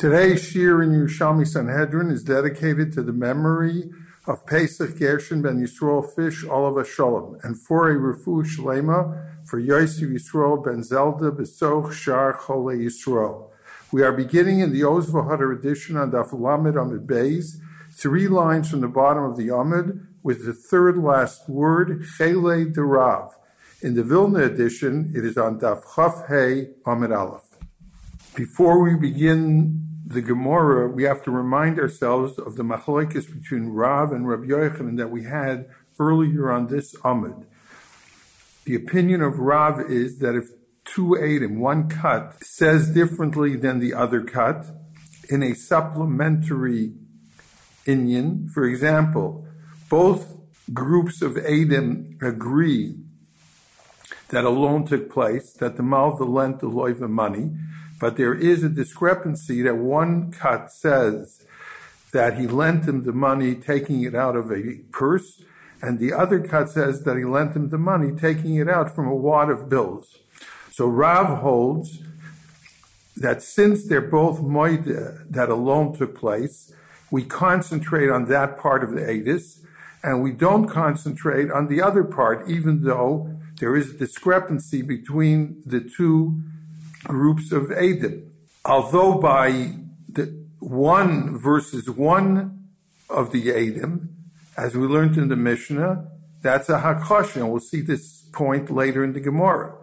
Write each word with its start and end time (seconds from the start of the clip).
Today's 0.00 0.42
Shir 0.42 0.82
in 0.82 0.92
Yerushalmi 0.92 1.46
Sanhedrin 1.46 2.10
is 2.10 2.24
dedicated 2.24 2.90
to 2.94 3.02
the 3.02 3.12
memory 3.12 3.90
of 4.26 4.46
Pesach 4.46 4.98
Gershon 4.98 5.42
ben 5.42 5.62
Yisrael 5.62 6.02
Fish 6.14 6.42
Oliver 6.42 6.86
Shalom 6.86 7.38
and 7.42 7.60
for 7.60 7.90
a 7.90 7.96
Refu 7.96 8.42
Shlema 8.46 9.46
for 9.46 9.58
Yosef 9.58 10.08
Yisrael 10.08 10.64
ben 10.64 10.82
Zelda 10.82 11.30
Besoch 11.30 11.92
Shar 11.92 12.32
Chole 12.32 12.82
Yisrael. 12.82 13.50
We 13.92 14.02
are 14.02 14.10
beginning 14.10 14.60
in 14.60 14.72
the 14.72 14.84
Oz 14.84 15.10
V'Hadar 15.10 15.54
edition 15.54 15.98
on 15.98 16.12
Daf 16.12 16.32
Lamed 16.32 16.78
Amid 16.78 17.06
Beis, 17.06 17.56
three 17.92 18.26
lines 18.26 18.70
from 18.70 18.80
the 18.80 18.88
bottom 18.88 19.24
of 19.24 19.36
the 19.36 19.54
Amid 19.54 20.06
with 20.22 20.46
the 20.46 20.54
third 20.54 20.96
last 20.96 21.46
word 21.46 22.04
Chele 22.18 22.72
Derav. 22.72 23.32
In 23.82 23.96
the 23.96 24.02
Vilna 24.02 24.44
edition, 24.44 25.12
it 25.14 25.26
is 25.26 25.36
on 25.36 25.60
Daf 25.60 25.82
Chaf 25.94 26.26
Hey 26.26 26.70
Amid 26.86 27.12
Aleph. 27.12 27.42
Before 28.34 28.80
we 28.80 28.94
begin 28.94 29.89
the 30.10 30.20
Gemara, 30.20 30.88
we 30.88 31.04
have 31.04 31.22
to 31.22 31.30
remind 31.30 31.78
ourselves 31.78 32.36
of 32.36 32.56
the 32.56 32.64
machlokes 32.64 33.32
between 33.32 33.68
Rav 33.68 34.10
and 34.10 34.28
Rabbi 34.28 34.46
Yochanan 34.46 34.96
that 34.96 35.08
we 35.08 35.22
had 35.22 35.68
earlier 36.00 36.50
on 36.50 36.66
this 36.66 36.96
Amud. 36.96 37.46
The 38.64 38.74
opinion 38.74 39.22
of 39.22 39.38
Rav 39.38 39.80
is 39.88 40.18
that 40.18 40.34
if 40.34 40.48
two 40.84 41.14
in 41.14 41.60
one 41.60 41.88
cut, 41.88 42.42
says 42.42 42.90
differently 42.90 43.54
than 43.54 43.78
the 43.78 43.94
other 43.94 44.20
cut, 44.24 44.66
in 45.28 45.44
a 45.44 45.54
supplementary 45.54 46.94
inyan, 47.86 48.50
for 48.50 48.64
example, 48.64 49.46
both 49.88 50.40
groups 50.74 51.22
of 51.22 51.34
Adim 51.34 52.20
agree 52.20 52.96
that 54.30 54.44
a 54.44 54.50
loan 54.50 54.86
took 54.86 55.08
place, 55.08 55.52
that 55.52 55.76
the 55.76 55.84
Malva 55.84 56.24
lent 56.24 56.58
the 56.58 56.68
Loiva 56.68 57.08
money, 57.08 57.52
but 58.00 58.16
there 58.16 58.34
is 58.34 58.64
a 58.64 58.68
discrepancy 58.68 59.62
that 59.62 59.76
one 59.76 60.32
cut 60.32 60.72
says 60.72 61.44
that 62.12 62.38
he 62.38 62.46
lent 62.46 62.86
him 62.86 63.04
the 63.04 63.12
money 63.12 63.54
taking 63.54 64.02
it 64.02 64.14
out 64.14 64.34
of 64.34 64.50
a 64.50 64.80
purse, 64.90 65.42
and 65.80 65.98
the 65.98 66.12
other 66.12 66.40
cut 66.40 66.70
says 66.70 67.04
that 67.04 67.16
he 67.16 67.24
lent 67.24 67.54
him 67.54 67.68
the 67.68 67.78
money 67.78 68.10
taking 68.10 68.56
it 68.56 68.68
out 68.68 68.92
from 68.92 69.06
a 69.06 69.14
wad 69.14 69.50
of 69.50 69.68
bills. 69.68 70.18
So 70.72 70.86
Rav 70.86 71.38
holds 71.38 72.00
that 73.16 73.42
since 73.42 73.86
they're 73.86 74.00
both 74.00 74.40
moide 74.40 75.30
that 75.30 75.50
a 75.50 75.54
loan 75.54 75.94
took 75.94 76.16
place, 76.16 76.72
we 77.10 77.22
concentrate 77.22 78.08
on 78.08 78.26
that 78.26 78.58
part 78.58 78.82
of 78.82 78.92
the 78.92 79.00
Adis, 79.00 79.60
and 80.02 80.22
we 80.22 80.32
don't 80.32 80.68
concentrate 80.68 81.50
on 81.50 81.68
the 81.68 81.82
other 81.82 82.04
part, 82.04 82.48
even 82.48 82.82
though 82.82 83.36
there 83.58 83.76
is 83.76 83.90
a 83.90 83.98
discrepancy 83.98 84.80
between 84.80 85.62
the 85.66 85.80
two 85.80 86.40
groups 87.10 87.50
of 87.50 87.64
Adim. 87.64 88.30
Although 88.64 89.14
by 89.18 89.74
the 90.08 90.26
one 90.60 91.36
versus 91.36 91.90
one 91.90 92.68
of 93.08 93.32
the 93.32 93.48
Adim, 93.48 94.08
as 94.56 94.76
we 94.76 94.86
learned 94.86 95.16
in 95.16 95.28
the 95.28 95.36
Mishnah, 95.36 96.06
that's 96.40 96.68
a 96.68 96.78
Hakosh, 96.78 97.34
and 97.36 97.50
we'll 97.50 97.68
see 97.72 97.80
this 97.80 98.22
point 98.32 98.70
later 98.70 99.02
in 99.02 99.12
the 99.12 99.20
Gemara. 99.20 99.74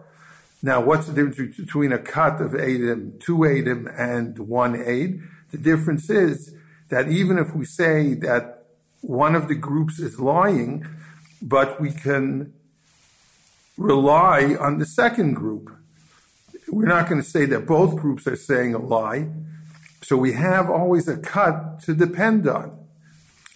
Now, 0.62 0.80
what's 0.80 1.06
the 1.06 1.12
difference 1.12 1.56
between 1.56 1.92
a 1.92 1.98
cut 1.98 2.40
of 2.40 2.52
Adim, 2.52 3.20
two 3.20 3.38
Adim, 3.38 3.80
and 3.96 4.38
one 4.38 4.74
Aid? 4.74 5.20
The 5.50 5.58
difference 5.58 6.08
is 6.08 6.54
that 6.88 7.08
even 7.08 7.36
if 7.38 7.54
we 7.54 7.64
say 7.64 8.14
that 8.14 8.64
one 9.02 9.34
of 9.36 9.48
the 9.48 9.54
groups 9.54 9.98
is 9.98 10.18
lying, 10.18 10.86
but 11.42 11.80
we 11.80 11.92
can 11.92 12.54
rely 13.76 14.56
on 14.58 14.78
the 14.78 14.86
second 14.86 15.34
group 15.34 15.77
we're 16.70 16.86
not 16.86 17.08
going 17.08 17.20
to 17.20 17.28
say 17.28 17.44
that 17.46 17.66
both 17.66 17.96
groups 17.96 18.26
are 18.26 18.36
saying 18.36 18.74
a 18.74 18.78
lie. 18.78 19.30
So 20.02 20.16
we 20.16 20.32
have 20.32 20.70
always 20.70 21.08
a 21.08 21.16
cut 21.16 21.80
to 21.82 21.94
depend 21.94 22.46
on. 22.48 22.78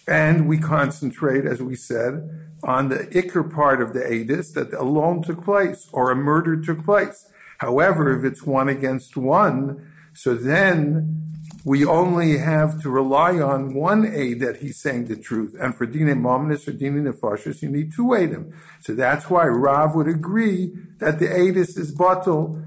And 0.07 0.47
we 0.47 0.57
concentrate, 0.57 1.45
as 1.45 1.61
we 1.61 1.75
said, 1.75 2.29
on 2.63 2.89
the 2.89 3.07
ikr 3.07 3.53
part 3.53 3.81
of 3.81 3.93
the 3.93 4.01
Adis 4.01 4.53
that 4.53 4.73
a 4.73 4.83
loan 4.83 5.21
took 5.21 5.43
place 5.43 5.87
or 5.91 6.11
a 6.11 6.15
murder 6.15 6.59
took 6.59 6.83
place. 6.83 7.27
However, 7.59 8.17
if 8.17 8.25
it's 8.25 8.43
one 8.43 8.67
against 8.67 9.15
one, 9.15 9.89
so 10.13 10.35
then 10.35 11.23
we 11.65 11.85
only 11.85 12.37
have 12.37 12.81
to 12.81 12.89
rely 12.89 13.39
on 13.39 13.73
one 13.73 14.05
aid 14.05 14.41
that 14.41 14.57
he's 14.57 14.81
saying 14.81 15.05
the 15.05 15.15
truth. 15.15 15.55
And 15.59 15.73
for 15.73 15.85
Dine 15.85 16.21
Mominus 16.21 16.67
or 16.67 16.73
Dine 16.73 17.05
Nefashis, 17.05 17.61
you 17.61 17.69
need 17.69 17.93
two 17.93 18.07
Adim. 18.07 18.53
So 18.81 18.93
that's 18.93 19.29
why 19.29 19.45
Rav 19.45 19.95
would 19.95 20.07
agree 20.07 20.73
that 20.99 21.19
the 21.19 21.27
Adis 21.27 21.77
is 21.77 21.93
bottle 21.93 22.61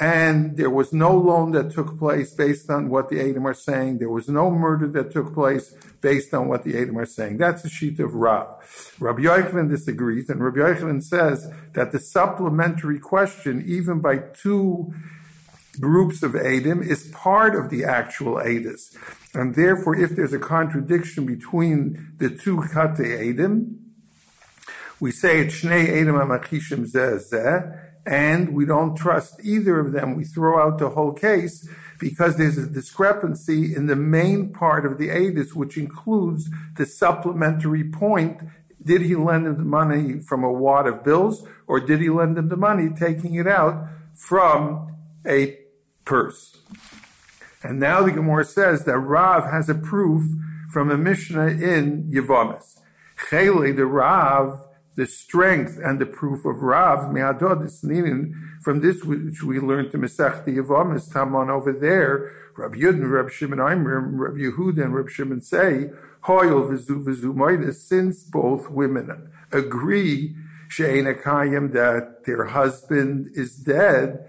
and 0.00 0.56
there 0.56 0.70
was 0.70 0.92
no 0.92 1.16
loan 1.16 1.50
that 1.52 1.72
took 1.72 1.98
place 1.98 2.32
based 2.32 2.70
on 2.70 2.88
what 2.88 3.08
the 3.08 3.20
Adam 3.20 3.46
are 3.46 3.54
saying. 3.54 3.98
There 3.98 4.10
was 4.10 4.28
no 4.28 4.50
murder 4.50 4.86
that 4.88 5.10
took 5.10 5.34
place 5.34 5.74
based 6.00 6.32
on 6.32 6.46
what 6.46 6.62
the 6.62 6.78
Adam 6.80 6.96
are 6.98 7.06
saying. 7.06 7.38
That's 7.38 7.62
the 7.62 7.68
sheet 7.68 7.98
of 7.98 8.14
Rav. 8.14 8.96
Rabbi 9.00 9.22
Yochanan 9.22 9.68
disagrees, 9.68 10.30
and 10.30 10.42
Rabbi 10.42 10.58
Yochanan 10.58 11.02
says 11.02 11.50
that 11.74 11.90
the 11.90 11.98
supplementary 11.98 13.00
question, 13.00 13.64
even 13.66 14.00
by 14.00 14.18
two 14.18 14.94
groups 15.80 16.22
of 16.22 16.36
Adam, 16.36 16.80
is 16.82 17.08
part 17.08 17.56
of 17.56 17.70
the 17.70 17.84
actual 17.84 18.34
Adis. 18.34 18.96
And 19.34 19.56
therefore, 19.56 19.96
if 19.96 20.14
there's 20.14 20.32
a 20.32 20.38
contradiction 20.38 21.26
between 21.26 22.12
the 22.18 22.30
two 22.30 22.62
Kate 22.72 23.30
Adam, 23.30 23.78
we 25.00 25.10
say 25.10 25.40
it's 25.40 25.62
Shnei 25.62 26.00
Adam 26.00 26.16
Amachishim 26.16 26.90
Zeh 26.92 27.20
Zeh, 27.32 27.87
and 28.08 28.54
we 28.54 28.64
don't 28.64 28.96
trust 28.96 29.38
either 29.44 29.78
of 29.78 29.92
them. 29.92 30.16
We 30.16 30.24
throw 30.24 30.66
out 30.66 30.78
the 30.78 30.88
whole 30.88 31.12
case 31.12 31.68
because 32.00 32.36
there's 32.36 32.56
a 32.56 32.66
discrepancy 32.66 33.74
in 33.74 33.86
the 33.86 33.96
main 33.96 34.50
part 34.50 34.86
of 34.86 34.96
the 34.96 35.10
ADIS, 35.10 35.54
which 35.54 35.76
includes 35.76 36.48
the 36.76 36.86
supplementary 36.86 37.84
point. 37.84 38.40
Did 38.82 39.02
he 39.02 39.14
lend 39.14 39.46
him 39.46 39.58
the 39.58 39.64
money 39.64 40.20
from 40.20 40.42
a 40.42 40.50
wad 40.50 40.86
of 40.86 41.04
bills, 41.04 41.46
or 41.66 41.80
did 41.80 42.00
he 42.00 42.08
lend 42.08 42.38
him 42.38 42.48
the 42.48 42.56
money 42.56 42.88
taking 42.88 43.34
it 43.34 43.46
out 43.46 43.86
from 44.14 44.96
a 45.26 45.58
purse? 46.06 46.56
And 47.62 47.78
now 47.78 48.02
the 48.02 48.12
Gemara 48.12 48.46
says 48.46 48.86
that 48.86 48.96
Rav 48.96 49.50
has 49.50 49.68
a 49.68 49.74
proof 49.74 50.24
from 50.72 50.90
a 50.90 50.96
Mishnah 50.96 51.48
in 51.48 52.10
Yevamis. 52.10 52.78
Chele, 53.28 53.76
the 53.76 53.84
Rav, 53.84 54.67
the 54.98 55.06
strength 55.06 55.78
and 55.80 56.00
the 56.00 56.06
proof 56.06 56.44
of 56.44 56.60
Rav 56.60 57.12
me'adod 57.12 57.64
is 57.64 57.78
from 58.64 58.80
this 58.80 59.04
which 59.04 59.44
we 59.44 59.60
learned 59.60 59.92
to 59.92 59.96
Masechti 59.96 60.56
Yavamis 60.56 61.12
Taman 61.12 61.48
over 61.50 61.72
there. 61.72 62.32
Rabbi 62.56 62.78
Yudin, 62.78 63.08
Rabbi 63.08 63.28
Shimon 63.30 63.60
Aimer, 63.60 64.00
Rabbi 64.00 64.38
Yehuda, 64.38 64.82
and 64.86 64.94
Rabbi 64.96 65.08
Shimon 65.08 65.40
say 65.40 65.90
Hoyel 66.24 66.68
v'zu 66.68 67.04
v'zu 67.04 67.74
Since 67.74 68.24
both 68.24 68.70
women 68.70 69.30
agree 69.52 70.34
she'ena 70.68 71.14
kayim 71.14 71.72
that 71.74 72.24
their 72.24 72.46
husband 72.46 73.28
is 73.34 73.54
dead, 73.54 74.26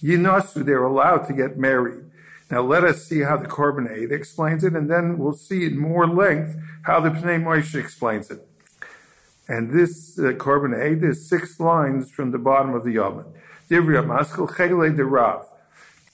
yinasu 0.00 0.64
they're 0.64 0.84
allowed 0.84 1.26
to 1.26 1.32
get 1.32 1.58
married. 1.58 2.04
Now 2.48 2.60
let 2.60 2.84
us 2.84 3.04
see 3.04 3.22
how 3.22 3.38
the 3.38 3.48
Korban 3.48 4.12
explains 4.12 4.62
it, 4.62 4.74
and 4.74 4.88
then 4.88 5.18
we'll 5.18 5.32
see 5.32 5.64
in 5.64 5.76
more 5.76 6.06
length 6.06 6.56
how 6.82 7.00
the 7.00 7.10
Pnei 7.10 7.42
Moshe 7.42 7.74
explains 7.74 8.30
it. 8.30 8.46
And 9.48 9.72
this 9.72 10.18
uh, 10.18 10.32
Korban 10.32 10.74
Eid 10.74 11.02
is 11.02 11.28
six 11.28 11.58
lines 11.58 12.10
from 12.10 12.30
the 12.30 12.38
bottom 12.38 12.74
of 12.74 12.84
the 12.84 12.96
Yavin. 12.96 13.26
Divya 13.68 14.04
Maskal 14.04 14.48
Chele 14.48 14.96
de 14.96 15.04
Rav. 15.04 15.46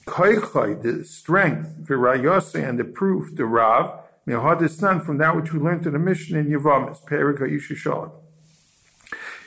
Koichai, 0.05 0.81
the 0.81 1.05
strength, 1.05 1.67
Virayose, 1.83 2.67
and 2.67 2.79
the 2.79 2.83
proof, 2.83 3.35
the 3.35 3.45
Rav, 3.45 3.99
Mehadistan, 4.27 5.05
from 5.05 5.19
that 5.19 5.35
which 5.35 5.53
we 5.53 5.59
learned 5.59 5.85
in 5.85 5.93
the 5.93 5.99
Mishnah 5.99 6.39
in 6.39 6.47
Yavamis, 6.47 7.03
Perika 7.05 7.41
Yishishalim. 7.41 8.11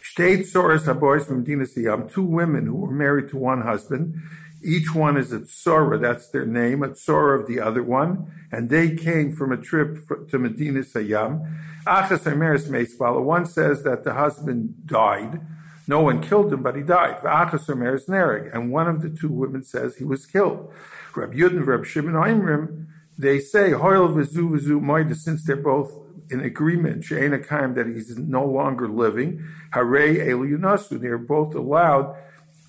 State 0.03 0.41
Soros 0.41 0.85
Habois 0.85 1.27
from 1.27 1.45
Dinasiyam, 1.45 2.13
two 2.13 2.23
women 2.23 2.67
who 2.67 2.77
were 2.77 2.93
married 2.93 3.31
to 3.31 3.37
one 3.37 3.63
husband, 3.63 4.15
each 4.65 4.95
one 4.95 5.17
is 5.17 5.33
a 5.33 5.41
Tzora, 5.41 6.01
that's 6.01 6.29
their 6.29 6.47
name, 6.47 6.83
a 6.83 6.89
Tzora 6.91 7.41
of 7.41 7.47
the 7.47 7.61
other 7.61 7.83
one, 7.83 8.31
and 8.51 8.71
they 8.71 8.95
came 8.95 9.33
from 9.33 9.53
a 9.53 9.57
trip 9.57 9.99
to 10.29 10.39
Medina 10.39 10.81
Sayyam. 10.81 11.47
Achas 11.87 12.21
Ameris 12.21 12.69
Meisbala, 12.69 13.23
one 13.23 13.47
says 13.47 13.83
that 13.83 14.05
the 14.05 14.15
husband 14.15 14.87
died. 14.87 15.41
No 15.89 16.01
one 16.01 16.23
killed 16.23 16.53
him, 16.53 16.63
but 16.63 16.77
he 16.77 16.83
died. 16.83 17.19
Achas 17.19 17.67
Ameris 17.67 18.09
Nerig, 18.09 18.55
and 18.55 18.71
one 18.71 18.89
of 18.89 19.03
the 19.03 19.11
two 19.11 19.29
women 19.29 19.65
says 19.65 19.97
he 19.97 20.05
was 20.05 20.27
killed. 20.27 20.73
Reb 21.15 21.35
Yudin, 21.35 21.67
Reb 21.67 21.85
Shimon 21.85 22.15
Aimrim, 22.15 22.87
they 23.19 23.41
say, 23.41 23.71
Hoyel 23.71 24.15
Vizu 24.15 24.51
Vizu 24.51 24.81
Moida, 24.81 25.17
since 25.17 25.45
they're 25.45 25.57
both 25.57 25.93
in 26.31 26.41
agreement, 26.41 27.05
She'ena 27.05 27.39
Kaim, 27.39 27.75
that 27.75 27.87
he's 27.87 28.17
no 28.17 28.45
longer 28.45 28.89
living, 28.89 29.45
Hare 29.73 29.85
Eliunasu, 29.85 31.01
they're 31.01 31.19
both 31.19 31.55
allowed 31.55 32.17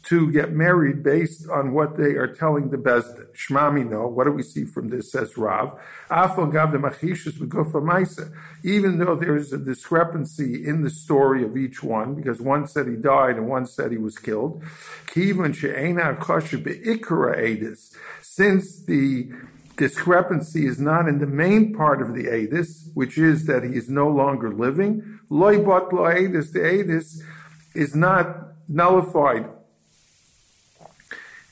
to 0.03 0.31
get 0.31 0.51
married 0.51 1.01
based 1.01 1.49
on 1.49 1.73
what 1.73 1.95
they 1.95 2.15
are 2.15 2.27
telling 2.27 2.69
the 2.69 2.77
Bezdin. 2.77 3.27
Shmami 3.33 3.89
no. 3.89 4.05
What 4.07 4.25
do 4.25 4.31
we 4.31 4.43
see 4.43 4.65
from 4.65 4.89
this? 4.89 5.11
Says 5.11 5.37
Rav. 5.37 5.79
Even 8.63 8.99
though 8.99 9.15
there 9.15 9.37
is 9.37 9.53
a 9.53 9.57
discrepancy 9.57 10.67
in 10.67 10.81
the 10.81 10.89
story 10.89 11.45
of 11.45 11.55
each 11.55 11.81
one, 11.81 12.15
because 12.15 12.41
one 12.41 12.67
said 12.67 12.87
he 12.87 12.97
died 12.97 13.37
and 13.37 13.47
one 13.47 13.65
said 13.65 13.91
he 13.91 13.97
was 13.97 14.17
killed. 14.17 14.61
Since 18.21 18.85
the 18.85 19.31
discrepancy 19.77 20.67
is 20.67 20.79
not 20.79 21.07
in 21.07 21.19
the 21.19 21.27
main 21.27 21.73
part 21.73 22.01
of 22.01 22.13
the 22.13 22.25
Adis, 22.25 22.89
which 22.93 23.17
is 23.17 23.45
that 23.45 23.63
he 23.63 23.71
is 23.71 23.89
no 23.89 24.09
longer 24.09 24.53
living. 24.53 25.19
Loy 25.29 25.57
the 25.57 25.63
Adis 25.63 27.21
is 27.73 27.95
not 27.95 28.53
nullified. 28.67 29.49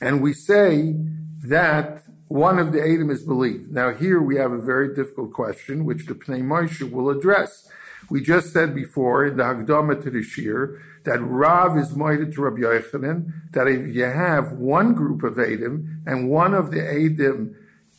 And 0.02 0.20
we 0.20 0.32
say 0.32 0.96
that 1.44 2.02
one 2.26 2.58
of 2.58 2.72
the 2.72 2.80
Adam 2.80 3.08
is 3.08 3.22
believed. 3.22 3.70
Now 3.70 3.94
here 3.94 4.20
we 4.20 4.36
have 4.36 4.50
a 4.50 4.60
very 4.60 4.92
difficult 4.94 5.32
question, 5.32 5.84
which 5.84 6.06
the 6.06 6.14
Pnei 6.14 6.42
Moshe 6.42 6.90
will 6.90 7.08
address. 7.08 7.68
We 8.10 8.20
just 8.20 8.52
said 8.52 8.74
before 8.74 9.24
in 9.24 9.36
the 9.36 9.44
Hagdama 9.44 10.02
to 10.02 10.10
the 10.10 10.24
Shir 10.24 10.76
that 11.04 11.20
Rav 11.20 11.78
is 11.78 11.92
moided 11.92 12.34
to 12.34 12.42
Rabbi 12.42 12.62
Yochanan, 12.62 13.52
that 13.52 13.68
if 13.68 13.94
you 13.94 14.04
have 14.04 14.52
one 14.52 14.92
group 14.94 15.22
of 15.22 15.38
Adam 15.38 16.02
and 16.04 16.28
one 16.28 16.52
of 16.52 16.72
the 16.72 16.82
Adam 16.82 17.54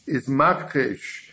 is 0.05 0.27
makrish, 0.27 1.29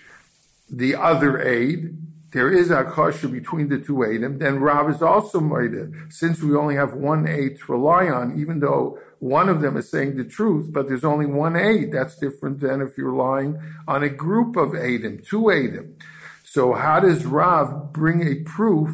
the 0.71 0.95
other 0.95 1.43
aid, 1.43 1.97
there 2.33 2.53
is 2.53 2.71
a 2.71 2.85
kasha 2.85 3.27
between 3.27 3.69
the 3.69 3.79
two 3.79 4.05
Adam, 4.05 4.39
then 4.39 4.61
Rav 4.61 4.89
is 4.89 5.03
also 5.03 5.41
moided. 5.41 6.13
Since 6.13 6.41
we 6.43 6.55
only 6.55 6.77
have 6.77 6.95
one 6.95 7.27
aid 7.27 7.59
to 7.59 7.73
rely 7.73 8.07
on, 8.07 8.39
even 8.41 8.61
though 8.61 9.01
one 9.21 9.51
of 9.51 9.61
them 9.61 9.77
is 9.77 9.91
saying 9.91 10.17
the 10.17 10.25
truth, 10.25 10.73
but 10.73 10.89
there's 10.89 11.05
only 11.05 11.27
one 11.27 11.55
aid. 11.55 11.93
That's 11.93 12.17
different 12.17 12.61
than 12.61 12.81
if 12.81 12.97
you're 12.97 13.13
lying 13.13 13.61
on 13.87 14.03
a 14.03 14.09
group 14.09 14.57
of 14.57 14.75
Adam, 14.75 15.21
two 15.23 15.51
Adam. 15.51 15.95
So 16.43 16.73
how 16.73 17.01
does 17.01 17.27
Rav 17.27 17.93
bring 17.93 18.27
a 18.27 18.37
proof 18.43 18.91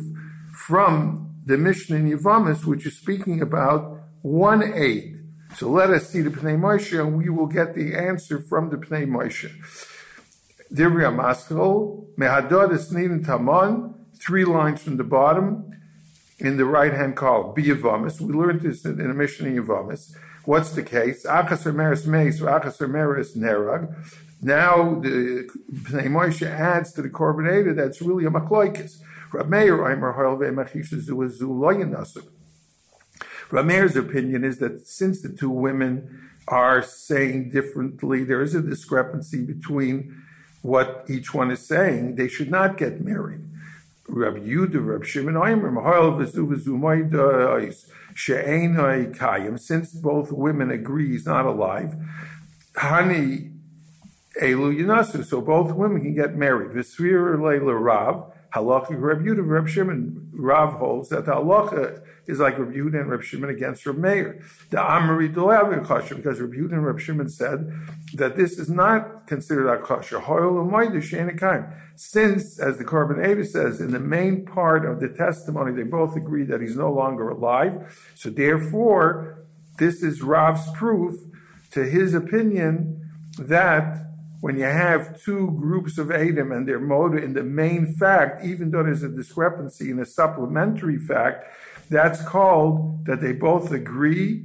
from 0.52 1.32
the 1.44 1.56
Mishnah 1.56 1.96
in 1.96 2.10
Yavamis, 2.10 2.64
which 2.64 2.84
is 2.86 2.96
speaking 2.96 3.40
about 3.40 4.00
one 4.22 4.74
aid? 4.74 5.22
So 5.54 5.70
let 5.70 5.90
us 5.90 6.10
see 6.10 6.22
the 6.22 6.30
Pnei 6.30 6.58
Moshe, 6.58 6.98
and 7.00 7.16
we 7.16 7.28
will 7.28 7.46
get 7.46 7.74
the 7.74 7.94
answer 7.94 8.40
from 8.40 8.70
the 8.70 8.76
Pnei 8.76 9.06
Moshe. 9.06 9.52
Divya 10.74 11.14
Maskal, 11.14 12.04
Mehadod 12.16 12.72
Esnin 12.72 13.24
Taman, 13.24 13.94
three 14.20 14.44
lines 14.44 14.82
from 14.82 14.96
the 14.96 15.04
bottom, 15.04 15.70
in 16.38 16.56
the 16.56 16.64
right 16.64 16.92
hand 16.92 17.16
column, 17.16 17.54
Biyavamis. 17.54 18.20
We 18.20 18.34
learned 18.34 18.62
this 18.62 18.84
in, 18.84 19.00
in 19.00 19.10
a 19.10 19.14
Mishnah 19.14 19.48
in 19.48 19.56
Yavamis. 19.56 20.14
What's 20.44 20.70
the 20.70 20.82
case? 20.82 21.24
Achas 21.26 21.72
Meres 21.74 22.06
Meis, 22.06 22.40
Achas 22.40 22.80
Meres 22.88 23.36
Nerag. 23.36 23.94
Now 24.42 25.00
the 25.00 25.48
Pnei 25.72 26.06
Moshe 26.06 26.46
adds 26.46 26.92
to 26.92 27.02
the 27.02 27.08
Korban 27.08 27.74
that's 27.74 28.02
really 28.02 28.26
a 28.26 28.30
Machloikis. 28.30 29.00
Rab 29.32 29.48
Meir, 29.48 29.90
Aimer 29.90 30.14
Hoilve 30.14 30.52
Machisha 30.54 31.02
Zuazu 31.02 31.42
Loyanasu. 31.42 32.26
Rameir's 33.50 33.96
opinion 33.96 34.44
is 34.44 34.58
that 34.58 34.86
since 34.86 35.22
the 35.22 35.28
two 35.28 35.50
women 35.50 36.30
are 36.48 36.82
saying 36.82 37.50
differently, 37.50 38.24
there 38.24 38.42
is 38.42 38.54
a 38.54 38.60
discrepancy 38.60 39.44
between 39.44 40.22
what 40.62 41.04
each 41.08 41.32
one 41.32 41.50
is 41.50 41.66
saying. 41.66 42.16
They 42.16 42.28
should 42.28 42.50
not 42.50 42.76
get 42.76 43.00
married. 43.00 43.42
Rabbi 44.08 44.38
Yehuda, 44.38 44.86
Rabbi 44.86 45.04
Shimon 45.04 45.36
Aimer, 45.36 45.70
Mahal 45.70 46.12
v'zu 46.12 46.46
v'zu 46.46 46.78
moidois 46.78 47.86
she'enoi 48.14 49.16
kayim. 49.16 49.58
Since 49.58 49.94
both 49.94 50.30
women 50.30 50.70
agree 50.70 51.10
he's 51.10 51.26
not 51.26 51.44
alive, 51.44 51.94
Hani 52.74 53.52
elu 54.40 54.78
yinasu. 54.78 55.24
So 55.24 55.40
both 55.40 55.72
women 55.72 56.02
can 56.02 56.14
get 56.14 56.36
married. 56.36 56.70
V'svir 56.70 57.40
leila 57.40 57.74
Rav 57.74 58.32
halacha 58.56 58.90
Reb 58.90 59.20
Yehuda, 59.20 59.46
Reb 59.46 59.68
Shimon. 59.68 60.30
Rav 60.32 60.74
holds 60.74 61.08
that 61.10 61.26
the 61.26 61.32
halacha 61.32 62.02
is 62.26 62.38
like 62.40 62.58
Reb 62.58 62.72
Yehuda 62.72 63.00
and 63.00 63.10
Rabbi 63.10 63.22
Shimon 63.22 63.50
against 63.50 63.86
Rabbi 63.86 63.98
Meir. 63.98 64.42
The 64.70 64.78
Amari 64.78 65.28
Dolav 65.28 65.72
Akasha, 65.82 66.14
because 66.14 66.40
Reb 66.40 66.52
Yehuda 66.52 66.72
and 66.72 66.86
Rabbi 66.86 66.98
Shimon 66.98 67.28
said 67.28 67.72
that 68.14 68.36
this 68.36 68.58
is 68.58 68.68
not 68.68 69.26
considered 69.26 69.68
a 69.68 69.74
Akasha. 69.74 70.16
Since, 71.96 72.60
as 72.60 72.78
the 72.78 72.84
Korban 72.84 73.26
Eda 73.26 73.44
says, 73.44 73.80
in 73.80 73.92
the 73.92 74.00
main 74.00 74.44
part 74.44 74.84
of 74.84 75.00
the 75.00 75.08
testimony, 75.08 75.72
they 75.72 75.82
both 75.82 76.16
agree 76.16 76.44
that 76.44 76.60
he's 76.60 76.76
no 76.76 76.92
longer 76.92 77.28
alive. 77.28 78.10
So 78.14 78.30
therefore, 78.30 79.46
this 79.78 80.02
is 80.02 80.22
Rav's 80.22 80.70
proof 80.72 81.14
to 81.72 81.84
his 81.84 82.14
opinion 82.14 83.10
that 83.38 84.06
when 84.46 84.56
you 84.56 84.62
have 84.62 85.20
two 85.20 85.50
groups 85.58 85.98
of 85.98 86.12
Adam 86.12 86.52
and 86.52 86.68
their 86.68 86.78
motive 86.78 87.24
in 87.24 87.32
the 87.32 87.42
main 87.42 87.84
fact, 87.84 88.44
even 88.44 88.70
though 88.70 88.84
there's 88.84 89.02
a 89.02 89.08
discrepancy 89.08 89.90
in 89.90 89.98
a 89.98 90.06
supplementary 90.06 90.98
fact, 90.98 91.50
that's 91.90 92.22
called 92.22 93.06
that 93.06 93.20
they 93.20 93.32
both 93.32 93.72
agree. 93.72 94.44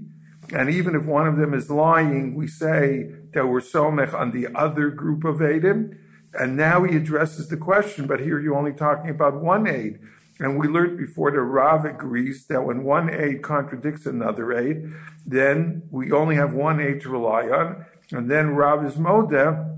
And 0.51 0.71
even 0.71 0.95
if 0.95 1.05
one 1.05 1.27
of 1.27 1.37
them 1.37 1.53
is 1.53 1.69
lying, 1.69 2.33
we 2.33 2.47
say 2.47 3.11
that 3.33 3.45
we're 3.45 3.61
somech 3.61 4.11
on 4.11 4.31
the 4.31 4.47
other 4.55 4.89
group 4.89 5.23
of 5.23 5.39
Adam. 5.39 5.95
And 6.33 6.57
now 6.57 6.83
he 6.83 6.97
addresses 6.97 7.49
the 7.49 7.57
question, 7.57 8.07
but 8.07 8.21
here 8.21 8.39
you're 8.39 8.57
only 8.57 8.73
talking 8.73 9.11
about 9.11 9.39
one 9.39 9.67
aid. 9.67 9.99
And 10.39 10.57
we 10.57 10.67
learned 10.67 10.97
before 10.97 11.29
the 11.29 11.41
Rav 11.41 11.85
agrees 11.85 12.47
that 12.47 12.65
when 12.65 12.83
one 12.83 13.07
aid 13.07 13.43
contradicts 13.43 14.07
another 14.07 14.51
aid, 14.51 14.83
then 15.27 15.83
we 15.91 16.11
only 16.11 16.37
have 16.37 16.55
one 16.55 16.79
aid 16.79 17.01
to 17.01 17.09
rely 17.09 17.43
on. 17.49 17.85
And 18.11 18.31
then 18.31 18.55
Rav 18.55 18.83
is 18.83 18.95
moda 18.95 19.77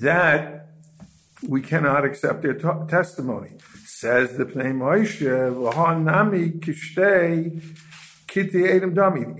that 0.00 0.68
we 1.46 1.60
cannot 1.60 2.04
accept 2.04 2.42
their 2.42 2.54
t- 2.54 2.68
testimony. 2.88 3.50
Says 3.84 4.36
the 4.36 4.44
Pnei 4.44 4.72
Moshe. 4.72 5.22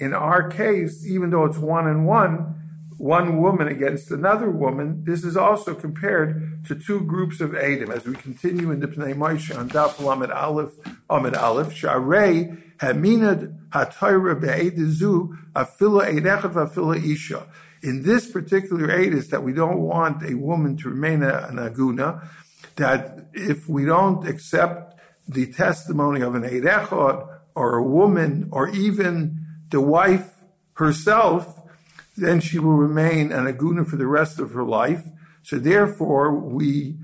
In 0.01 0.15
our 0.15 0.49
case, 0.49 1.07
even 1.07 1.31
though 1.31 1.45
it's 1.45 1.59
one 1.59 1.87
and 1.87 2.07
one, 2.07 2.55
one 2.97 3.43
woman 3.43 3.69
against 3.69 4.11
another 4.11 4.51
woman, 4.51 5.05
this 5.05 5.25
is 5.25 5.37
also 5.37 5.75
compared 5.75 6.65
to 6.65 6.75
two 6.75 7.01
groups 7.01 7.41
of 7.41 7.55
Adam. 7.55 7.91
As 7.91 8.07
we 8.07 8.15
continue 8.15 8.71
in 8.71 8.81
the 8.81 8.89
Pnei 8.89 9.15
Moshe 9.15 9.57
on 9.57 9.69
Daf 9.69 10.01
Lamed 10.01 10.31
Aleph, 10.31 10.73
Amid 11.11 11.35
Aleph, 11.35 11.75
Sharei 11.75 12.77
Haminad 12.79 13.69
HaTorah 13.71 14.41
Be'edizu 14.41 15.37
Afila 15.53 16.07
Eidechad 16.11 16.55
Afila 16.55 16.97
Isha. 16.97 17.47
In 17.87 18.03
this 18.03 18.29
particular 18.29 18.91
is 18.91 19.29
that 19.29 19.45
we 19.45 19.53
don't 19.53 19.79
want 19.79 20.29
a 20.29 20.35
woman 20.35 20.77
to 20.79 20.89
remain 20.89 21.23
an 21.23 21.55
aguna, 21.55 22.29
that 22.75 23.29
if 23.33 23.69
we 23.69 23.85
don't 23.85 24.27
accept 24.27 25.01
the 25.29 25.47
testimony 25.53 26.21
of 26.21 26.35
an 26.35 26.43
Eidechad 26.43 27.29
or 27.55 27.77
a 27.77 27.87
woman 27.87 28.49
or 28.51 28.69
even 28.71 29.39
the 29.71 29.81
wife 29.81 30.33
herself, 30.73 31.63
then 32.17 32.41
she 32.41 32.59
will 32.59 32.75
remain 32.75 33.31
an 33.31 33.45
aguna 33.47 33.87
for 33.87 33.95
the 33.95 34.09
rest 34.09 34.41
of 34.41 34.51
her 34.51 34.65
life. 34.65 35.05
So 35.45 35.61
therefore, 35.61 36.35
we 36.35 36.97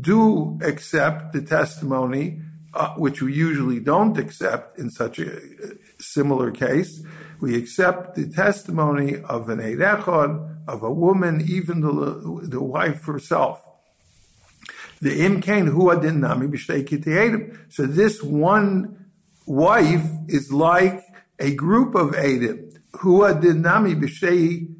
do 0.00 0.58
accept 0.62 1.34
the 1.34 1.42
testimony, 1.42 2.40
uh, 2.72 2.94
which 2.94 3.20
we 3.20 3.34
usually 3.34 3.78
don't 3.78 4.16
accept 4.16 4.78
in 4.78 4.88
such 4.88 5.18
a 5.18 5.38
similar 5.98 6.50
case. 6.50 7.02
We 7.40 7.56
accept 7.56 8.16
the 8.16 8.28
testimony 8.28 9.16
of 9.22 9.48
an 9.48 9.58
Eidechad, 9.58 10.68
of 10.68 10.82
a 10.82 10.92
woman, 10.92 11.44
even 11.48 11.80
the, 11.80 12.46
the 12.46 12.62
wife 12.62 13.04
herself. 13.04 13.62
The 15.00 15.20
imkain 15.20 15.68
hu 15.68 15.90
adin 15.90 16.20
nami 16.20 16.58
So 17.70 17.86
this 17.86 18.22
one 18.22 19.06
wife 19.46 20.06
is 20.28 20.52
like 20.52 21.00
a 21.38 21.54
group 21.54 21.94
of 21.94 22.14
Adam. 22.14 22.70
Hu 22.96 23.24
adin 23.24 23.62
nami 23.62 23.94
b'shtei 23.94 24.74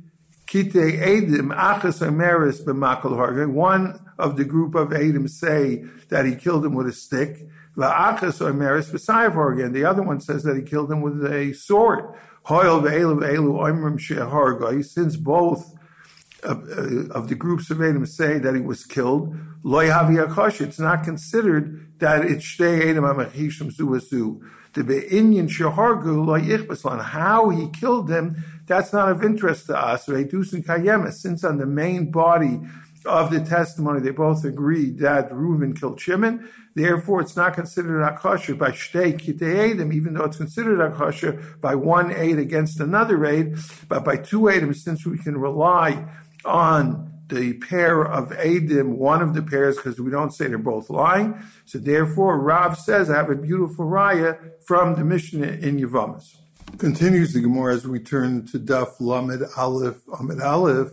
kitei 0.46 1.00
Adam 1.00 1.50
achas 1.50 2.06
ameris 2.06 2.62
b'makal 2.62 3.12
harga. 3.12 3.50
One 3.50 3.98
of 4.18 4.36
the 4.36 4.44
group 4.44 4.74
of 4.74 4.92
Adam 4.92 5.26
say 5.26 5.84
that 6.10 6.26
he 6.26 6.34
killed 6.36 6.66
him 6.66 6.74
with 6.74 6.88
a 6.88 6.92
stick. 6.92 7.46
Va'achas 7.74 8.46
ameris 8.46 8.90
b'sayav 8.90 9.32
harga. 9.32 9.64
And 9.64 9.74
the 9.74 9.86
other 9.86 10.02
one 10.02 10.20
says 10.20 10.42
that 10.42 10.54
he 10.54 10.62
killed 10.62 10.92
him 10.92 11.00
with 11.00 11.24
a 11.24 11.54
sword. 11.54 12.14
Since 14.82 15.16
both 15.16 15.74
of, 16.42 16.68
uh, 16.68 17.08
of 17.12 17.28
the 17.28 17.36
groups 17.36 17.70
of 17.70 17.80
Adam 17.80 18.04
say 18.06 18.38
that 18.38 18.54
he 18.54 18.60
was 18.60 18.84
killed, 18.84 19.36
loy 19.62 19.86
havi 19.88 20.60
It's 20.60 20.80
not 20.80 21.04
considered 21.04 21.86
that 22.00 22.24
it's 22.24 22.44
shtei. 22.44 22.90
How 27.02 27.48
he 27.50 27.68
killed 27.68 28.08
them, 28.08 28.44
that's 28.66 28.92
not 28.92 29.08
of 29.08 29.22
interest 29.22 29.66
to 29.66 29.78
us. 29.78 30.06
Since 30.06 31.44
on 31.44 31.58
the 31.58 31.66
main 31.66 32.10
body 32.10 32.60
of 33.06 33.30
the 33.30 33.40
testimony, 33.40 34.00
they 34.00 34.10
both 34.10 34.44
agreed 34.44 34.98
that 34.98 35.30
Reuven 35.30 35.78
killed 35.78 36.00
Shimon. 36.00 36.48
Therefore, 36.74 37.20
it's 37.20 37.36
not 37.36 37.54
considered 37.54 38.02
akasha 38.02 38.54
by 38.54 38.70
shtei 38.70 39.20
kitei 39.20 39.72
Adam, 39.72 39.92
even 39.92 40.14
though 40.14 40.24
it's 40.24 40.36
considered 40.36 40.80
akasha 40.80 41.32
by 41.60 41.74
one 41.74 42.12
aid 42.12 42.38
against 42.38 42.80
another 42.80 43.24
aid. 43.26 43.56
But 43.88 44.04
by 44.04 44.16
two 44.16 44.48
Adam, 44.48 44.72
since 44.74 45.04
we 45.04 45.18
can 45.18 45.36
rely 45.36 46.06
on 46.44 47.10
the 47.28 47.54
pair 47.54 48.02
of 48.02 48.30
Adim, 48.30 48.96
one 48.96 49.22
of 49.22 49.34
the 49.34 49.42
pairs, 49.42 49.76
because 49.76 50.00
we 50.00 50.10
don't 50.10 50.32
say 50.32 50.48
they're 50.48 50.58
both 50.58 50.90
lying. 50.90 51.40
So 51.64 51.78
therefore, 51.78 52.38
Rav 52.40 52.76
says, 52.78 53.08
I 53.08 53.16
have 53.16 53.30
a 53.30 53.36
beautiful 53.36 53.86
raya 53.86 54.52
from 54.66 54.96
the 54.96 55.04
Mishnah 55.04 55.46
in 55.46 55.78
Yavamas. 55.78 56.36
Continues 56.78 57.32
the 57.32 57.40
Gemara 57.40 57.74
as 57.74 57.86
we 57.86 57.98
turn 58.00 58.46
to 58.46 58.58
Daf 58.58 59.00
Lamed 59.00 59.42
Aleph 59.56 59.98
Amid 60.18 60.40
Aleph. 60.40 60.92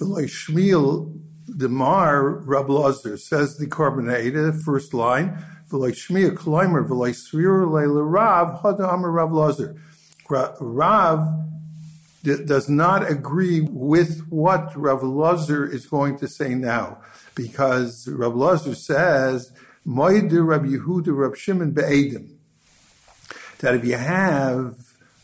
Shmiel 0.00 1.12
the 1.12 1.29
Mar 1.68 2.28
Rab 2.28 2.70
Lazar 2.70 3.16
says 3.16 3.56
the 3.56 3.66
Korban 3.66 4.62
first 4.64 4.94
line, 4.94 5.44
V'loi 5.70 5.92
Shmiya 5.92 6.34
Kleimer 6.34 6.86
V'loi 6.86 7.10
Svir 7.10 7.70
Leila 7.70 8.02
Rav 8.02 8.62
Hada 8.62 8.92
Amar 8.92 9.10
Rab 9.10 9.32
Lazar. 9.32 9.76
Rav 10.28 11.26
does 12.22 12.68
not 12.68 13.10
agree 13.10 13.60
with 13.60 14.26
what 14.28 14.76
Rav 14.76 15.02
Lazar 15.02 15.66
is 15.66 15.86
going 15.86 16.18
to 16.18 16.28
say 16.28 16.54
now, 16.54 16.98
because 17.34 18.06
Rav 18.08 18.34
Lazar 18.34 18.74
says, 18.74 19.52
Moide 19.86 20.46
Rab 20.46 20.64
Yehuda 20.64 21.16
Rab 21.16 21.36
Shimon 21.36 21.72
Be'edim, 21.72 22.36
that 23.60 23.74
if 23.74 23.84
you 23.84 23.96
have 23.96 24.76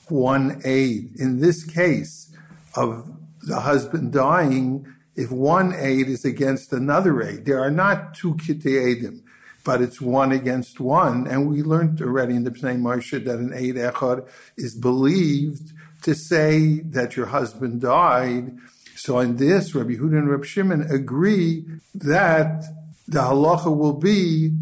one 0.08 0.60
aid, 0.64 1.10
in 1.18 1.40
this 1.40 1.64
case 1.64 2.32
of 2.74 3.12
the 3.42 3.60
husband 3.60 4.12
dying, 4.12 4.86
if 5.16 5.30
one 5.30 5.74
aid 5.74 6.08
is 6.08 6.24
against 6.24 6.72
another 6.72 7.22
aid, 7.22 7.46
there 7.46 7.60
are 7.60 7.70
not 7.70 8.14
two 8.14 8.34
kitei 8.34 9.20
but 9.64 9.82
it's 9.82 10.00
one 10.00 10.30
against 10.30 10.78
one. 10.78 11.26
And 11.26 11.48
we 11.48 11.60
learned 11.60 12.00
already 12.00 12.36
in 12.36 12.44
the 12.44 12.52
Pnei 12.52 12.78
Moshe 12.78 13.24
that 13.24 13.40
an 13.40 13.52
aid 13.52 13.74
echad 13.74 14.28
is 14.56 14.76
believed 14.76 15.72
to 16.02 16.14
say 16.14 16.80
that 16.80 17.16
your 17.16 17.26
husband 17.26 17.80
died. 17.80 18.56
So 18.94 19.18
in 19.18 19.38
this, 19.38 19.74
Rabbi 19.74 19.94
Huda 19.94 20.18
and 20.18 20.30
Rabbi 20.30 20.44
Shimon 20.44 20.82
agree 20.82 21.64
that 21.94 22.64
the 23.08 23.22
halacha 23.22 23.76
will 23.76 23.94
be 23.94 24.52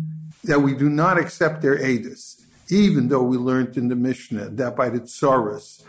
that 0.45 0.61
we 0.61 0.75
do 0.75 0.89
not 0.89 1.19
accept 1.19 1.61
their 1.61 1.79
edus, 1.79 2.41
even 2.71 3.09
though 3.09 3.23
we 3.23 3.37
learned 3.37 3.77
in 3.77 3.89
the 3.89 3.97
Mishnah 3.97 4.51
that 4.51 4.75
by 4.75 4.89
the 4.89 5.01
tsaras 5.01 5.83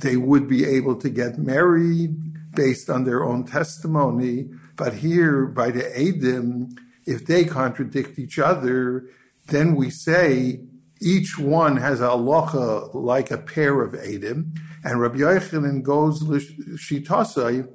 they 0.00 0.16
would 0.16 0.48
be 0.48 0.64
able 0.64 0.96
to 0.96 1.10
get 1.10 1.38
married 1.38 2.35
based 2.56 2.90
on 2.90 3.04
their 3.04 3.22
own 3.22 3.44
testimony. 3.44 4.48
But 4.74 4.94
here, 4.94 5.46
by 5.46 5.70
the 5.70 5.82
edim, 5.82 6.76
if 7.06 7.24
they 7.26 7.44
contradict 7.44 8.18
each 8.18 8.38
other, 8.38 9.04
then 9.46 9.76
we 9.76 9.90
say 9.90 10.60
each 11.00 11.38
one 11.38 11.76
has 11.76 12.00
a 12.00 12.08
halacha 12.08 12.94
like 12.94 13.30
a 13.30 13.38
pair 13.38 13.82
of 13.82 13.92
edim, 13.92 14.56
and 14.82 15.00
Rabbi 15.00 15.18
Yochanan 15.18 15.82
goes 15.82 16.22
shitasai, 16.22 17.68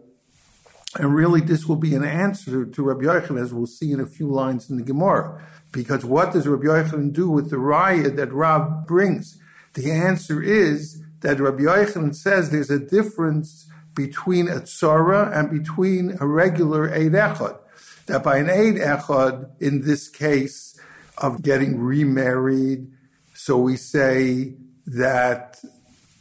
and 0.95 1.15
really 1.15 1.39
this 1.39 1.65
will 1.65 1.77
be 1.77 1.95
an 1.95 2.03
answer 2.03 2.65
to 2.65 2.83
Rabbi 2.83 3.03
Yochanan, 3.03 3.41
as 3.41 3.53
we'll 3.53 3.67
see 3.67 3.91
in 3.91 3.99
a 3.99 4.05
few 4.05 4.27
lines 4.27 4.69
in 4.69 4.77
the 4.77 4.83
Gemara. 4.83 5.41
Because 5.71 6.03
what 6.03 6.33
does 6.33 6.47
Rabbi 6.47 6.65
Yochanan 6.65 7.13
do 7.13 7.29
with 7.29 7.49
the 7.49 7.55
raya 7.57 8.13
that 8.15 8.33
Rab 8.33 8.85
brings? 8.87 9.37
The 9.73 9.91
answer 9.91 10.41
is 10.43 11.01
that 11.21 11.39
Rabbi 11.39 11.63
Yochanan 11.63 12.15
says 12.15 12.49
there's 12.49 12.69
a 12.69 12.79
difference 12.79 13.69
between 13.93 14.47
a 14.47 14.61
tzara 14.61 15.35
and 15.35 15.49
between 15.49 16.17
a 16.19 16.27
regular 16.27 16.91
Eid 16.93 17.13
Echad. 17.13 17.57
That 18.07 18.23
by 18.23 18.37
an 18.37 18.49
Eid 18.49 18.75
Echad, 18.75 19.49
in 19.59 19.81
this 19.81 20.07
case 20.07 20.79
of 21.17 21.41
getting 21.41 21.79
remarried, 21.79 22.91
so 23.33 23.57
we 23.57 23.77
say 23.77 24.55
that 24.85 25.59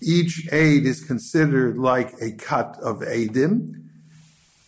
each 0.03 0.49
aid 0.53 0.87
is 0.87 1.05
considered 1.05 1.77
like 1.77 2.15
a 2.21 2.33
cut 2.33 2.77
of 2.83 3.01
Eidim 3.01 3.89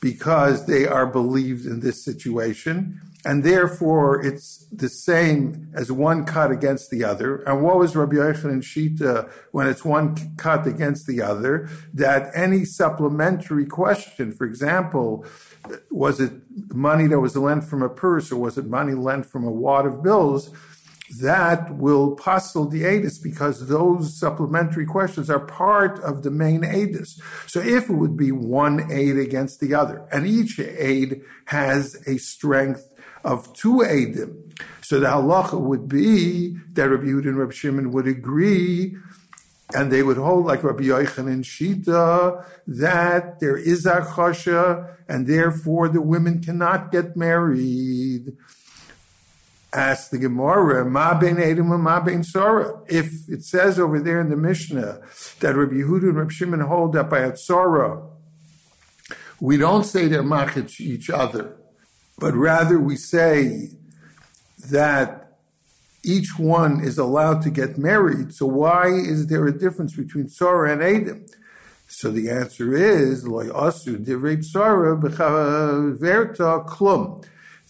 because 0.01 0.67
they 0.67 0.87
are 0.87 1.07
believed 1.07 1.65
in 1.65 1.81
this 1.81 2.05
situation. 2.05 3.01
And 3.25 3.45
therefore, 3.45 4.21
it's 4.21 4.67
the 4.73 4.89
same 4.89 5.71
as 5.75 5.93
one 5.93 6.25
cut 6.25 6.51
against 6.51 6.91
the 6.91 7.05
other. 7.05 7.37
And 7.43 7.63
what 7.63 7.79
was 7.79 7.95
Rabbi 7.95 8.17
Yochanan 8.17 8.63
Shita 8.63 9.31
when 9.53 9.69
it's 9.69 9.85
one 9.85 10.35
cut 10.37 10.67
against 10.67 11.07
the 11.07 11.23
other? 11.23 11.69
That 11.95 12.33
any 12.35 12.65
supplementary 12.65 13.67
question, 13.67 14.33
for 14.33 14.45
example, 14.45 15.25
was 15.91 16.21
it 16.21 16.33
money 16.75 17.07
that 17.07 17.21
was 17.21 17.37
lent 17.37 17.65
from 17.65 17.83
a 17.83 17.89
purse 17.89 18.33
or 18.33 18.39
was 18.39 18.59
it 18.59 18.67
money 18.67 18.95
lent 18.95 19.27
from 19.27 19.45
a 19.45 19.53
wad 19.53 19.87
of 19.87 20.03
bills? 20.03 20.51
that 21.21 21.75
will 21.77 22.17
postle 22.17 22.69
the 22.69 22.85
ADIS 22.85 23.19
because 23.19 23.69
those 23.69 24.19
supplementary 24.19 24.87
questions 24.87 25.29
are 25.29 25.41
part 25.41 25.99
of 26.01 26.23
the 26.23 26.31
main 26.31 26.65
ADIS. 26.65 27.21
So 27.47 27.61
if 27.61 27.91
it 27.91 27.95
would 27.95 28.17
be 28.17 28.33
one 28.33 28.91
aid 28.91 29.17
against 29.19 29.61
the 29.61 29.75
other, 29.75 30.07
and 30.11 30.27
each 30.27 30.59
aid 30.59 31.23
has 31.47 32.03
a 32.07 32.19
strength 32.19 32.92
of 33.25 33.53
two 33.55 33.79
aidim, 33.79 34.53
so 34.83 35.01
the 35.01 35.07
halacha 35.07 35.61
would 35.61 35.89
be 35.89 36.57
that 36.73 36.89
Rabbi 36.89 37.05
Yehuda 37.05 37.29
and 37.29 37.39
Rabbi 37.39 37.53
Shimon 37.53 37.93
would 37.93 38.07
agree 38.07 38.97
and 39.75 39.91
they 39.91 40.03
would 40.03 40.17
hold 40.17 40.47
like 40.47 40.63
Rabbi 40.63 40.85
Yochanan 40.85 41.33
and 41.33 41.45
Shita 41.45 42.45
that 42.67 43.41
there 43.41 43.57
is 43.57 43.87
a 43.87 44.85
and 45.09 45.27
therefore 45.27 45.89
the 45.89 46.03
women 46.03 46.41
cannot 46.41 46.93
get 46.93 47.17
married. 47.17 48.37
Ask 49.73 50.11
the 50.11 50.19
Gemara, 50.19 50.85
Ma 50.85 51.19
ben 51.19 51.39
Edom 51.39 51.73
and 51.73 51.83
Ma 51.83 52.01
ben 52.01 52.23
Sora. 52.23 52.83
If 52.89 53.29
it 53.29 53.43
says 53.43 53.79
over 53.79 54.01
there 54.01 54.21
in 54.21 54.29
the 54.29 54.37
Mishnah 54.37 55.01
that 55.41 55.57
Rabbi 55.57 55.77
Yehuda 55.77 56.03
and 56.03 56.17
Rabbi 56.17 56.31
Shimon 56.31 56.61
hold 56.61 56.93
that 56.93 57.09
by 57.09 57.21
a 57.21 57.33
Tzora, 57.33 58.07
we 59.41 59.57
don't 59.57 59.85
say 59.85 60.09
they're 60.09 60.23
each 60.79 61.09
other, 61.09 61.59
but 62.19 62.35
rather 62.35 62.79
we 62.79 62.97
say 62.97 63.71
that 64.71 65.39
each 66.05 66.39
one 66.39 66.83
is 66.83 66.99
allowed 66.99 67.43
to 67.43 67.51
get 67.51 67.79
married. 67.79 68.35
So 68.35 68.47
why 68.47 68.89
is 68.89 69.29
there 69.29 69.47
a 69.47 69.57
difference 69.57 69.95
between 69.95 70.27
Tzora 70.27 70.73
and 70.73 70.83
Adam? 70.83 71.27
So 71.87 72.11
the 72.11 72.31
answer 72.31 72.75
is, 72.75 73.25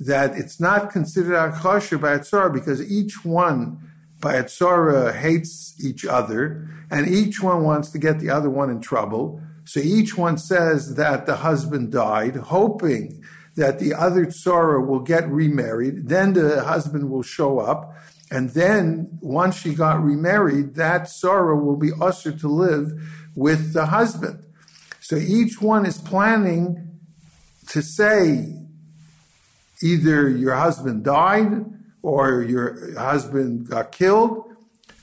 that 0.01 0.37
it's 0.37 0.61
not 0.61 0.91
considered 0.91 1.37
akasha 1.37 1.99
by 1.99 2.19
Atzara 2.19 2.53
because 2.53 2.91
each 2.91 3.25
one 3.25 3.91
by 4.21 4.35
Atzara 4.35 5.15
hates 5.15 5.75
each 5.85 6.05
other 6.05 6.69
and 6.91 7.09
each 7.09 7.43
one 7.43 7.65
wants 7.65 7.91
to 7.91 7.99
get 7.99 8.21
the 8.21 8.31
other 8.31 8.51
one 8.51 8.71
in 8.71 8.81
trouble. 8.81 9.41
So 9.65 9.81
each 9.81 10.17
one 10.17 10.39
says 10.39 10.95
that 10.95 11.27
the 11.27 11.37
husband 11.37 11.93
died, 11.93 12.37
hoping 12.37 13.23
that 13.57 13.79
the 13.79 13.95
other 13.95 14.27
Tzara 14.27 14.87
will 14.87 15.01
get 15.01 15.29
remarried. 15.29 16.09
Then 16.09 16.33
the 16.33 16.65
husband 16.65 17.11
will 17.11 17.23
show 17.23 17.59
up. 17.59 17.95
And 18.31 18.51
then 18.51 19.19
once 19.21 19.59
she 19.59 19.75
got 19.75 20.03
remarried, 20.03 20.75
that 20.77 21.03
Tzara 21.03 21.63
will 21.63 21.77
be 21.77 21.91
ushered 22.01 22.41
to 22.41 22.49
live 22.49 22.93
with 23.37 23.75
the 23.75 23.87
husband. 23.87 24.43
So 25.01 25.17
each 25.17 25.61
one 25.61 25.85
is 25.85 25.99
planning 25.99 26.99
to 27.69 27.83
say 27.83 28.55
either 29.83 30.29
your 30.29 30.55
husband 30.55 31.05
died 31.05 31.67
or 32.03 32.43
your 32.43 32.99
husband 32.99 33.69
got 33.69 33.93
killed. 33.93 34.45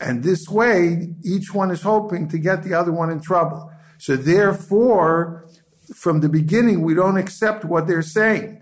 And 0.02 0.24
this 0.24 0.48
way, 0.48 1.10
each 1.24 1.54
one 1.54 1.72
is 1.72 1.82
hoping 1.82 2.30
to 2.30 2.40
get 2.40 2.64
the 2.64 2.74
other 2.74 2.92
one 2.92 3.12
in 3.12 3.22
trouble. 3.22 3.72
So 3.98 4.16
therefore, 4.16 5.49
from 5.96 6.22
the 6.22 6.30
beginning, 6.30 6.82
we 6.82 6.94
don't 6.94 7.18
accept 7.18 7.66
what 7.66 7.88
they're 7.88 8.02
saying. 8.02 8.62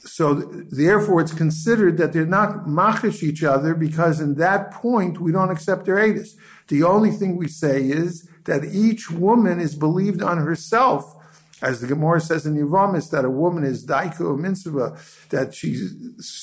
So 0.00 0.34
therefore, 0.34 1.20
it's 1.20 1.32
considered 1.32 1.98
that 1.98 2.12
they're 2.12 2.26
not 2.26 2.68
machish 2.68 3.22
each 3.22 3.42
other 3.42 3.74
because 3.74 4.20
in 4.20 4.36
that 4.36 4.70
point, 4.70 5.20
we 5.20 5.32
don't 5.32 5.50
accept 5.50 5.84
their 5.84 5.96
edus. 5.96 6.30
The 6.68 6.84
only 6.84 7.10
thing 7.10 7.36
we 7.36 7.48
say 7.48 7.82
is 7.82 8.28
that 8.44 8.64
each 8.64 9.10
woman 9.10 9.58
is 9.58 9.74
believed 9.74 10.22
on 10.22 10.38
herself 10.38 11.16
as 11.62 11.80
the 11.80 11.86
Gemara 11.86 12.20
says 12.20 12.44
in 12.44 12.54
Yevamis, 12.54 13.10
that 13.10 13.24
a 13.24 13.30
woman 13.30 13.64
is 13.64 13.86
daiko 13.86 14.38
mitzvah, 14.38 14.98
that 15.30 15.54
she's 15.54 15.94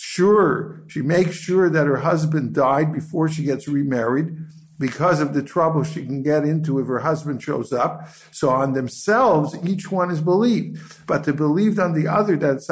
sure, 0.01 0.81
she 0.87 1.01
makes 1.01 1.35
sure 1.35 1.69
that 1.69 1.85
her 1.85 1.97
husband 1.97 2.53
died 2.53 2.91
before 2.91 3.29
she 3.29 3.43
gets 3.43 3.67
remarried 3.67 4.35
because 4.83 5.21
of 5.21 5.33
the 5.33 5.41
trouble 5.41 5.81
she 5.81 6.05
can 6.05 6.21
get 6.21 6.43
into 6.43 6.77
if 6.77 6.87
her 6.87 6.99
husband 6.99 7.41
shows 7.41 7.71
up. 7.71 8.09
So 8.31 8.49
on 8.49 8.73
themselves, 8.73 9.55
each 9.65 9.89
one 9.89 10.11
is 10.11 10.19
believed. 10.19 11.07
But 11.07 11.23
to 11.23 11.33
believe 11.33 11.79
on 11.79 11.93
the 11.93 12.09
other 12.09 12.35
that 12.35 12.57
it's 12.57 12.67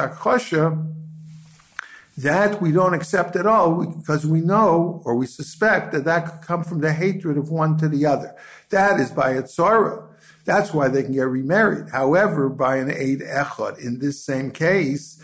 that 2.17 2.61
we 2.61 2.73
don't 2.73 2.93
accept 2.93 3.37
at 3.37 3.47
all 3.47 3.85
because 3.85 4.27
we 4.27 4.41
know 4.41 5.01
or 5.05 5.15
we 5.15 5.25
suspect 5.25 5.93
that 5.93 6.03
that 6.03 6.25
could 6.25 6.41
come 6.41 6.63
from 6.65 6.81
the 6.81 6.91
hatred 6.91 7.37
of 7.37 7.49
one 7.49 7.77
to 7.77 7.87
the 7.87 8.05
other. 8.05 8.35
That 8.69 8.99
is 8.99 9.09
by 9.09 9.31
its 9.31 9.55
sorrow. 9.55 10.09
That's 10.43 10.73
why 10.73 10.89
they 10.89 11.03
can 11.03 11.13
get 11.13 11.21
remarried. 11.21 11.91
However, 11.93 12.49
by 12.49 12.75
an 12.75 12.91
aid 12.91 13.21
echad, 13.21 13.79
in 13.79 13.99
this 13.99 14.25
same 14.25 14.51
case, 14.51 15.21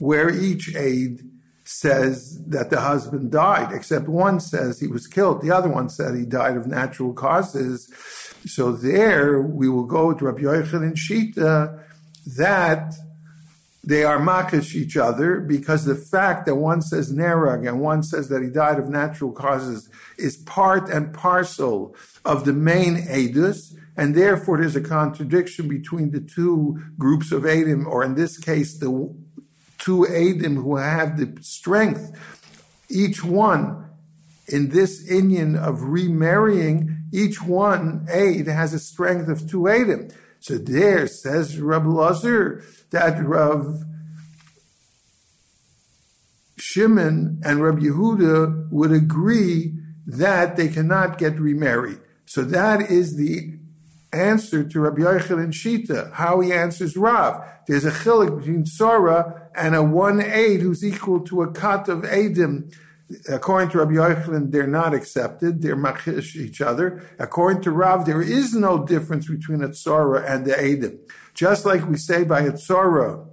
where 0.00 0.28
each 0.28 0.74
aid 0.74 1.22
says 1.74 2.40
that 2.46 2.70
the 2.70 2.80
husband 2.80 3.32
died, 3.32 3.72
except 3.72 4.06
one 4.06 4.38
says 4.38 4.78
he 4.78 4.86
was 4.86 5.08
killed, 5.08 5.42
the 5.42 5.50
other 5.50 5.68
one 5.68 5.88
said 5.88 6.14
he 6.14 6.24
died 6.24 6.56
of 6.56 6.68
natural 6.68 7.12
causes. 7.12 7.90
So 8.46 8.70
there 8.70 9.40
we 9.40 9.68
will 9.68 9.84
go 9.84 10.14
to 10.14 10.24
Rabbi 10.24 10.42
Yochanan 10.42 10.82
and 10.84 10.96
Shita 10.96 11.82
that 12.36 12.94
they 13.82 14.04
are 14.04 14.20
makish 14.20 14.76
each 14.76 14.96
other 14.96 15.40
because 15.40 15.84
the 15.84 15.96
fact 15.96 16.46
that 16.46 16.54
one 16.54 16.80
says 16.80 17.12
nerag 17.12 17.66
and 17.68 17.80
one 17.80 18.04
says 18.04 18.28
that 18.28 18.42
he 18.42 18.48
died 18.48 18.78
of 18.78 18.88
natural 18.88 19.32
causes 19.32 19.90
is 20.16 20.36
part 20.36 20.88
and 20.88 21.12
parcel 21.12 21.94
of 22.24 22.44
the 22.44 22.52
main 22.52 22.96
edus 23.08 23.74
and 23.96 24.14
therefore 24.14 24.58
there's 24.58 24.76
a 24.76 24.80
contradiction 24.80 25.68
between 25.68 26.12
the 26.12 26.20
two 26.20 26.82
groups 26.98 27.30
of 27.30 27.42
Adim, 27.42 27.86
or 27.86 28.02
in 28.02 28.14
this 28.14 28.38
case, 28.38 28.78
the 28.78 29.14
two 29.84 30.06
Adim 30.08 30.54
who 30.54 30.76
have 30.76 31.18
the 31.18 31.36
strength, 31.42 32.10
each 32.88 33.22
one 33.22 33.90
in 34.48 34.70
this 34.70 35.10
inyan 35.10 35.60
of 35.60 35.82
remarrying, 35.82 37.02
each 37.12 37.42
one 37.42 38.06
aid 38.10 38.46
has 38.46 38.72
a 38.72 38.78
strength 38.78 39.28
of 39.28 39.48
two 39.48 39.62
Adim. 39.62 40.10
So 40.40 40.56
there 40.56 41.06
says 41.06 41.60
Rabbi 41.60 41.86
Lazar 41.86 42.64
that 42.90 43.22
Rav 43.22 43.84
Shimon 46.56 47.42
and 47.44 47.62
Rabbi 47.62 47.80
Yehuda 47.80 48.70
would 48.70 48.92
agree 48.92 49.74
that 50.06 50.56
they 50.56 50.68
cannot 50.68 51.18
get 51.18 51.38
remarried. 51.38 52.00
So 52.24 52.42
that 52.42 52.90
is 52.90 53.16
the 53.16 53.58
answer 54.14 54.64
to 54.64 54.80
Rabbi 54.80 55.02
and 55.02 55.52
Shita, 55.52 56.12
how 56.12 56.40
he 56.40 56.52
answers 56.52 56.96
Rav. 56.96 57.44
There's 57.66 57.84
a 57.84 57.90
chilik 57.90 58.38
between 58.38 58.64
Sora 58.66 59.43
and 59.54 59.74
a 59.74 59.82
one 59.82 60.20
aid 60.20 60.60
who's 60.60 60.84
equal 60.84 61.20
to 61.20 61.42
a 61.42 61.50
cut 61.50 61.88
of 61.88 62.02
Adim. 62.02 62.74
According 63.28 63.70
to 63.70 63.78
Rabbi 63.78 63.92
Yochanan, 63.92 64.50
they're 64.50 64.66
not 64.66 64.94
accepted. 64.94 65.62
They're 65.62 65.76
machish 65.76 66.36
each 66.36 66.60
other. 66.60 67.08
According 67.18 67.62
to 67.62 67.70
Rav, 67.70 68.06
there 68.06 68.22
is 68.22 68.54
no 68.54 68.84
difference 68.84 69.28
between 69.28 69.62
a 69.62 69.68
Tzora 69.68 70.28
and 70.28 70.46
the 70.46 70.52
Adim. 70.52 70.98
Just 71.34 71.64
like 71.64 71.86
we 71.86 71.96
say 71.96 72.24
by 72.24 72.40
a 72.40 72.52
Tzora 72.52 73.26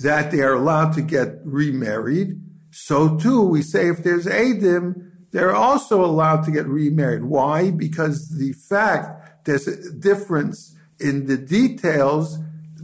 that 0.00 0.30
they 0.30 0.40
are 0.40 0.54
allowed 0.54 0.92
to 0.92 1.02
get 1.02 1.38
remarried, 1.44 2.40
so 2.70 3.16
too 3.16 3.42
we 3.42 3.62
say 3.62 3.88
if 3.88 4.02
there's 4.02 4.26
Adim, 4.26 5.10
they're 5.30 5.54
also 5.54 6.04
allowed 6.04 6.44
to 6.44 6.50
get 6.50 6.66
remarried. 6.66 7.24
Why? 7.24 7.70
Because 7.70 8.38
the 8.38 8.52
fact 8.52 9.44
there's 9.44 9.68
a 9.68 9.92
difference 9.92 10.74
in 10.98 11.26
the 11.26 11.36
details. 11.36 12.38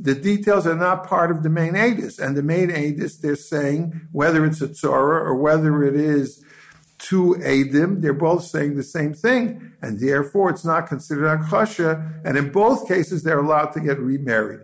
The 0.04 0.14
details 0.14 0.66
are 0.66 0.76
not 0.76 1.06
part 1.06 1.30
of 1.30 1.42
the 1.42 1.48
main 1.48 1.72
Adis. 1.72 2.18
And 2.18 2.36
the 2.36 2.42
main 2.42 2.68
Adis, 2.68 3.16
they're 3.16 3.36
saying, 3.36 4.08
whether 4.12 4.44
it's 4.44 4.60
a 4.60 4.68
Torah 4.68 5.24
or 5.24 5.34
whether 5.34 5.82
it 5.82 5.96
is 5.96 6.44
two 6.98 7.36
Adim, 7.40 8.02
they're 8.02 8.12
both 8.12 8.44
saying 8.44 8.76
the 8.76 8.82
same 8.82 9.14
thing. 9.14 9.72
And 9.80 9.98
therefore, 9.98 10.50
it's 10.50 10.64
not 10.64 10.88
considered 10.88 11.26
Akasha. 11.26 12.20
And 12.22 12.36
in 12.36 12.52
both 12.52 12.86
cases, 12.86 13.22
they're 13.22 13.40
allowed 13.40 13.72
to 13.72 13.80
get 13.80 13.98
remarried. 13.98 14.60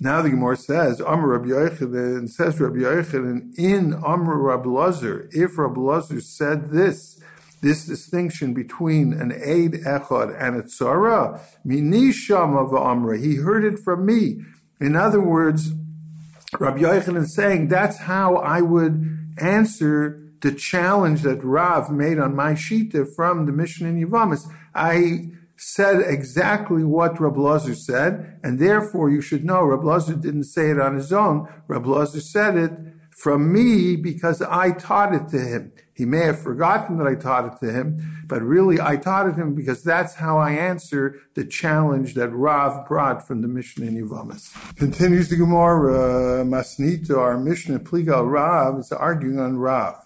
Now 0.00 0.22
the 0.22 0.30
Gemara 0.30 0.56
says, 0.56 1.00
Amr 1.00 1.38
Rabbi 1.38 1.50
Yochanan, 1.50 2.28
says 2.28 2.58
Rabbi 2.58 2.78
Yochanan, 2.78 3.56
in 3.56 3.94
Amr 3.94 4.38
Rabbi 4.38 4.68
Lazar, 4.68 5.28
if 5.30 5.56
Rabbi 5.56 5.80
Lazar 5.80 6.20
said 6.20 6.70
this, 6.70 7.20
this 7.60 7.84
distinction 7.84 8.54
between 8.54 9.12
an 9.12 9.32
aid 9.32 9.72
echad 9.72 10.36
and 10.40 10.56
a 10.56 10.62
tzara, 10.62 11.40
minisham 11.66 12.56
of 12.56 12.74
Amra, 12.74 13.18
he 13.18 13.36
heard 13.36 13.64
it 13.64 13.78
from 13.80 14.06
me. 14.06 14.42
In 14.80 14.94
other 14.94 15.20
words, 15.20 15.72
Rabbi 16.58 16.78
Yochanan 16.78 17.24
is 17.24 17.34
saying, 17.34 17.68
that's 17.68 17.98
how 17.98 18.36
I 18.36 18.60
would 18.60 19.34
answer 19.40 20.22
the 20.40 20.52
challenge 20.52 21.22
that 21.22 21.42
Rav 21.42 21.90
made 21.90 22.18
on 22.18 22.34
my 22.34 22.52
shita 22.52 23.06
from 23.14 23.46
the 23.46 23.52
Mishnah 23.52 23.88
in 23.88 24.06
Yavamas. 24.06 24.46
I 24.74 25.30
said 25.56 26.00
exactly 26.06 26.84
what 26.84 27.20
Rab 27.20 27.36
Lazar 27.36 27.74
said, 27.74 28.38
and 28.44 28.60
therefore 28.60 29.10
you 29.10 29.20
should 29.20 29.44
know 29.44 29.62
Rab 29.64 29.84
Lazar 29.84 30.14
didn't 30.14 30.44
say 30.44 30.70
it 30.70 30.80
on 30.80 30.94
his 30.94 31.12
own. 31.12 31.48
Rab 31.66 31.86
Lazar 31.86 32.20
said 32.20 32.56
it 32.56 32.72
from 33.10 33.52
me 33.52 33.96
because 33.96 34.40
I 34.40 34.70
taught 34.70 35.14
it 35.14 35.28
to 35.30 35.40
him. 35.40 35.72
He 35.98 36.04
may 36.04 36.20
have 36.26 36.40
forgotten 36.40 36.96
that 36.98 37.08
I 37.08 37.16
taught 37.16 37.44
it 37.44 37.66
to 37.66 37.72
him, 37.72 38.22
but 38.28 38.40
really 38.40 38.80
I 38.80 38.94
taught 38.94 39.26
it 39.26 39.32
to 39.32 39.40
him 39.40 39.54
because 39.56 39.82
that's 39.82 40.14
how 40.14 40.38
I 40.38 40.52
answer 40.52 41.20
the 41.34 41.44
challenge 41.44 42.14
that 42.14 42.28
Rav 42.28 42.86
brought 42.86 43.26
from 43.26 43.42
the 43.42 43.48
Mishnah 43.48 43.86
in 43.86 43.96
Yavamas. 43.96 44.76
Continues 44.76 45.28
the 45.28 45.34
Gemara, 45.34 45.94
uh, 45.94 46.44
Masnita, 46.44 47.18
our 47.18 47.36
Mishnah, 47.36 47.80
Pligal 47.80 48.30
Rav, 48.30 48.78
is 48.78 48.92
arguing 48.92 49.40
on 49.40 49.56
Rav 49.56 49.96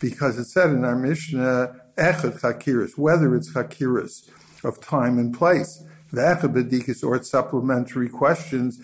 because 0.00 0.36
it 0.38 0.44
said 0.44 0.68
in 0.68 0.84
our 0.84 0.94
Mishnah, 0.94 1.80
Echad 1.96 2.40
Chakiris, 2.42 2.98
whether 2.98 3.34
it's 3.34 3.50
Chakiris 3.50 4.28
of 4.64 4.82
time 4.82 5.18
and 5.18 5.32
place. 5.32 5.82
Or 6.12 7.22
supplementary 7.22 8.08
questions, 8.08 8.80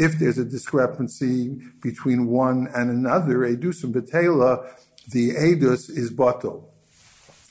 if 0.00 0.18
there's 0.18 0.38
a 0.38 0.44
discrepancy 0.44 1.60
between 1.80 2.26
one 2.26 2.68
and 2.74 2.90
another, 2.90 3.38
edusum 3.38 3.92
betela, 3.92 4.66
the 5.10 5.30
edus 5.30 5.88
is 5.90 6.10
bottle. 6.10 6.72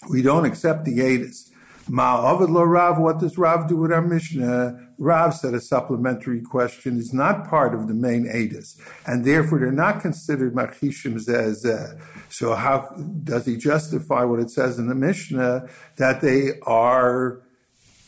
We 0.09 0.21
don't 0.21 0.45
accept 0.45 0.85
the 0.85 0.99
edus. 0.99 1.49
Ma'avid 1.89 2.49
lo 2.49 2.63
Rav, 2.63 2.99
what 2.99 3.19
does 3.19 3.37
Rav 3.37 3.67
do 3.67 3.77
with 3.77 3.91
our 3.91 4.01
Mishnah? 4.01 4.86
Rav 4.99 5.35
said 5.35 5.53
a 5.53 5.59
supplementary 5.59 6.41
question 6.41 6.97
is 6.97 7.13
not 7.13 7.47
part 7.47 7.75
of 7.75 7.87
the 7.87 7.93
main 7.93 8.25
edus, 8.25 8.79
and 9.05 9.23
therefore 9.23 9.59
they're 9.59 9.71
not 9.71 10.01
considered 10.01 10.55
machishim 10.55 11.15
zeh 11.15 12.01
So 12.29 12.55
how 12.55 12.89
does 13.23 13.45
he 13.45 13.57
justify 13.57 14.23
what 14.23 14.39
it 14.39 14.49
says 14.49 14.79
in 14.79 14.87
the 14.87 14.95
Mishnah 14.95 15.69
that 15.97 16.21
they 16.21 16.59
are 16.63 17.41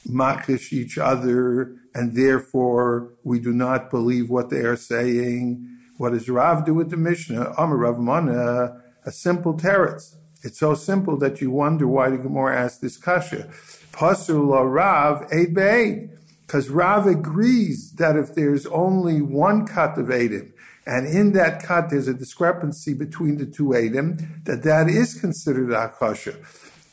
machish 0.08 0.73
each 0.73 0.97
other, 0.97 1.75
and 1.93 2.15
therefore 2.15 3.13
we 3.23 3.39
do 3.39 3.54
not 3.54 3.91
believe 3.91 4.30
what 4.30 4.49
they 4.49 4.62
are 4.62 4.78
saying? 4.78 5.67
What 5.97 6.13
does 6.13 6.28
Rav 6.30 6.65
do 6.65 6.73
with 6.73 6.89
the 6.89 6.97
Mishnah? 6.97 7.54
Amar 7.58 7.78
Rav 7.78 7.99
Mana, 7.99 8.82
a 9.06 9.12
simple 9.12 9.54
teretz. 9.54 10.15
It's 10.41 10.60
so 10.60 10.73
simple 10.73 11.17
that 11.17 11.41
you 11.41 11.52
wonder 11.52 11.86
why 11.86 12.10
the 12.10 12.17
Gemara 12.17 12.58
asked 12.58 12.82
this 12.82 12.97
kasha. 12.97 13.49
Pasul 13.91 14.47
Rav 14.71 15.28
Eid 15.32 15.54
Be'ed. 15.54 16.18
Because 16.49 16.67
Rav 16.67 17.05
agrees 17.05 17.91
that 17.97 18.15
if 18.15 18.33
there's 18.33 18.65
only 18.65 19.21
one 19.21 19.67
cut 19.67 19.99
of 19.99 20.07
Edim, 20.07 20.51
and 20.83 21.05
in 21.05 21.33
that 21.33 21.62
cut 21.62 21.91
there's 21.91 22.07
a 22.07 22.13
discrepancy 22.15 22.95
between 22.95 23.38
the 23.38 23.45
two 23.45 23.65
Edim, 23.65 24.43
that 24.45 24.63
that 24.63 24.89
is 24.89 25.13
considered 25.13 25.71
Akasha. 25.71 26.38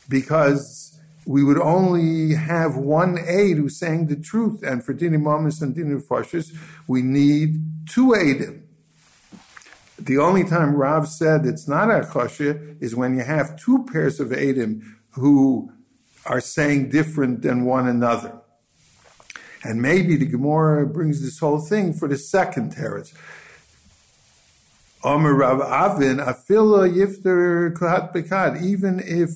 Because 0.07 1.01
we 1.25 1.43
would 1.43 1.57
only 1.57 2.35
have 2.35 2.75
one 2.75 3.17
aid 3.17 3.57
who's 3.57 3.79
saying 3.79 4.05
the 4.05 4.15
truth, 4.15 4.61
and 4.61 4.83
for 4.83 4.93
Dini 4.93 5.19
Mamas 5.19 5.59
and 5.59 5.75
Dini 5.75 6.03
Fashis, 6.03 6.55
we 6.85 7.01
need 7.01 7.59
two 7.89 8.09
Edim. 8.09 8.61
The 9.97 10.19
only 10.19 10.43
time 10.43 10.75
Rav 10.75 11.07
said 11.07 11.47
it's 11.47 11.67
not 11.67 11.89
Akasha 11.89 12.59
is 12.79 12.95
when 12.95 13.17
you 13.17 13.23
have 13.23 13.59
two 13.59 13.87
pairs 13.91 14.19
of 14.19 14.27
Adim 14.27 14.83
who 15.13 15.71
are 16.27 16.41
saying 16.41 16.91
different 16.91 17.41
than 17.41 17.65
one 17.65 17.87
another. 17.87 18.43
And 19.67 19.81
maybe 19.81 20.15
the 20.15 20.25
Gemara 20.25 20.87
brings 20.87 21.21
this 21.21 21.39
whole 21.39 21.59
thing 21.59 21.91
for 21.91 22.07
the 22.07 22.17
second 22.17 22.73
teretz. 22.73 23.13
Omer 25.03 25.33
Rav 25.33 25.59
Avin, 25.59 26.19
Afila 26.19 26.89
Yifter 26.89 27.75
even 28.63 29.01
if 29.01 29.31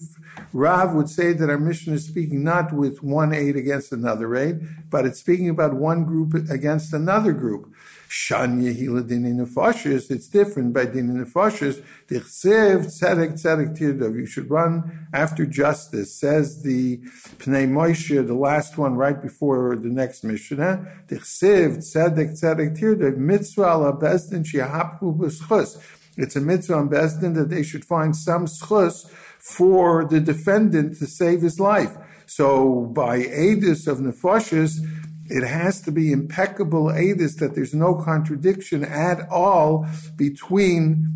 Rav 0.54 0.94
would 0.94 1.10
say 1.10 1.34
that 1.34 1.50
our 1.50 1.58
Mishnah 1.58 1.96
is 1.96 2.08
speaking 2.08 2.46
not 2.46 2.72
with 2.72 3.04
one 3.04 3.34
aid 3.34 3.58
against 3.58 3.92
another 3.92 4.34
aid, 4.38 4.66
but 4.90 5.06
it's 5.06 5.20
speaking 5.20 5.50
about 5.50 5.74
one 5.74 6.06
group 6.06 6.34
against 6.50 6.94
another 6.94 7.34
group. 7.34 7.70
Shanya 8.12 8.78
Hila 8.78 9.08
Dini 9.08 9.34
Nefashis, 9.34 10.12
it's 10.12 10.28
different 10.28 10.74
by 10.74 10.86
Dini 10.86 11.24
Nefashis. 11.24 11.82
Dichsev 12.10 12.88
Tzedek 12.88 13.42
Tzedek 13.42 13.80
Tirdov, 13.80 14.16
you 14.16 14.26
should 14.26 14.50
run 14.50 15.08
after 15.14 15.46
justice, 15.46 16.20
says 16.20 16.62
the 16.62 16.98
Pnei 17.38 17.70
Moshe, 17.70 18.28
the 18.28 18.34
last 18.34 18.78
one 18.78 18.96
right 18.96 19.22
before 19.22 19.78
the 19.78 19.88
next 19.88 20.26
Mishnah. 20.26 20.86
Dichsev 21.08 21.78
Tzedek 21.78 22.38
Tzedek 22.38 22.78
Tirdov, 22.78 23.16
Mitzvah 23.16 23.62
ala 23.62 23.94
Bezdin 23.94 24.44
Shihapu 24.44 25.18
B'schus. 25.18 25.82
It's 26.18 26.36
a 26.36 26.42
mitzvah 26.42 26.74
on 26.74 26.90
Bezdin 26.90 27.36
that 27.36 27.50
they 27.50 27.64
should 27.64 27.86
find 27.86 28.14
some 28.14 28.46
schus 28.46 29.10
for 29.40 30.04
the 30.04 30.20
defendant 30.20 30.98
to 31.00 31.08
save 31.08 31.42
his 31.42 31.62
life. 31.62 31.96
So 32.26 32.92
by 32.94 33.20
Adis 33.20 33.88
of 33.88 34.00
Nefashis, 34.00 34.86
it 35.32 35.44
has 35.48 35.82
to 35.82 35.92
be 35.92 36.12
impeccable 36.12 36.86
edus 36.86 37.38
that 37.40 37.56
there's 37.56 37.74
no 37.74 37.96
contradiction 37.96 38.84
at 38.84 39.28
all 39.30 39.88
between 40.16 41.08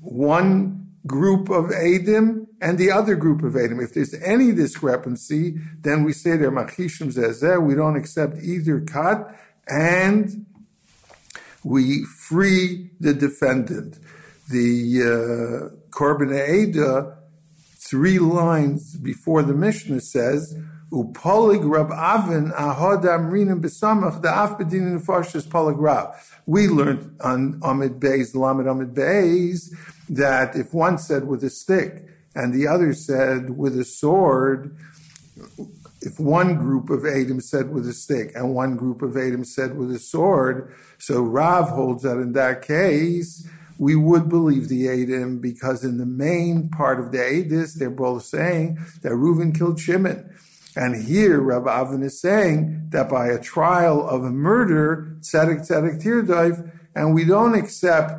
one 0.00 0.86
group 1.06 1.50
of 1.50 1.66
Adim 1.66 2.46
and 2.60 2.78
the 2.78 2.90
other 2.90 3.14
group 3.14 3.42
of 3.42 3.54
Adim. 3.54 3.82
If 3.82 3.94
there's 3.94 4.14
any 4.14 4.52
discrepancy, 4.52 5.56
then 5.80 6.04
we 6.04 6.12
say 6.12 6.36
they're 6.36 6.50
machishim 6.50 7.12
zezeh. 7.12 7.62
We 7.62 7.74
don't 7.74 7.96
accept 7.96 8.38
either 8.42 8.80
cut, 8.80 9.34
and 9.68 10.46
we 11.62 12.04
free 12.04 12.90
the 13.00 13.14
defendant. 13.14 13.98
The 14.50 15.00
uh, 15.02 15.76
Korban 15.90 16.32
Eda, 16.32 17.16
three 17.76 18.18
lines 18.18 18.96
before 18.96 19.42
the 19.42 19.54
Mishnah 19.54 20.00
says, 20.00 20.54
The. 24.22 26.14
We 26.46 26.68
learned 26.68 27.16
on 27.20 27.60
Amid 27.62 28.00
Beis, 28.00 28.34
Lamed 28.34 28.66
Amid 28.66 28.94
Beis, 28.94 29.74
that 30.08 30.54
if 30.54 30.72
one 30.72 30.98
said 30.98 31.26
with 31.26 31.42
a 31.42 31.50
stick 31.50 32.06
and 32.34 32.54
the 32.54 32.66
other 32.68 32.92
said 32.92 33.56
with 33.56 33.78
a 33.78 33.84
sword, 33.84 34.76
if 36.00 36.20
one 36.20 36.56
group 36.56 36.90
of 36.90 37.04
Adam 37.06 37.40
said 37.40 37.70
with 37.70 37.88
a 37.88 37.92
stick 37.92 38.32
and 38.34 38.54
one 38.54 38.76
group 38.76 39.02
of 39.02 39.16
Adam 39.16 39.44
said 39.44 39.76
with 39.76 39.90
a 39.90 39.98
sword, 39.98 40.72
so 40.98 41.22
Rav 41.22 41.70
holds 41.70 42.02
that 42.02 42.18
in 42.18 42.32
that 42.32 42.62
case, 42.62 43.48
we 43.78 43.96
would 43.96 44.28
believe 44.28 44.68
the 44.68 44.88
Adam 44.88 45.40
because 45.40 45.82
in 45.82 45.98
the 45.98 46.06
main 46.06 46.68
part 46.68 47.00
of 47.00 47.10
the 47.10 47.18
Adis, 47.18 47.74
they're 47.74 47.90
both 47.90 48.24
saying 48.24 48.78
that 49.02 49.12
Reuven 49.12 49.56
killed 49.56 49.80
Shimon. 49.80 50.30
And 50.76 51.04
here, 51.06 51.40
Rabbi 51.40 51.70
Avin 51.70 52.02
is 52.02 52.20
saying 52.20 52.88
that 52.90 53.08
by 53.08 53.28
a 53.28 53.40
trial 53.40 54.08
of 54.08 54.24
a 54.24 54.30
murder, 54.30 55.16
tzedek 55.20 55.60
tzedek 55.60 56.02
tirdaif, 56.02 56.70
and 56.94 57.14
we 57.14 57.24
don't 57.24 57.54
accept 57.54 58.12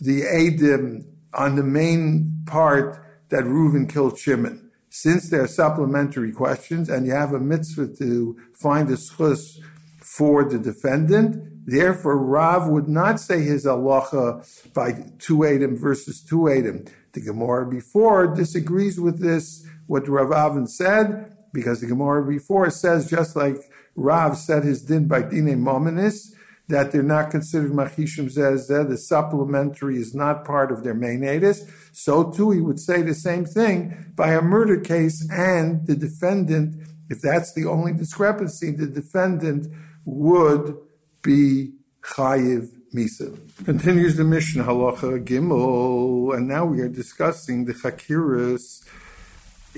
the 0.00 0.22
Adim 0.22 1.04
on 1.34 1.56
the 1.56 1.62
main 1.62 2.42
part 2.46 3.04
that 3.30 3.44
Reuven 3.44 3.88
killed 3.88 4.18
Shimon. 4.18 4.70
Since 4.90 5.30
they're 5.30 5.46
supplementary 5.46 6.32
questions 6.32 6.88
and 6.88 7.06
you 7.06 7.12
have 7.12 7.32
a 7.32 7.40
mitzvah 7.40 7.94
to 7.96 8.36
find 8.54 8.88
a 8.88 8.94
schus 8.94 9.58
for 10.00 10.44
the 10.44 10.58
defendant, 10.58 11.66
therefore 11.66 12.18
Rav 12.18 12.68
would 12.68 12.88
not 12.88 13.20
say 13.20 13.42
his 13.42 13.66
halacha 13.66 14.72
by 14.72 14.92
two 15.18 15.38
Adim 15.38 15.78
versus 15.78 16.22
two 16.22 16.40
Adim. 16.40 16.90
The 17.12 17.20
Gemara 17.20 17.68
before 17.68 18.34
disagrees 18.34 19.00
with 19.00 19.20
this, 19.20 19.66
what 19.86 20.08
Rav 20.08 20.32
Avin 20.32 20.66
said, 20.66 21.36
because 21.52 21.80
the 21.80 21.86
Gemara 21.86 22.26
before 22.26 22.70
says 22.70 23.08
just 23.08 23.36
like 23.36 23.56
Rav 23.96 24.36
said 24.36 24.64
his 24.64 24.82
din 24.82 25.08
by 25.08 25.22
dine 25.22 25.62
mominis, 25.62 26.32
that 26.68 26.92
they're 26.92 27.02
not 27.02 27.30
considered 27.30 27.72
machishim 27.72 28.26
zeh 28.26 28.88
the 28.88 28.98
supplementary 28.98 29.96
is 29.96 30.14
not 30.14 30.44
part 30.44 30.70
of 30.70 30.84
their 30.84 30.94
main 30.94 31.20
edis. 31.20 31.68
So 31.92 32.30
too, 32.30 32.50
he 32.50 32.60
would 32.60 32.78
say 32.78 33.02
the 33.02 33.14
same 33.14 33.44
thing 33.44 34.12
by 34.14 34.32
a 34.32 34.42
murder 34.42 34.78
case 34.78 35.26
and 35.30 35.86
the 35.86 35.96
defendant, 35.96 36.86
if 37.08 37.20
that's 37.22 37.54
the 37.54 37.64
only 37.64 37.92
discrepancy, 37.92 38.70
the 38.70 38.86
defendant 38.86 39.72
would 40.04 40.76
be 41.22 41.72
chayiv 42.02 42.68
misa. 42.94 43.38
Continues 43.64 44.16
the 44.16 44.24
Mishnah 44.24 44.64
halacha 44.64 45.24
gimel, 45.24 46.36
and 46.36 46.46
now 46.46 46.64
we 46.64 46.80
are 46.80 46.88
discussing 46.88 47.64
the 47.64 47.72
chakiras 47.72 48.84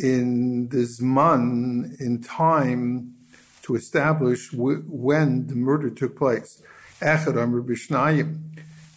in 0.01 0.69
this 0.69 1.01
man 1.01 1.95
in 2.01 2.23
time 2.23 3.15
to 3.63 3.75
establish 3.77 4.51
w- 4.51 4.83
when 4.89 5.47
the 5.47 5.55
murder 5.55 5.91
took 5.91 6.17
place. 6.17 6.63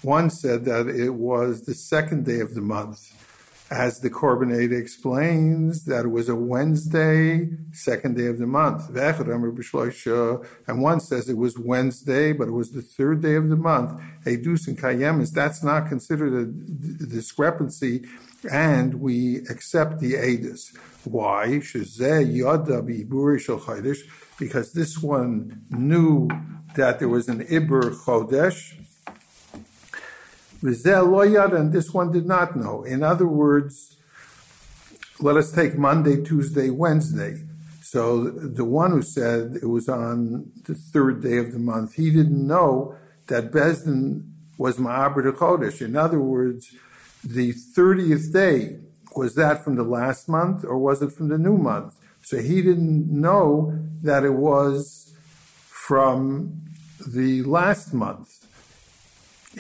One 0.02 0.30
said 0.30 0.66
that 0.66 0.88
it 0.88 1.14
was 1.14 1.62
the 1.62 1.74
second 1.74 2.26
day 2.26 2.40
of 2.40 2.56
the 2.56 2.62
month. 2.62 3.12
As 3.72 4.02
the 4.02 4.10
Korban 4.10 4.52
explains, 4.72 5.86
that 5.86 6.06
it 6.06 6.10
was 6.10 6.30
a 6.30 6.36
Wednesday, 6.36 7.50
second 7.72 8.18
day 8.18 8.28
of 8.28 8.38
the 8.38 8.46
month. 8.46 8.90
And 10.68 10.82
one 10.82 11.00
says 11.00 11.30
it 11.30 11.38
was 11.38 11.58
Wednesday, 11.58 12.34
but 12.34 12.50
it 12.50 12.52
was 12.52 12.72
the 12.72 12.82
third 12.82 13.22
day 13.22 13.36
of 13.36 13.50
the 13.50 13.56
month. 13.56 14.00
Edus 14.26 14.68
and 14.68 14.78
Kayemis, 14.78 15.32
that's 15.32 15.64
not 15.64 15.88
considered 15.88 16.34
a 16.34 16.46
discrepancy, 17.06 18.06
and 18.52 18.96
we 18.96 19.38
accept 19.50 20.00
the 20.00 20.14
Edus. 20.14 20.76
Why? 21.04 21.60
Because 24.40 24.74
this 24.74 24.98
one 25.02 25.62
knew 25.70 26.28
that 26.76 27.00
there 27.00 27.10
was 27.10 27.28
an 27.28 27.46
Ibr 27.46 27.96
Chodesh, 28.04 28.74
and 30.62 31.74
this 31.74 31.94
one 31.94 32.12
did 32.12 32.26
not 32.26 32.56
know. 32.56 32.84
In 32.84 33.04
other 33.04 33.28
words, 33.28 33.98
let 35.20 35.38
us 35.38 35.52
take 35.52 35.78
Monday, 35.78 36.24
Tuesday, 36.24 36.70
Wednesday. 36.70 37.44
So 37.82 38.24
the 38.24 38.66
one 38.66 38.92
who 38.92 39.02
said 39.02 39.58
it 39.62 39.68
was 39.68 39.88
on 39.88 40.52
the 40.64 40.74
third 40.74 41.22
day 41.22 41.38
of 41.38 41.52
the 41.52 41.60
month, 41.60 41.94
he 41.96 42.10
didn't 42.10 42.48
know 42.48 42.96
that 43.28 43.52
Besdin 43.52 44.30
was 44.58 44.78
Ma'abr 44.78 45.32
Chodesh. 45.34 45.82
In 45.82 45.96
other 45.96 46.20
words, 46.20 46.74
the 47.24 47.54
30th 47.54 48.32
day, 48.34 48.80
was 49.16 49.36
that 49.36 49.64
from 49.64 49.76
the 49.76 49.84
last 49.84 50.28
month 50.28 50.64
or 50.66 50.78
was 50.78 51.02
it 51.02 51.12
from 51.12 51.30
the 51.30 51.38
new 51.38 51.58
month? 51.58 51.96
So 52.22 52.38
he 52.38 52.62
didn't 52.62 53.10
know 53.10 53.78
that 54.02 54.24
it 54.24 54.34
was 54.34 55.14
from 55.68 56.62
the 57.06 57.44
last 57.44 57.94
month. 57.94 58.48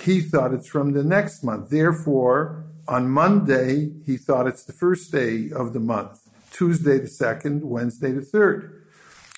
He 0.01 0.21
thought 0.21 0.53
it's 0.53 0.69
from 0.69 0.93
the 0.93 1.03
next 1.03 1.43
month. 1.43 1.69
Therefore, 1.69 2.65
on 2.87 3.09
Monday, 3.09 3.91
he 4.05 4.17
thought 4.17 4.47
it's 4.47 4.65
the 4.65 4.73
first 4.73 5.11
day 5.11 5.49
of 5.55 5.73
the 5.73 5.79
month, 5.79 6.27
Tuesday 6.51 6.97
the 6.99 7.07
second, 7.07 7.63
Wednesday 7.63 8.11
the 8.11 8.21
third. 8.21 8.85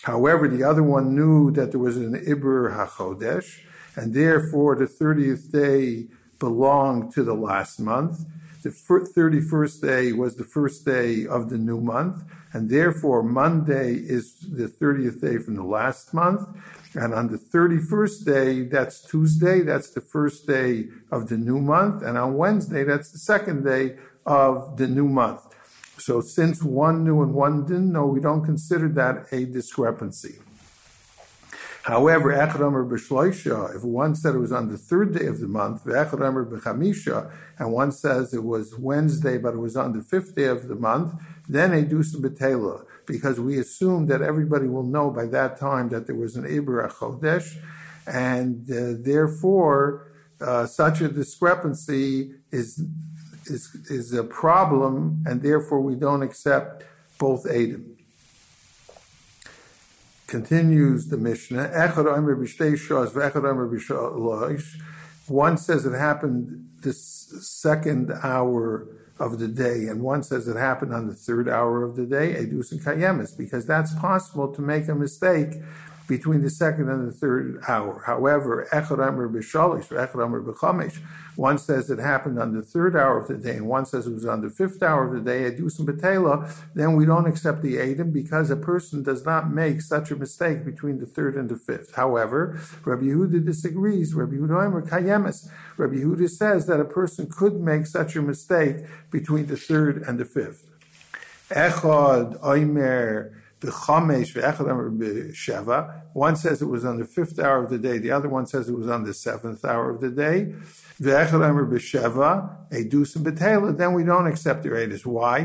However, 0.04 0.48
the 0.48 0.64
other 0.64 0.84
one 0.84 1.16
knew 1.16 1.52
that 1.52 1.72
there 1.72 1.80
was 1.80 1.98
an 1.98 2.14
Ibr 2.14 2.76
HaChodesh, 2.76 3.60
and 3.96 4.14
therefore 4.14 4.76
the 4.76 4.86
30th 4.86 5.52
day 5.52 6.08
belonged 6.40 7.14
to 7.14 7.24
the 7.24 7.34
last 7.34 7.80
month. 7.80 8.26
The 8.64 8.72
31st 8.72 9.82
day 9.82 10.12
was 10.12 10.38
the 10.38 10.44
first 10.44 10.86
day 10.86 11.28
of 11.28 11.52
the 11.52 11.58
new 11.58 11.80
month, 11.80 12.24
and 12.52 12.68
therefore 12.70 13.22
Monday 13.22 13.94
is 13.94 14.40
the 14.40 14.68
30th 14.68 15.22
day 15.22 15.38
from 15.38 15.56
the 15.56 15.64
last 15.64 16.16
month. 16.16 16.50
And 16.96 17.14
on 17.14 17.28
the 17.28 17.38
31st 17.38 18.26
day, 18.26 18.62
that's 18.64 19.02
Tuesday, 19.02 19.62
that's 19.62 19.92
the 19.92 20.02
first 20.02 20.48
day 20.48 20.88
of 21.12 21.28
the 21.30 21.38
new 21.38 21.60
month. 21.60 22.02
And 22.02 22.18
on 22.18 22.38
Wednesday, 22.38 22.84
that's 22.84 23.12
the 23.12 23.20
second 23.20 23.66
day 23.66 23.98
of 24.26 24.78
the 24.78 24.88
new 24.88 25.08
month. 25.10 25.42
So 25.98 26.22
since 26.22 26.64
one 26.64 27.04
knew 27.04 27.22
and 27.22 27.34
one 27.34 27.66
didn't 27.66 27.92
know, 27.92 28.08
we 28.08 28.20
don't 28.20 28.44
consider 28.44 28.88
that 28.90 29.28
a 29.32 29.46
discrepancy. 29.46 30.40
However, 31.86 32.32
if 32.32 33.84
one 33.84 34.16
said 34.16 34.34
it 34.34 34.40
was 34.40 34.52
on 34.52 34.70
the 34.70 34.78
third 34.78 35.14
day 35.14 35.28
of 35.28 35.40
the 35.40 35.48
month, 35.48 35.86
and 35.86 37.72
one 37.72 37.92
says 37.92 38.34
it 38.34 38.44
was 38.44 38.76
Wednesday, 38.76 39.38
but 39.38 39.54
it 39.54 39.60
was 39.60 39.78
on 39.78 39.94
the 39.94 40.02
fifth 40.02 40.34
day 40.34 40.46
of 40.46 40.68
the 40.68 40.74
month, 40.74 41.14
then 41.48 41.74
a 41.74 41.84
dusa 41.84 42.16
betela, 42.16 42.86
because 43.06 43.40
we 43.40 43.60
assume 43.60 44.08
that 44.08 44.24
everybody 44.24 44.68
will 44.68 44.82
know 44.82 45.12
by 45.12 45.28
that 45.28 45.60
time 45.60 45.90
that 45.90 46.08
there 46.08 46.16
was 46.16 46.36
an 46.36 46.46
Ibra 46.46 46.92
Chodesh, 46.92 47.56
and 48.08 48.68
uh, 48.72 49.00
therefore 49.00 50.08
uh, 50.42 50.66
such 50.66 51.02
a 51.02 51.08
discrepancy 51.08 52.32
is, 52.52 52.84
is, 53.46 53.76
is 53.92 54.12
a 54.12 54.24
problem, 54.24 55.24
and 55.28 55.44
therefore 55.44 55.82
we 55.82 55.94
don't 55.94 56.24
accept 56.24 56.84
both 57.20 57.46
Adam. 57.46 57.95
Continues 60.36 61.08
the 61.08 61.16
Mishnah, 61.16 61.72
one 65.28 65.58
says 65.58 65.86
it 65.86 65.98
happened 65.98 66.70
this 66.82 67.02
second 67.62 68.12
hour 68.22 68.86
of 69.18 69.40
the 69.40 69.48
day, 69.48 69.88
and 69.88 70.02
one 70.02 70.24
says 70.24 70.50
it 70.50 70.58
happened 70.58 70.94
on 70.94 71.08
the 71.08 71.14
third 71.14 71.48
hour 71.48 71.84
of 71.84 71.96
the 71.96 72.06
day, 72.06 72.34
edus 72.34 72.74
and 72.74 72.82
kayemis, 72.82 73.38
because 73.38 73.66
that's 73.66 73.94
possible 73.96 74.54
to 74.54 74.62
make 74.62 74.90
a 74.90 74.94
mistake 74.94 75.54
between 76.08 76.42
the 76.42 76.50
second 76.50 76.90
and 76.90 77.08
the 77.08 77.12
third 77.12 77.62
hour. 77.68 78.04
However, 78.06 78.68
Echad 78.72 79.06
Amr 79.06 79.28
B'Shalish, 79.30 79.88
Echad 79.88 80.24
Amr 80.24 80.42
B'Chamesh, 80.42 81.00
one 81.36 81.58
says 81.58 81.90
it 81.90 82.00
happened 82.00 82.40
on 82.40 82.54
the 82.54 82.62
third 82.62 82.96
hour 82.96 83.20
of 83.20 83.28
the 83.28 83.38
day, 83.38 83.58
and 83.58 83.68
one 83.68 83.86
says 83.86 84.08
it 84.08 84.14
was 84.14 84.26
on 84.26 84.42
the 84.42 84.50
fifth 84.50 84.82
hour 84.82 85.08
of 85.08 85.14
the 85.14 85.20
day, 85.20 85.50
Edusim 85.50 85.86
B'Tela, 85.86 86.50
then 86.74 86.96
we 86.96 87.06
don't 87.06 87.28
accept 87.28 87.62
the 87.62 87.80
Adam 87.80 88.12
because 88.12 88.50
a 88.50 88.56
person 88.56 89.04
does 89.04 89.26
not 89.26 89.52
make 89.52 89.82
such 89.82 90.12
a 90.12 90.16
mistake 90.16 90.64
between 90.64 91.00
the 91.00 91.06
third 91.06 91.36
and 91.36 91.50
the 91.50 91.56
fifth. 91.56 91.96
However, 91.96 92.60
Rabbi 92.84 93.06
Yehuda 93.06 93.46
disagrees. 93.46 94.14
Rabbi 94.14 94.36
Yehuda 94.36 94.66
Amr 94.66 94.82
Kayemis. 94.84 95.50
Rabbi 95.78 95.96
Yehuda 95.96 96.30
says 96.30 96.68
that 96.68 96.80
a 96.80 96.86
person 96.86 97.28
could 97.30 97.60
make 97.60 97.86
such 97.86 98.16
a 98.16 98.22
mistake 98.22 98.78
between 99.12 99.48
the 99.48 99.58
third 99.58 100.04
and 100.08 100.20
the 100.20 100.26
fifth. 100.26 100.70
Echad 101.50 102.40
Oimer 102.42 103.34
one 106.14 106.36
says 106.36 106.62
it 106.62 106.66
was 106.66 106.86
on 106.86 106.98
the 106.98 107.06
fifth 107.06 107.40
hour 107.40 107.64
of 107.64 107.70
the 107.70 107.78
day, 107.78 107.98
the 107.98 108.12
other 108.12 108.30
one 108.30 108.46
says 108.46 108.70
it 108.70 108.76
was 108.76 108.90
on 108.90 109.04
the 109.04 109.14
seventh 109.14 109.64
hour 109.66 109.90
of 109.90 110.02
the 110.02 110.10
day. 110.10 110.54
Then 110.98 111.34
we 113.94 114.04
don't 114.04 114.28
accept 114.28 114.64
the 114.64 114.70
Edis. 114.70 115.06
Why? 115.06 115.44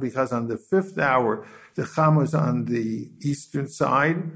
Because 0.00 0.32
on 0.32 0.48
the 0.48 0.58
fifth 0.58 0.98
hour, 0.98 1.46
the 1.74 1.86
Cham 1.86 2.16
was 2.16 2.34
on 2.34 2.64
the 2.66 3.10
eastern 3.22 3.68
side 3.68 4.30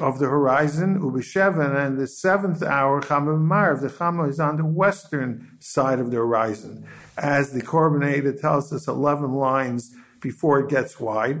of 0.00 0.18
the 0.18 0.26
horizon, 0.26 0.98
Ubishevan, 1.00 1.76
and 1.76 1.98
the 1.98 2.06
seventh 2.06 2.62
hour, 2.62 3.02
Chama 3.02 3.38
Marv, 3.38 3.80
the 3.82 3.88
Chama 3.88 4.28
is 4.28 4.40
on 4.40 4.56
the 4.56 4.64
western 4.64 5.56
side 5.60 5.98
of 5.98 6.10
the 6.10 6.16
horizon. 6.16 6.86
As 7.16 7.52
the 7.52 7.60
Korban 7.62 8.40
tells 8.40 8.72
us 8.72 8.88
11 8.88 9.32
lines 9.32 9.94
before 10.22 10.60
it 10.60 10.70
gets 10.70 10.98
wide. 10.98 11.40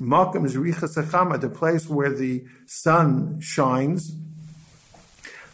Malkim 0.00 0.46
is 0.46 0.56
Richas 0.56 0.96
the 1.40 1.50
place 1.50 1.88
where 1.88 2.10
the 2.10 2.44
sun 2.66 3.40
shines. 3.40 4.12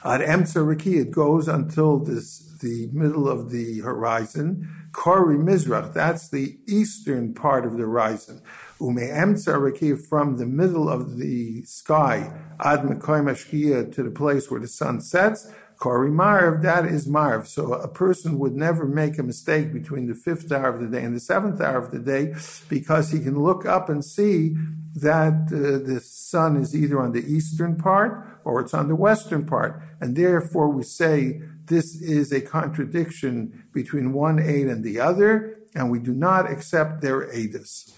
At 0.04 0.20
Emtsa 0.20 1.00
it 1.00 1.10
goes 1.10 1.48
until 1.48 1.98
this 1.98 2.44
the 2.64 2.88
middle 2.92 3.28
of 3.28 3.50
the 3.50 3.80
horizon. 3.80 4.88
Kori 4.92 5.36
Mizrach, 5.36 5.92
that's 5.92 6.30
the 6.30 6.58
eastern 6.66 7.34
part 7.34 7.66
of 7.66 7.72
the 7.72 7.82
horizon. 7.82 8.40
Ume 8.80 8.96
Emtsa 8.96 9.98
from 10.08 10.38
the 10.38 10.46
middle 10.46 10.88
of 10.88 11.18
the 11.18 11.62
sky, 11.64 12.32
Ad 12.60 12.80
Mekoy 12.80 13.92
to 13.92 14.02
the 14.02 14.10
place 14.10 14.50
where 14.50 14.60
the 14.60 14.68
sun 14.68 15.00
sets. 15.00 15.50
Kori 15.78 16.10
Marv, 16.10 16.62
that 16.62 16.86
is 16.86 17.06
Marv. 17.06 17.48
So 17.48 17.74
a 17.74 17.88
person 17.88 18.38
would 18.38 18.54
never 18.54 18.86
make 18.86 19.18
a 19.18 19.22
mistake 19.22 19.72
between 19.72 20.06
the 20.06 20.14
fifth 20.14 20.50
hour 20.52 20.68
of 20.68 20.80
the 20.80 20.86
day 20.86 21.04
and 21.04 21.14
the 21.14 21.20
seventh 21.20 21.60
hour 21.60 21.78
of 21.78 21.90
the 21.90 21.98
day 21.98 22.34
because 22.68 23.10
he 23.10 23.20
can 23.20 23.42
look 23.42 23.66
up 23.66 23.88
and 23.88 24.04
see 24.04 24.56
that 24.94 25.48
uh, 25.48 25.84
the 25.86 26.00
sun 26.00 26.56
is 26.56 26.74
either 26.74 27.00
on 27.00 27.12
the 27.12 27.24
eastern 27.24 27.76
part 27.76 28.40
or 28.44 28.60
it's 28.60 28.74
on 28.74 28.88
the 28.88 28.94
western 28.94 29.44
part. 29.44 29.82
And 30.00 30.16
therefore 30.16 30.68
we 30.68 30.84
say 30.84 31.42
this 31.66 32.00
is 32.00 32.30
a 32.32 32.40
contradiction 32.40 33.64
between 33.72 34.12
one 34.12 34.38
aid 34.38 34.68
and 34.68 34.84
the 34.84 35.00
other, 35.00 35.58
and 35.74 35.90
we 35.90 35.98
do 35.98 36.12
not 36.12 36.50
accept 36.50 37.00
their 37.00 37.26
aidus. 37.32 37.92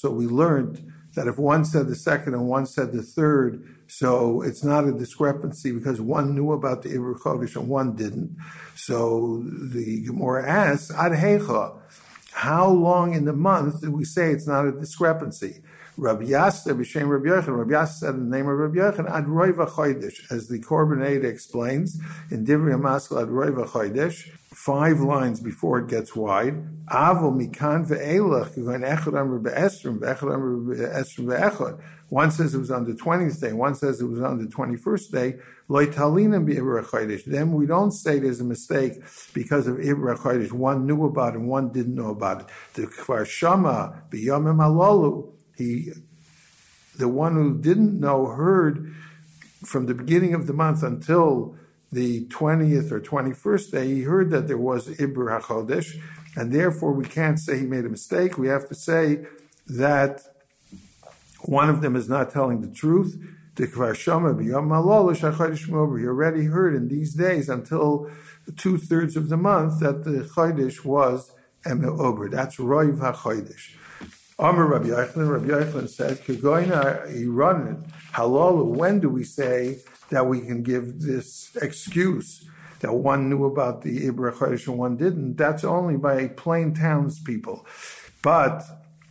So 0.00 0.10
we 0.10 0.26
learned 0.26 0.89
that 1.20 1.28
if 1.28 1.38
one 1.38 1.66
said 1.66 1.86
the 1.86 1.94
second 1.94 2.32
and 2.32 2.48
one 2.48 2.64
said 2.64 2.92
the 2.92 3.02
third, 3.02 3.62
so 3.88 4.40
it's 4.40 4.64
not 4.64 4.88
a 4.88 4.92
discrepancy 4.92 5.70
because 5.70 6.00
one 6.00 6.34
knew 6.34 6.52
about 6.52 6.80
the 6.82 6.88
Ibr 6.88 7.20
Chodesh 7.20 7.56
and 7.56 7.68
one 7.68 7.94
didn't. 7.94 8.38
So 8.74 9.42
the 9.44 10.02
Gemara 10.06 10.48
asks, 10.48 10.90
Ad 10.90 11.12
Hecha, 11.12 11.78
how 12.32 12.70
long 12.70 13.12
in 13.12 13.26
the 13.26 13.34
month 13.34 13.82
do 13.82 13.90
we 13.90 14.02
say 14.02 14.30
it's 14.30 14.46
not 14.46 14.64
a 14.64 14.72
discrepancy? 14.72 15.60
Rabbi 16.00 16.24
Yasta 16.24 16.72
b'shem 16.74 17.08
Rabbi 17.10 17.28
Yochanan. 17.28 17.58
Rabbi 17.58 17.72
Yasta 17.72 17.98
said 17.98 18.14
in 18.14 18.30
the 18.30 18.36
name 18.36 18.48
of 18.48 18.56
Rabbi 18.56 18.76
Yochanan, 18.76 19.10
Ad 19.10 19.26
Roiva 19.26 19.68
Chodesh, 19.68 20.32
as 20.32 20.48
the 20.48 20.58
Korban 20.58 21.22
explains 21.22 22.00
in 22.30 22.46
Divrei 22.46 22.80
Maskal 22.80 23.20
Ad 23.20 23.28
Roiva 23.28 23.66
Chodesh, 23.68 24.30
five 24.54 25.00
lines 25.00 25.40
before 25.40 25.80
it 25.80 25.88
gets 25.88 26.16
wide. 26.16 26.54
Avol 26.86 27.34
mikan 27.38 27.86
ve'elach 27.86 28.54
going 28.56 28.80
echad 28.80 29.42
be'esrim 29.42 29.98
ve'echad 29.98 30.34
amr 30.34 30.74
be'esrim 30.74 31.26
ve'echad. 31.26 31.78
One 32.08 32.30
says 32.30 32.54
it 32.54 32.58
was 32.58 32.70
on 32.70 32.84
the 32.86 32.94
20th 32.94 33.38
day, 33.38 33.52
one 33.52 33.74
says 33.74 34.00
it 34.00 34.06
was 34.06 34.22
on 34.22 34.38
the 34.38 34.46
21st 34.46 35.12
day. 35.12 35.36
Then 37.26 37.52
we 37.52 37.66
don't 37.66 37.92
say 37.92 38.18
there's 38.18 38.40
a 38.40 38.44
mistake 38.44 38.94
because 39.32 39.68
of 39.68 39.76
Ibra 39.76 40.16
Chodesh. 40.18 40.50
One 40.50 40.86
knew 40.86 41.04
about 41.04 41.36
it, 41.36 41.40
one 41.40 41.70
didn't 41.70 41.94
know 41.94 42.10
about 42.10 42.40
it. 42.40 42.46
The 42.74 42.86
Kfar 42.88 43.24
Shama, 43.24 44.02
B'yamim 44.10 44.56
Alolu, 44.56 45.34
he, 45.60 45.92
the 46.96 47.08
one 47.08 47.34
who 47.34 47.56
didn't 47.58 48.00
know 48.00 48.26
heard 48.26 48.94
from 49.64 49.86
the 49.86 49.94
beginning 49.94 50.34
of 50.34 50.46
the 50.46 50.52
month 50.52 50.82
until 50.82 51.54
the 51.92 52.26
20th 52.26 52.90
or 52.92 53.00
21st 53.00 53.70
day, 53.70 53.86
he 53.88 54.02
heard 54.02 54.30
that 54.30 54.48
there 54.48 54.58
was 54.58 54.88
Ibr 54.88 55.40
HaChodesh, 55.40 56.00
and 56.36 56.52
therefore 56.52 56.92
we 56.92 57.04
can't 57.04 57.38
say 57.38 57.58
he 57.58 57.66
made 57.66 57.84
a 57.84 57.88
mistake. 57.88 58.38
We 58.38 58.48
have 58.48 58.68
to 58.68 58.74
say 58.74 59.26
that 59.66 60.22
one 61.42 61.68
of 61.68 61.80
them 61.80 61.96
is 61.96 62.08
not 62.08 62.30
telling 62.30 62.60
the 62.60 62.68
truth. 62.68 63.16
He 63.56 63.64
already 66.06 66.44
heard 66.44 66.74
in 66.74 66.88
these 66.88 67.14
days 67.14 67.48
until 67.48 68.10
two 68.56 68.78
thirds 68.78 69.16
of 69.16 69.28
the 69.28 69.36
month 69.36 69.80
that 69.80 70.04
the 70.04 70.22
Chodesh 70.34 70.84
was 70.84 71.32
Ober. 71.66 72.28
That's 72.30 72.56
Roiv 72.56 73.00
HaChodesh. 73.00 73.74
Amr 74.40 74.64
Rabbi 74.68 74.86
Yochanan, 74.86 75.46
Rabbi 75.46 75.86
said, 75.86 76.16
Kegoina 76.24 77.06
Iranin, 77.14 77.86
halal, 78.12 78.64
when 78.64 78.98
do 78.98 79.10
we 79.10 79.22
say 79.22 79.80
that 80.08 80.26
we 80.26 80.40
can 80.40 80.62
give 80.62 81.02
this 81.02 81.54
excuse 81.60 82.48
that 82.78 82.94
one 82.94 83.28
knew 83.28 83.44
about 83.44 83.82
the 83.82 84.06
Ibra 84.08 84.32
Chodesh 84.32 84.66
and 84.66 84.78
one 84.78 84.96
didn't? 84.96 85.36
That's 85.36 85.62
only 85.62 85.98
by 85.98 86.28
plain 86.28 86.72
townspeople. 86.72 87.66
But 88.22 88.62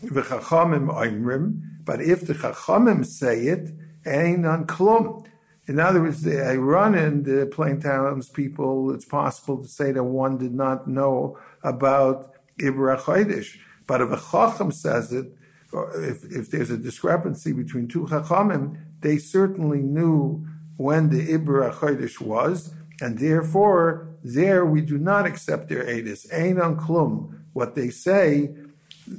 v'chachamim 0.03 0.91
oimrim, 0.91 1.61
but 1.85 2.01
if 2.01 2.25
the 2.25 2.33
chachamim 2.33 3.05
say 3.05 3.41
it, 3.41 3.69
ain't 4.07 4.47
on 4.47 4.65
klum. 4.65 5.27
In 5.67 5.79
other 5.79 6.01
words, 6.01 6.23
the 6.23 6.31
Iranin, 6.31 7.23
the 7.23 7.45
plain 7.45 7.79
townspeople, 7.79 8.95
it's 8.95 9.05
possible 9.05 9.61
to 9.61 9.67
say 9.67 9.91
that 9.91 10.03
one 10.03 10.39
did 10.39 10.55
not 10.55 10.87
know 10.87 11.37
about 11.61 12.33
Ibra 12.59 12.99
Chodesh. 12.99 13.59
But 13.89 14.01
if 14.01 14.11
a 14.11 14.21
Chacham 14.31 14.71
says 14.71 15.11
it, 15.11 15.33
if, 15.73 16.23
if 16.25 16.51
there's 16.51 16.69
a 16.69 16.77
discrepancy 16.77 17.53
between 17.53 17.87
two 17.87 18.05
Chachamim, 18.05 18.77
they 18.99 19.17
certainly 19.17 19.81
knew 19.81 20.45
when 20.77 21.09
the 21.09 21.27
Ibra 21.35 21.73
Chodesh 21.73 22.21
was, 22.21 22.71
and 23.01 23.17
therefore, 23.17 24.07
there 24.23 24.63
we 24.63 24.81
do 24.81 24.99
not 24.99 25.25
accept 25.25 25.69
their 25.69 25.83
edus. 25.83 26.31
Ein 26.31 26.61
on 26.61 26.77
klum. 26.77 27.39
What 27.53 27.73
they 27.73 27.89
say, 27.89 28.51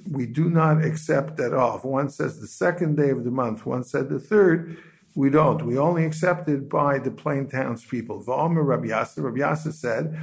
we 0.08 0.26
do 0.26 0.48
not 0.48 0.84
accept 0.84 1.40
at 1.40 1.52
all. 1.52 1.78
One 1.78 2.08
says 2.08 2.40
the 2.40 2.46
second 2.46 2.96
day 2.96 3.10
of 3.10 3.24
the 3.24 3.32
month, 3.32 3.66
one 3.66 3.82
said 3.82 4.08
the 4.08 4.20
third, 4.20 4.78
we 5.16 5.30
don't. 5.30 5.66
We 5.66 5.76
only 5.78 6.04
accept 6.04 6.48
it 6.48 6.68
by 6.68 7.00
the 7.00 7.10
plain 7.10 7.48
townspeople. 7.48 8.22
V'omer 8.22 8.64
Rabbi 8.64 8.86
Yasser, 8.86 9.24
Rabbi 9.24 9.38
Yasser 9.38 9.72
said, 9.72 10.16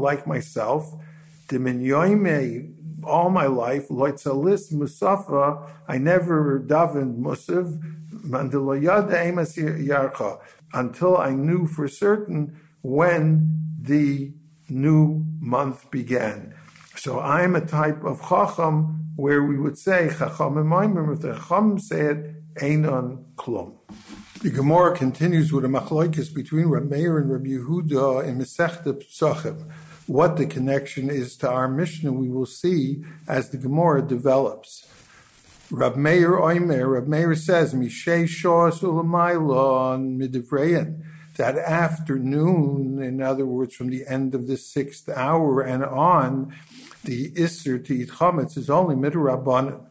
like 0.00 0.26
myself, 0.28 0.94
the 1.48 1.58
all 3.04 3.30
my 3.30 3.46
life, 3.46 3.88
loitzalis 3.88 4.72
musafa, 4.72 5.70
I 5.86 5.98
never 5.98 6.60
davened 6.60 7.18
musav, 7.18 7.80
yarcha, 9.86 10.40
until 10.72 11.16
I 11.16 11.30
knew 11.30 11.66
for 11.66 11.88
certain 11.88 12.58
when 12.82 13.74
the 13.80 14.32
new 14.68 15.24
month 15.40 15.90
began. 15.90 16.54
So 16.96 17.20
I'm 17.20 17.54
a 17.54 17.64
type 17.64 18.04
of 18.04 18.20
chacham 18.28 19.12
where 19.16 19.42
we 19.42 19.56
would 19.58 19.78
say 19.78 20.10
chacham 20.18 20.58
and 20.58 21.12
if 21.12 21.20
the 21.20 21.34
chacham 21.34 21.78
said 21.78 22.42
einon 22.56 23.24
klum. 23.36 23.74
The 24.42 24.50
Gemara 24.50 24.96
continues 24.96 25.52
with 25.52 25.64
a 25.64 25.68
machlokes 25.68 26.32
between 26.32 26.66
Reb 26.66 26.90
Meir 26.90 27.18
and 27.18 27.30
Reb 27.30 27.44
Yehuda 27.44 28.24
in 28.24 28.38
Masechta 28.38 28.94
Psachim 28.94 29.70
what 30.08 30.38
the 30.38 30.46
connection 30.46 31.10
is 31.10 31.36
to 31.36 31.50
our 31.50 31.68
Mishnah, 31.68 32.12
we 32.12 32.30
will 32.30 32.46
see 32.46 33.04
as 33.28 33.50
the 33.50 33.58
Gemara 33.58 34.00
develops. 34.00 34.88
Rab 35.70 35.96
Meir 35.96 36.30
Oimer, 36.30 36.94
Rab 36.94 37.06
Meir 37.06 37.34
says, 37.34 37.74
Mishay 37.74 38.24
Shos 38.24 38.80
Ulamailon 38.80 40.18
Midivreyan, 40.18 41.02
that 41.36 41.58
afternoon, 41.58 43.02
in 43.02 43.20
other 43.20 43.44
words, 43.44 43.74
from 43.74 43.90
the 43.90 44.06
end 44.08 44.34
of 44.34 44.46
the 44.46 44.56
sixth 44.56 45.10
hour 45.10 45.60
and 45.60 45.84
on, 45.84 46.54
the 47.04 47.30
Isser 47.32 47.84
to 47.84 47.94
eat 47.94 48.08
chametz 48.08 48.56
is 48.56 48.70
only 48.70 48.96
midrabanan. 48.96 49.84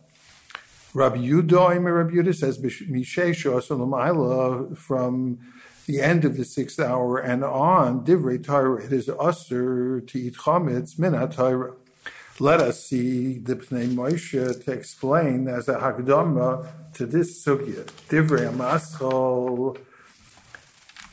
Rabbi 0.96 1.18
Yudah 1.18 1.78
Oimer, 1.78 2.12
Yudah 2.12 2.36
says, 2.36 2.58
Mishay 2.58 3.36
Shos 3.36 3.70
Ulamailon 3.70 4.76
from 4.76 5.38
the 5.88 6.02
end 6.02 6.26
of 6.26 6.36
the 6.36 6.44
sixth 6.44 6.80
hour 6.82 7.18
and 7.18 7.44
on, 7.46 8.06
divrei 8.06 8.46
Torah, 8.46 8.84
it 8.84 8.92
is 8.92 9.10
usher 9.10 10.02
to 10.02 10.20
eat 10.20 10.36
chametz 10.36 11.00
minat 11.00 11.36
Torah. 11.36 11.74
Let 12.40 12.60
us 12.60 12.84
see 12.84 13.40
the 13.40 13.56
Pnei 13.56 13.88
Moshe 13.88 14.66
to 14.66 14.72
explain 14.72 15.48
as 15.48 15.70
a 15.70 15.76
hakdama 15.76 16.68
to 16.94 17.06
this 17.06 17.44
sugya. 17.44 17.86
Divrei 18.10 18.52
Amaschol, 18.52 19.78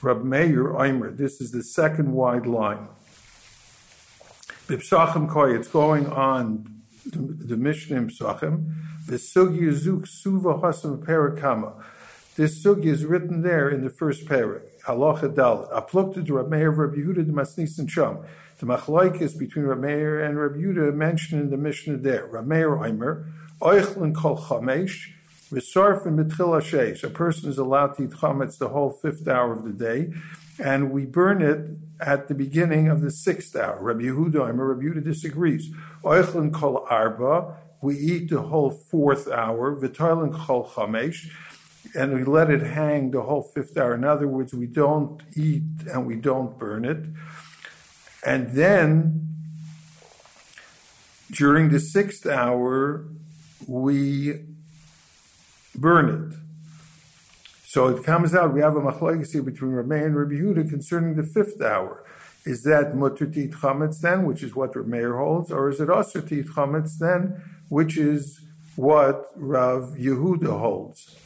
Rab 0.02 0.24
Meir 0.24 0.64
Oimer. 0.64 1.16
This 1.16 1.40
is 1.40 1.52
the 1.52 1.62
second 1.62 2.12
wide 2.12 2.46
line. 2.46 2.88
Bipsachim 4.66 5.30
Koy, 5.30 5.54
it's 5.54 5.68
going 5.68 6.08
on 6.08 6.82
the, 7.06 7.56
Mishnah. 7.56 8.00
The 8.00 9.16
sugya 9.16 9.72
zuk 9.72 10.08
suva 10.08 10.54
hasam 10.54 11.04
perakama. 11.04 11.80
This 12.36 12.64
sugi 12.64 12.86
is 12.86 13.04
written 13.04 13.42
there 13.42 13.68
in 13.68 13.84
the 13.84 13.90
first 13.90 14.24
parak. 14.26 14.62
Halacha 14.86 15.32
Dalit. 15.32 15.70
Aplukta 15.70 16.26
to 16.26 16.42
Meir 16.42 16.68
Rab 16.72 16.96
Yehuda 16.96 17.24
de 17.24 17.32
Masnis 17.32 17.78
and 17.78 17.88
Sham. 17.88 18.18
The 18.58 18.66
machlaikis 18.66 19.38
between 19.38 19.66
Rab 19.66 19.78
Meir 19.78 20.20
and 20.20 20.36
Rab 20.36 20.54
Yehuda 20.54 20.92
mentioned 20.94 21.42
in 21.42 21.50
the 21.50 21.56
Mishnah 21.56 21.98
there. 21.98 22.26
Rab 22.26 22.44
Meir 22.44 22.70
Oimer, 22.70 23.30
Oichlin 23.60 24.16
Kol 24.16 24.36
Chamesh, 24.36 25.10
V'sarf 25.52 26.06
and 26.06 26.18
Mitchil. 26.18 27.04
A 27.04 27.10
person 27.10 27.48
is 27.50 27.56
allowed 27.56 27.96
to 27.98 28.02
eat 28.02 28.10
chametz 28.10 28.58
the 28.58 28.70
whole 28.70 28.90
fifth 28.90 29.28
hour 29.28 29.52
of 29.52 29.62
the 29.62 29.72
day, 29.72 30.12
and 30.58 30.90
we 30.90 31.04
burn 31.04 31.40
it 31.40 31.78
at 32.00 32.26
the 32.26 32.34
beginning 32.34 32.88
of 32.88 33.00
the 33.00 33.12
sixth 33.12 33.54
hour. 33.54 33.80
Rabbi 33.80 34.06
Yehuda 34.06 34.34
Oimer, 34.34 34.70
Rabbi 34.70 34.86
Yehuda 34.86 35.04
disagrees. 35.04 35.70
Oichlin 36.02 36.52
Kol 36.52 36.84
Arba, 36.90 37.58
we 37.80 37.96
eat 37.96 38.30
the 38.30 38.42
whole 38.42 38.72
fourth 38.72 39.28
hour. 39.28 39.76
V'tarlin 39.76 40.34
Kol 40.34 40.66
Chamesh, 40.66 41.30
and 41.94 42.12
we 42.12 42.24
let 42.24 42.50
it 42.50 42.62
hang 42.62 43.10
the 43.10 43.22
whole 43.22 43.42
fifth 43.42 43.76
hour. 43.76 43.94
In 43.94 44.04
other 44.04 44.26
words, 44.26 44.52
we 44.52 44.66
don't 44.66 45.22
eat 45.36 45.62
and 45.90 46.06
we 46.06 46.16
don't 46.16 46.58
burn 46.58 46.84
it. 46.84 47.06
And 48.26 48.50
then 48.52 49.28
during 51.30 51.70
the 51.70 51.80
sixth 51.80 52.26
hour, 52.26 53.06
we 53.66 54.40
burn 55.74 56.32
it. 56.32 56.38
So 57.64 57.88
it 57.88 58.04
comes 58.04 58.34
out 58.34 58.54
we 58.54 58.60
have 58.60 58.76
a 58.76 58.80
machlokes 58.80 59.32
between 59.44 59.72
Rameir 59.72 60.06
and 60.06 60.16
Rabbi 60.16 60.34
Yehuda 60.34 60.70
concerning 60.70 61.16
the 61.16 61.24
fifth 61.24 61.60
hour. 61.60 62.04
Is 62.44 62.62
that 62.64 62.94
mutter 62.94 63.26
to 63.26 63.48
chametz 63.48 64.00
then, 64.00 64.26
which 64.26 64.42
is 64.42 64.54
what 64.54 64.74
Rameir 64.74 65.16
holds, 65.18 65.50
or 65.50 65.70
is 65.70 65.80
it 65.80 65.90
also 65.90 66.20
to 66.20 66.44
chametz 66.44 66.98
then, 66.98 67.42
which 67.68 67.96
is 67.96 68.40
what 68.76 69.26
Rav 69.34 69.94
Yehuda 69.96 70.58
holds? 70.58 71.16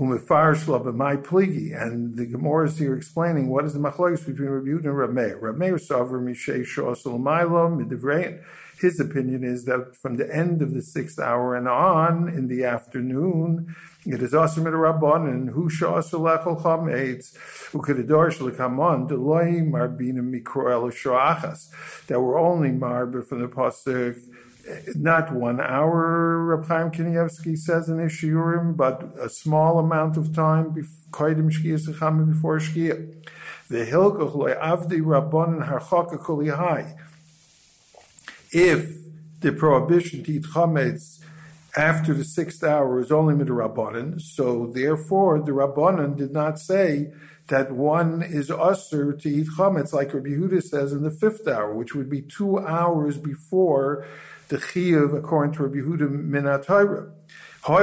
Umefarish 0.00 0.94
my 0.94 1.14
pligi, 1.16 1.78
and 1.78 2.16
the 2.16 2.24
Gemara 2.24 2.68
is 2.68 2.78
here 2.78 2.96
explaining 2.96 3.50
what 3.50 3.66
is 3.66 3.74
the 3.74 3.78
machlokes 3.78 4.24
between 4.24 4.48
Rabbi 4.48 4.68
Yehuda 4.68 4.86
and 4.86 4.96
Rav 4.96 5.12
Meir. 5.12 5.38
Rav 5.38 5.58
Meir 5.58 5.74
sover 5.74 6.22
mishay 6.22 6.64
midivrein. 6.64 8.42
His 8.80 8.98
opinion 8.98 9.44
is 9.44 9.66
that 9.66 9.94
from 9.94 10.14
the 10.14 10.34
end 10.34 10.62
of 10.62 10.72
the 10.72 10.80
sixth 10.80 11.20
hour 11.20 11.54
and 11.54 11.68
on 11.68 12.30
in 12.30 12.48
the 12.48 12.64
afternoon, 12.64 13.76
it 14.06 14.22
is 14.22 14.32
also 14.32 14.62
midrabbanan 14.62 15.50
who 15.50 15.68
shosel 15.68 16.20
lechol 16.20 16.62
chametz 16.62 17.36
who 17.72 17.82
adorsh 17.82 18.38
lekamon 18.38 19.06
deloi 19.06 19.70
marbina 19.70 20.22
mikroel 20.22 20.90
shoachas 20.90 21.68
that 22.06 22.18
were 22.18 22.38
only 22.38 22.70
marber 22.70 23.22
from 23.22 23.42
the 23.42 23.48
pasuk 23.48 24.18
not 24.94 25.32
one 25.32 25.60
hour, 25.60 26.44
Reb 26.44 26.66
Chaim 26.66 26.90
Kanievsky 26.90 27.56
says 27.56 27.88
in 27.88 27.96
Ishiurim, 27.96 28.76
but 28.76 29.14
a 29.20 29.28
small 29.28 29.78
amount 29.78 30.16
of 30.16 30.34
time 30.34 30.70
before 30.70 31.34
Shkia. 32.58 33.14
The 33.68 33.86
Hilkoch 33.86 34.34
loy 34.34 34.54
avdi 34.54 35.00
rabbon 35.04 35.60
harchaka 35.62 36.18
kulihai. 36.18 36.96
If 38.52 38.96
the 39.40 39.52
prohibition 39.52 40.24
to 40.24 40.32
eat 40.32 40.42
chametz 40.42 41.20
after 41.76 42.12
the 42.12 42.24
sixth 42.24 42.64
hour 42.64 43.00
is 43.00 43.12
only 43.12 43.34
midrabbanan, 43.34 44.20
so 44.20 44.66
therefore 44.66 45.38
the 45.38 45.52
rabbanan 45.52 46.16
did 46.16 46.32
not 46.32 46.58
say 46.58 47.12
that 47.46 47.70
one 47.72 48.22
is 48.22 48.50
usher 48.50 49.12
to 49.12 49.28
eat 49.28 49.46
chametz, 49.56 49.92
like 49.92 50.14
Rabbi 50.14 50.30
Yehuda 50.30 50.62
says 50.62 50.92
in 50.92 51.02
the 51.02 51.10
fifth 51.10 51.46
hour, 51.46 51.74
which 51.74 51.94
would 51.94 52.08
be 52.08 52.22
two 52.22 52.58
hours 52.58 53.18
before 53.18 54.06
the 54.50 54.58
chiyuv 54.58 55.16
according 55.16 55.54
to 55.54 55.62
Rabbi 55.62 55.78
Yehuda 55.78 56.10
min. 56.10 56.44
So 57.62 57.76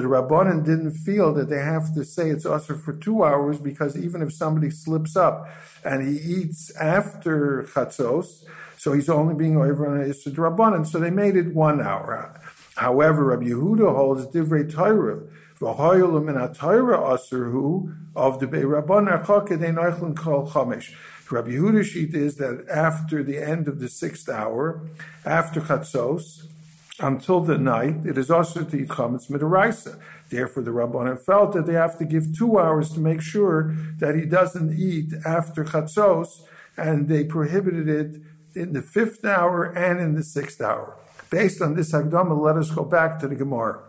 the 0.00 0.06
Rabbanan 0.06 0.64
didn't 0.64 0.92
feel 0.92 1.34
that 1.34 1.48
they 1.48 1.58
have 1.58 1.92
to 1.94 2.04
say 2.04 2.30
it's 2.30 2.46
usher 2.46 2.76
for 2.76 2.92
two 2.92 3.24
hours 3.24 3.58
because 3.58 3.96
even 3.96 4.22
if 4.22 4.32
somebody 4.32 4.70
slips 4.70 5.16
up 5.16 5.48
and 5.84 6.06
he 6.06 6.16
eats 6.16 6.74
after 6.76 7.68
chatzos, 7.74 8.44
so 8.76 8.92
he's 8.92 9.08
only 9.08 9.34
being 9.34 9.56
over 9.56 9.86
on 9.86 10.08
Isra 10.08 10.32
Rabbanan, 10.32 10.86
so 10.86 10.98
they 10.98 11.10
made 11.10 11.36
it 11.36 11.52
one 11.52 11.82
hour. 11.82 12.40
However, 12.76 13.24
Rabbi 13.24 13.46
Yehuda 13.46 13.94
holds 13.94 14.26
divrei 14.28 14.72
Torah. 14.72 15.22
Hu 15.62 15.68
of 18.16 18.40
the 18.40 18.48
Bei 18.48 18.62
Rabban 18.62 19.08
Archakadei 19.08 19.72
Neichlin 19.72 20.16
Kol 20.16 20.48
Chamesh. 20.48 20.92
Rabbi 21.30 21.50
Yehuda's 21.50 21.86
sheet 21.86 22.14
is 22.14 22.36
that 22.36 22.66
after 22.68 23.22
the 23.22 23.38
end 23.38 23.68
of 23.68 23.80
the 23.80 23.88
sixth 23.88 24.28
hour, 24.28 24.82
after 25.24 25.60
Chatzos, 25.60 26.46
until 27.00 27.40
the 27.40 27.58
night, 27.58 28.04
it 28.04 28.16
is 28.18 28.30
also 28.30 28.64
to 28.64 28.76
eat 28.76 28.88
chametz 28.88 29.30
midaraisa. 29.30 29.98
Therefore, 30.28 30.62
the 30.62 30.70
Rabbanan 30.70 31.22
felt 31.24 31.52
that 31.52 31.66
they 31.66 31.74
have 31.74 31.98
to 31.98 32.04
give 32.04 32.36
two 32.36 32.58
hours 32.58 32.90
to 32.92 33.00
make 33.00 33.20
sure 33.20 33.74
that 33.98 34.14
he 34.14 34.24
doesn't 34.24 34.78
eat 34.78 35.12
after 35.26 35.64
chatzos, 35.64 36.42
and 36.76 37.08
they 37.08 37.24
prohibited 37.24 37.88
it 37.88 38.20
in 38.54 38.72
the 38.72 38.82
fifth 38.82 39.24
hour 39.24 39.64
and 39.64 40.00
in 40.00 40.14
the 40.14 40.22
sixth 40.22 40.60
hour. 40.60 40.96
Based 41.30 41.60
on 41.60 41.74
this 41.74 41.92
Hagdama, 41.92 42.38
let 42.38 42.56
us 42.56 42.70
go 42.70 42.84
back 42.84 43.18
to 43.20 43.28
the 43.28 43.34
Gemara. 43.34 43.82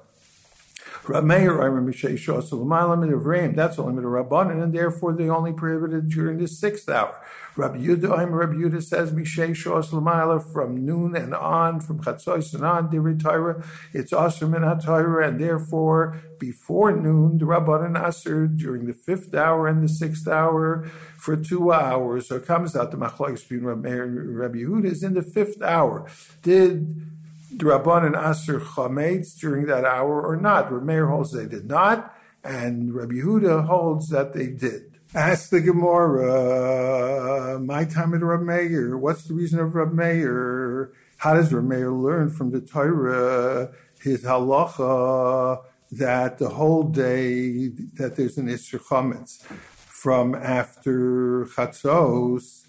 Rameir, 1.03 1.61
I 1.61 1.65
remember 1.65 1.91
Shei 1.91 2.15
that's 2.15 3.79
only 3.79 3.93
with 3.93 4.05
a 4.05 4.07
Rabbanan, 4.07 4.63
and 4.63 4.73
therefore 4.73 5.13
they 5.13 5.29
only 5.29 5.53
prohibited 5.53 6.09
during 6.09 6.37
the 6.37 6.47
sixth 6.47 6.89
hour. 6.89 7.19
Rabbi 7.55 7.77
Yudah, 7.77 8.17
I'm 8.17 8.33
Rabbi 8.33 8.53
Yudah 8.53 8.81
says 8.81 9.11
Mishei 9.11 9.51
Shos 9.51 9.91
Lamayla 9.91 10.51
from 10.51 10.83
noon 10.85 11.15
and 11.15 11.35
on, 11.35 11.81
from 11.81 12.01
Chatzos 12.01 12.55
and 12.55 12.65
on, 12.65 12.89
Divrei 12.89 13.21
Torah, 13.21 13.63
it's 13.91 14.11
also 14.11 14.47
min 14.47 14.63
Torah, 14.79 15.27
and 15.27 15.39
therefore 15.39 16.19
before 16.39 16.91
noon, 16.91 17.37
the 17.37 17.45
Rabbanan 17.45 17.95
Aser 18.01 18.47
during 18.47 18.87
the 18.87 18.93
fifth 18.93 19.35
hour 19.35 19.67
and 19.67 19.83
the 19.83 19.87
sixth 19.87 20.27
hour 20.27 20.89
for 21.15 21.37
two 21.37 21.71
hours. 21.71 22.27
So 22.27 22.37
it 22.37 22.45
comes 22.45 22.75
out 22.75 22.91
the 22.91 22.97
Machlokes 22.97 23.41
between 23.41 23.63
Rabbi 23.63 23.89
Meir 23.89 24.03
and 24.03 24.37
Rabbi 24.37 24.57
Yehuda 24.57 24.85
is 24.85 25.03
in 25.03 25.13
the 25.13 25.21
fifth 25.21 25.61
hour. 25.61 26.09
Did 26.41 26.97
the 26.97 27.12
Rabbanan 27.57 28.15
Aser 28.15 28.59
Chametz 28.59 29.37
during 29.39 29.65
that 29.67 29.85
hour 29.85 30.21
or 30.21 30.35
not. 30.35 30.71
Rabbi 30.71 30.99
holds 31.05 31.31
they 31.31 31.45
did 31.45 31.65
not, 31.67 32.15
and 32.43 32.93
Rabbi 32.93 33.15
Yehuda 33.15 33.65
holds 33.67 34.09
that 34.09 34.33
they 34.33 34.47
did. 34.47 34.99
Ask 35.15 35.49
the 35.49 35.61
Gemara, 35.61 37.59
my 37.59 37.85
time 37.85 38.15
at 38.15 38.21
Rabbi 38.21 38.43
Meir, 38.43 38.97
what's 38.97 39.25
the 39.25 39.35
reason 39.35 39.59
of 39.59 39.75
Rabbi 39.75 39.93
Meir? 39.93 40.91
How 41.17 41.35
does 41.35 41.53
Rabbi 41.53 41.67
Meir 41.67 41.91
learn 41.91 42.31
from 42.31 42.51
the 42.51 42.61
Torah 42.61 43.71
his 44.01 44.23
halacha 44.23 45.63
that 45.91 46.39
the 46.39 46.49
whole 46.49 46.83
day 46.83 47.67
that 47.97 48.15
there's 48.15 48.37
an 48.37 48.47
Isser 48.47 48.79
Chametz 48.79 49.41
from 49.43 50.33
after 50.35 51.45
Chatzos 51.45 52.65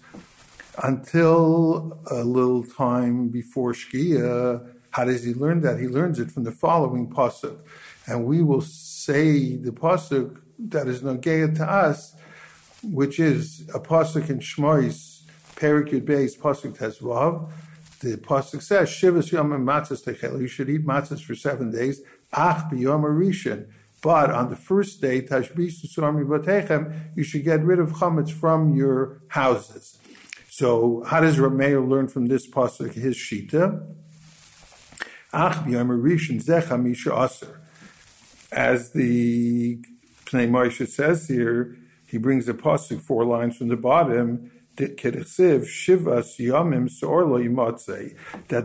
until 0.83 1.99
a 2.09 2.23
little 2.23 2.63
time 2.63 3.29
before 3.29 3.73
Shkia 3.73 4.74
how 4.95 5.03
does 5.03 5.25
he 5.25 5.33
learn 5.33 5.59
that? 5.59 5.77
He 5.77 5.87
learns 5.89 6.19
it 6.19 6.31
from 6.31 6.45
the 6.45 6.53
following 6.53 7.09
pasuk, 7.09 7.59
and 8.07 8.25
we 8.25 8.41
will 8.41 8.61
say 8.61 9.57
the 9.57 9.71
pasuk 9.71 10.39
that 10.57 10.87
is 10.87 11.01
nogeya 11.01 11.53
to 11.57 11.69
us, 11.69 12.15
which 12.81 13.19
is 13.19 13.69
a 13.73 13.79
pasuk 13.81 14.29
in 14.29 14.39
Shmois, 14.39 15.23
Perikut 15.57 16.05
Beis, 16.05 16.37
pasuk 16.37 16.77
Tezvav. 16.77 17.51
The 17.99 18.15
pasuk 18.15 18.61
says, 18.61 18.87
"Shivas 18.87 19.31
yomim 19.33 19.65
matzas 19.65 20.01
techel." 20.05 20.39
You 20.39 20.47
should 20.47 20.69
eat 20.69 20.85
matzahs 20.85 21.21
for 21.21 21.35
seven 21.35 21.71
days. 21.71 21.99
Ach 22.31 22.71
biyom 22.71 23.03
arishin. 23.03 23.67
But 24.01 24.31
on 24.31 24.49
the 24.49 24.55
first 24.55 25.01
day, 25.01 25.21
batechem, 25.23 27.17
you 27.17 27.23
should 27.25 27.43
get 27.43 27.65
rid 27.65 27.79
of 27.79 27.89
chametz 27.99 28.31
from 28.31 28.73
your 28.73 29.19
houses. 29.27 29.97
So, 30.49 31.03
how 31.05 31.19
does 31.19 31.37
Rameir 31.37 31.85
learn 31.85 32.07
from 32.07 32.27
this 32.27 32.47
pasuk 32.49 32.93
his 32.93 33.17
shita? 33.17 33.83
Ach 33.83 33.83
zecha 33.83 33.83
misha 33.83 35.24
aser. 35.24 35.24
As 35.35 35.59
the 38.91 39.77
Pnei 40.25 40.47
Moshe 40.49 40.87
says 40.87 41.27
here, 41.27 41.75
he 42.07 42.17
brings 42.17 42.47
a 42.47 42.53
pasuk 42.53 43.01
four 43.01 43.25
lines 43.25 43.57
from 43.57 43.67
the 43.67 43.75
bottom. 43.75 44.49
That 44.77 44.97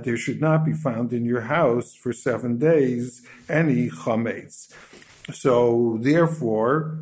there 0.05 0.17
should 0.17 0.41
not 0.41 0.65
be 0.65 0.73
found 0.73 1.13
in 1.13 1.25
your 1.25 1.41
house 1.41 1.95
for 1.97 2.13
seven 2.13 2.59
days 2.59 3.27
any 3.49 3.89
chametz. 3.91 4.73
So 5.33 5.99
therefore, 6.01 7.01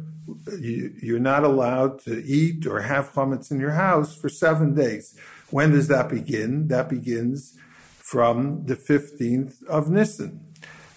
you're 0.58 1.18
not 1.18 1.44
allowed 1.44 2.00
to 2.04 2.24
eat 2.24 2.66
or 2.66 2.80
have 2.80 3.12
chametz 3.12 3.50
in 3.50 3.60
your 3.60 3.72
house 3.72 4.16
for 4.16 4.30
seven 4.30 4.74
days. 4.74 5.14
When 5.50 5.72
does 5.72 5.88
that 5.88 6.08
begin? 6.08 6.68
That 6.68 6.88
begins 6.88 7.58
from 8.08 8.64
the 8.64 8.74
15th 8.74 9.62
of 9.64 9.90
Nisan. 9.90 10.40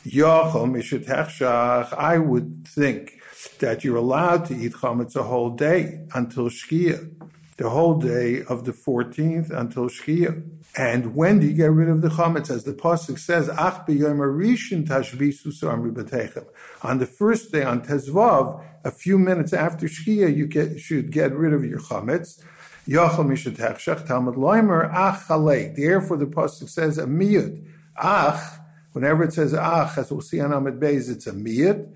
Yachom 0.05 0.71
Ishitahshach, 0.81 1.91
I 1.97 2.17
would 2.17 2.65
think 2.65 3.19
that 3.59 3.83
you're 3.83 3.97
allowed 3.97 4.45
to 4.45 4.55
eat 4.55 4.71
chametz 4.75 5.17
a 5.17 5.23
whole 5.23 5.49
day 5.49 6.05
until 6.13 6.45
Shkia, 6.45 7.11
the 7.57 7.69
whole 7.69 7.95
day 7.99 8.43
of 8.43 8.63
the 8.63 8.71
14th 8.71 9.51
until 9.51 9.89
Shkia. 9.89 10.41
And 10.77 11.13
when 11.13 11.39
do 11.39 11.47
you 11.47 11.53
get 11.53 11.73
rid 11.73 11.89
of 11.89 12.01
the 12.01 12.07
chametz? 12.07 12.49
As 12.49 12.63
the 12.63 12.71
pasuk 12.71 13.19
says, 13.19 13.49
Ach 13.49 13.85
On 16.89 16.97
the 16.97 17.05
first 17.05 17.51
day, 17.51 17.63
on 17.63 17.81
Tezvav, 17.81 18.65
a 18.85 18.91
few 18.91 19.19
minutes 19.19 19.51
after 19.51 19.87
Shkia, 19.87 20.33
you 20.33 20.47
get, 20.47 20.79
should 20.79 21.11
get 21.11 21.35
rid 21.35 21.51
of 21.51 21.65
your 21.65 21.79
chametz. 21.79 22.41
Yochel 22.87 23.25
mishatechshach 23.25 24.07
Talmud 24.07 24.35
loimer 24.35 24.89
ach 24.91 25.27
chalei. 25.27 25.75
Therefore, 25.75 26.17
the 26.17 26.25
pasuk 26.25 26.69
says 26.69 26.97
a 26.97 27.05
miyud. 27.05 27.63
Ach, 27.95 28.59
whenever 28.93 29.23
it 29.23 29.33
says 29.33 29.53
ach, 29.53 29.97
as 29.97 30.11
we'll 30.11 30.21
see 30.21 30.39
on 30.39 30.51
Amid 30.51 30.79
Beis, 30.79 31.09
it's 31.09 31.27
a 31.27 31.31
miyud. 31.31 31.93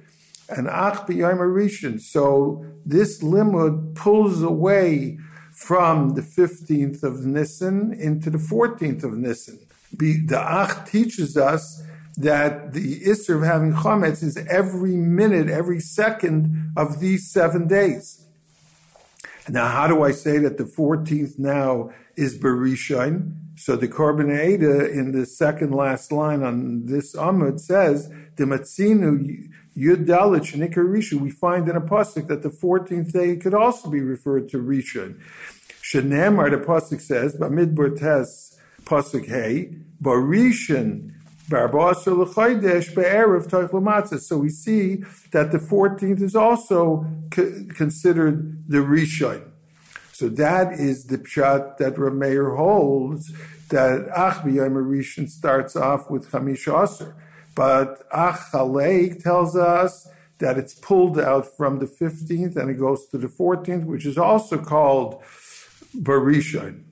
And 0.47 0.67
ach 0.67 1.07
b'yomer 1.07 1.51
rishon. 1.51 1.99
So 1.99 2.65
this 2.85 3.23
limud 3.23 3.95
pulls 3.95 4.43
away 4.43 5.17
from 5.51 6.09
the 6.09 6.21
15th 6.21 7.01
of 7.01 7.25
Nisan 7.25 7.93
into 7.93 8.29
the 8.29 8.37
14th 8.37 9.03
of 9.03 9.17
Nisan. 9.17 9.59
The 9.91 10.27
ach 10.37 10.89
teaches 10.89 11.35
us 11.35 11.81
that 12.17 12.73
the 12.73 13.01
Isser 13.01 13.37
of 13.37 13.43
having 13.43 13.73
chametz 13.73 14.23
is 14.23 14.37
every 14.49 14.95
minute, 14.95 15.49
every 15.49 15.79
second 15.79 16.73
of 16.77 16.99
these 16.99 17.31
seven 17.31 17.67
days. 17.67 18.24
Now, 19.47 19.67
how 19.67 19.87
do 19.87 20.03
I 20.03 20.11
say 20.11 20.39
that 20.39 20.57
the 20.57 20.63
14th 20.63 21.37
now 21.37 21.91
is 22.15 22.37
Berishon? 22.37 23.35
So 23.57 23.75
the 23.75 23.87
Korban 23.87 24.31
Eda 24.33 24.89
in 24.89 25.11
the 25.11 25.25
second 25.25 25.71
last 25.71 26.11
line 26.11 26.43
on 26.43 26.85
this 26.85 27.15
Amud 27.15 27.59
says, 27.59 28.09
Dematzinu 28.35 29.49
Yud 29.77 30.05
Dalit 30.05 30.41
Shanikar 30.41 30.85
Rishon. 30.85 31.21
We 31.21 31.31
find 31.31 31.69
in 31.69 31.75
a 31.75 31.81
pasuk 31.81 32.27
that 32.27 32.41
the 32.41 32.49
14th 32.49 33.13
day 33.13 33.35
could 33.35 33.53
also 33.53 33.89
be 33.89 34.01
referred 34.01 34.49
to 34.49 34.57
Rishon. 34.57 35.19
Shenemar, 35.81 36.49
the 36.49 36.57
pasuk 36.57 36.99
says, 36.99 37.35
Bamidbar 37.35 37.97
Tes 37.97 38.57
pasuk 38.83 39.27
Hey, 39.27 39.75
Barishan 40.01 41.14
so 41.49 42.25
we 44.37 44.49
see 44.49 45.03
that 45.31 45.51
the 45.51 45.59
14th 45.59 46.21
is 46.21 46.35
also 46.35 47.05
considered 47.31 48.63
the 48.67 48.77
Rishon. 48.77 49.51
So 50.11 50.29
that 50.29 50.73
is 50.73 51.05
the 51.05 51.17
pshat 51.17 51.77
that 51.77 51.95
Rameir 51.95 52.55
holds 52.55 53.33
that 53.69 54.07
Ach 54.15 54.43
Rishon 54.43 55.29
starts 55.29 55.75
off 55.75 56.09
with 56.09 56.31
Chamish 56.31 56.67
Aser. 56.67 57.15
But 57.53 58.03
Ach 58.11 58.39
tells 59.21 59.55
us 59.55 60.07
that 60.39 60.57
it's 60.57 60.73
pulled 60.73 61.19
out 61.19 61.45
from 61.57 61.79
the 61.79 61.85
15th 61.85 62.55
and 62.55 62.69
it 62.69 62.79
goes 62.79 63.07
to 63.07 63.17
the 63.17 63.27
14th, 63.27 63.85
which 63.85 64.05
is 64.05 64.17
also 64.17 64.57
called 64.57 65.21
Barishon. 65.95 66.84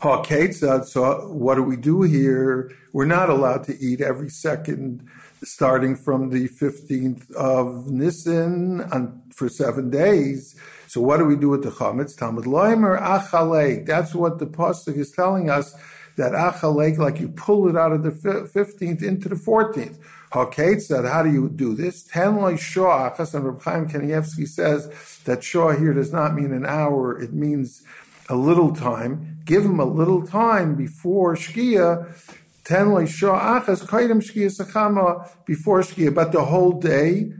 HaKetzad, 0.00 0.84
so 0.84 1.28
what 1.28 1.56
do 1.56 1.62
we 1.64 1.76
do 1.76 2.02
here? 2.02 2.70
We're 2.92 3.04
not 3.04 3.28
allowed 3.30 3.64
to 3.64 3.76
eat 3.80 4.00
every 4.00 4.28
second 4.30 5.04
starting 5.42 5.96
from 5.96 6.30
the 6.30 6.48
15th 6.48 7.32
of 7.32 7.90
Nisan 7.90 8.80
on, 8.92 9.22
for 9.34 9.48
seven 9.48 9.90
days. 9.90 10.54
So 10.86 11.00
what 11.00 11.16
do 11.18 11.24
we 11.24 11.34
do 11.34 11.48
with 11.48 11.64
the 11.64 11.70
chametz? 11.70 12.16
Talmud 12.16 12.44
loimer 12.44 13.00
achalek. 13.00 13.86
That's 13.86 14.14
what 14.14 14.38
the 14.38 14.46
pasuk 14.46 14.96
is 14.96 15.10
telling 15.10 15.50
us. 15.50 15.74
That 16.16 16.32
achalek, 16.32 16.98
like 16.98 17.18
you 17.20 17.28
pull 17.28 17.68
it 17.68 17.76
out 17.76 17.92
of 17.92 18.04
the 18.04 18.10
15th 18.10 19.02
into 19.02 19.28
the 19.28 19.34
14th. 19.34 19.98
HaKetzad, 20.32 21.10
how 21.10 21.22
do 21.22 21.32
you 21.32 21.48
do 21.48 21.74
this? 21.74 22.02
Ten 22.02 22.36
loy 22.36 22.56
shah. 22.56 23.14
And 23.18 23.44
Reb 23.44 23.62
Chaim 23.62 23.88
Kanievsky 23.88 24.46
says 24.46 25.20
that 25.24 25.42
shah 25.42 25.70
here 25.70 25.92
does 25.92 26.12
not 26.12 26.34
mean 26.34 26.52
an 26.52 26.66
hour. 26.66 27.20
It 27.20 27.32
means 27.32 27.82
a 28.28 28.36
little 28.36 28.74
time, 28.74 29.40
give 29.44 29.64
him 29.64 29.80
a 29.80 29.84
little 29.84 30.26
time 30.26 30.74
before 30.74 31.34
Shkia, 31.34 32.06
ten 32.64 32.86
achas 32.86 33.82
kaidem 33.86 34.22
Shkia 34.22 34.50
sachama 34.50 35.28
before 35.46 35.80
Shkia, 35.80 36.14
but 36.14 36.32
the 36.32 36.44
whole 36.44 36.72
day 36.72 37.32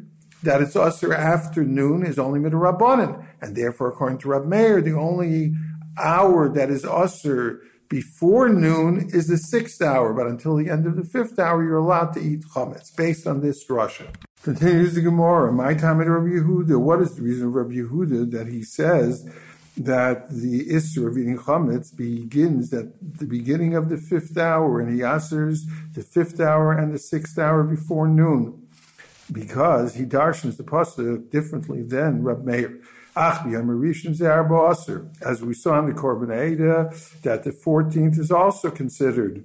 that 0.42 0.62
it's 0.62 0.76
usher 0.76 1.12
afternoon 1.12 2.06
is 2.06 2.18
only 2.18 2.40
midrabanan, 2.40 3.26
and 3.40 3.56
therefore, 3.56 3.88
according 3.88 4.18
to 4.18 4.28
Rab 4.28 4.46
Meir, 4.46 4.80
the 4.80 4.94
only 4.94 5.52
hour 5.98 6.48
that 6.48 6.70
is 6.70 6.84
usher 6.84 7.60
before 7.88 8.48
noon 8.48 9.08
is 9.12 9.26
the 9.26 9.36
sixth 9.36 9.82
hour, 9.82 10.12
but 10.12 10.26
until 10.26 10.56
the 10.56 10.68
end 10.70 10.86
of 10.86 10.96
the 10.96 11.04
fifth 11.04 11.38
hour, 11.38 11.64
you're 11.64 11.78
allowed 11.78 12.12
to 12.12 12.20
eat 12.20 12.40
chametz, 12.54 12.94
based 12.94 13.26
on 13.26 13.40
this 13.40 13.66
drasha. 13.66 14.06
Continues 14.42 14.94
the 14.94 15.00
Gemara, 15.00 15.52
my 15.52 15.74
time 15.74 16.00
at 16.00 16.06
Rabbi 16.06 16.28
Yehuda. 16.28 16.78
What 16.78 17.00
is 17.00 17.16
the 17.16 17.22
reason 17.22 17.48
of 17.48 17.54
Rabbi 17.54 17.74
Yehuda 17.74 18.30
that 18.30 18.46
he 18.46 18.62
says 18.62 19.28
that 19.78 20.30
the 20.30 20.66
Isser 20.66 21.08
of 21.08 21.16
eating 21.16 21.38
chametz 21.38 21.94
begins 21.94 22.72
at 22.72 22.86
the 23.00 23.26
beginning 23.26 23.74
of 23.74 23.88
the 23.88 23.96
fifth 23.96 24.36
hour, 24.36 24.80
and 24.80 24.94
he 24.94 25.02
answers 25.02 25.66
the 25.94 26.02
fifth 26.02 26.40
hour 26.40 26.72
and 26.72 26.92
the 26.92 26.98
sixth 26.98 27.38
hour 27.38 27.64
before 27.64 28.08
noon, 28.08 28.66
because 29.30 29.94
he 29.94 30.04
darshans 30.04 30.56
the 30.56 30.64
pasuk 30.64 31.30
differently 31.30 31.82
than 31.82 32.22
Rab 32.22 32.44
Meir. 32.44 32.80
As 33.16 33.42
we 33.44 33.52
saw 33.52 33.58
in 35.80 35.86
the 35.86 35.92
Korban 35.92 36.30
Eda, 36.30 36.92
that 37.22 37.42
the 37.42 37.50
14th 37.50 38.18
is 38.18 38.30
also 38.30 38.70
considered 38.70 39.44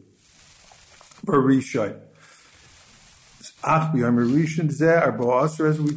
Barishai. 1.26 2.00
As 3.66 3.94
we 3.94 4.02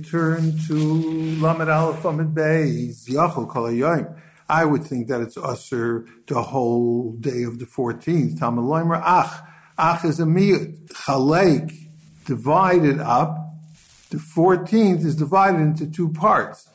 turn 0.02 0.58
to 0.68 0.74
Lamed 0.74 1.68
Aleph 1.68 2.04
Amid 2.04 2.34
Beis, 2.34 3.08
Yachol 3.08 3.48
Kol 3.48 3.72
I 4.48 4.64
would 4.64 4.84
think 4.84 5.08
that 5.08 5.20
it's 5.20 5.36
usher 5.36 6.06
the 6.26 6.42
whole 6.42 7.12
day 7.12 7.42
of 7.42 7.58
the 7.58 7.66
14th. 7.66 8.38
Talmud 8.38 9.02
ach. 9.04 9.40
Ach 9.78 10.04
is 10.04 10.20
a 10.20 10.24
miyut. 10.24 10.88
Chalek, 10.88 11.72
divided 12.24 13.00
up. 13.00 13.54
The 14.10 14.18
14th 14.18 15.04
is 15.04 15.16
divided 15.16 15.60
into 15.60 15.86
two 15.86 16.10
parts. 16.10 16.68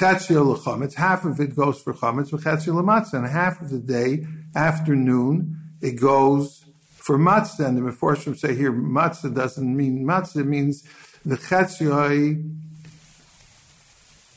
L'chametz, 0.00 0.94
half 0.94 1.24
of 1.24 1.40
it 1.40 1.56
goes 1.56 1.80
for 1.80 1.92
chametz, 1.94 2.30
but 2.30 2.40
chetzio 2.40 2.74
l'matzah, 2.74 3.14
and 3.14 3.26
half 3.26 3.60
of 3.60 3.70
the 3.70 3.78
day, 3.78 4.24
afternoon, 4.54 5.58
it 5.80 6.00
goes 6.00 6.64
for 6.92 7.18
matzah. 7.18 7.66
And 7.66 7.78
the 7.78 7.82
Meforshim 7.82 8.38
say 8.38 8.54
here, 8.54 8.72
matzah 8.72 9.34
doesn't 9.34 9.76
mean 9.76 10.04
matzah, 10.04 10.42
it 10.42 10.46
means 10.46 10.84
the 11.24 11.36
chetzio 11.36 12.56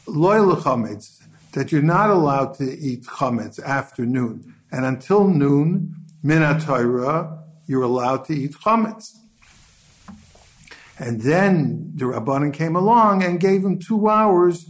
loy 0.08 0.42
l'chametz, 0.42 1.23
that 1.54 1.72
you're 1.72 1.82
not 1.82 2.10
allowed 2.10 2.56
to 2.56 2.64
eat 2.64 3.04
chametz 3.04 3.62
after 3.64 4.06
noon. 4.06 4.56
And 4.72 4.86
until 4.86 5.28
noon, 5.28 5.96
minatayra, 6.24 7.44
you're 7.66 7.84
allowed 7.84 8.26
to 8.26 8.34
eat 8.34 8.54
chametz. 8.54 9.12
And 11.00 11.22
then 11.22 11.92
the 11.96 12.06
Rabbanan 12.06 12.54
came 12.54 12.76
along 12.76 13.24
and 13.24 13.40
gave 13.40 13.64
him 13.64 13.80
two 13.80 14.10
hours 14.10 14.70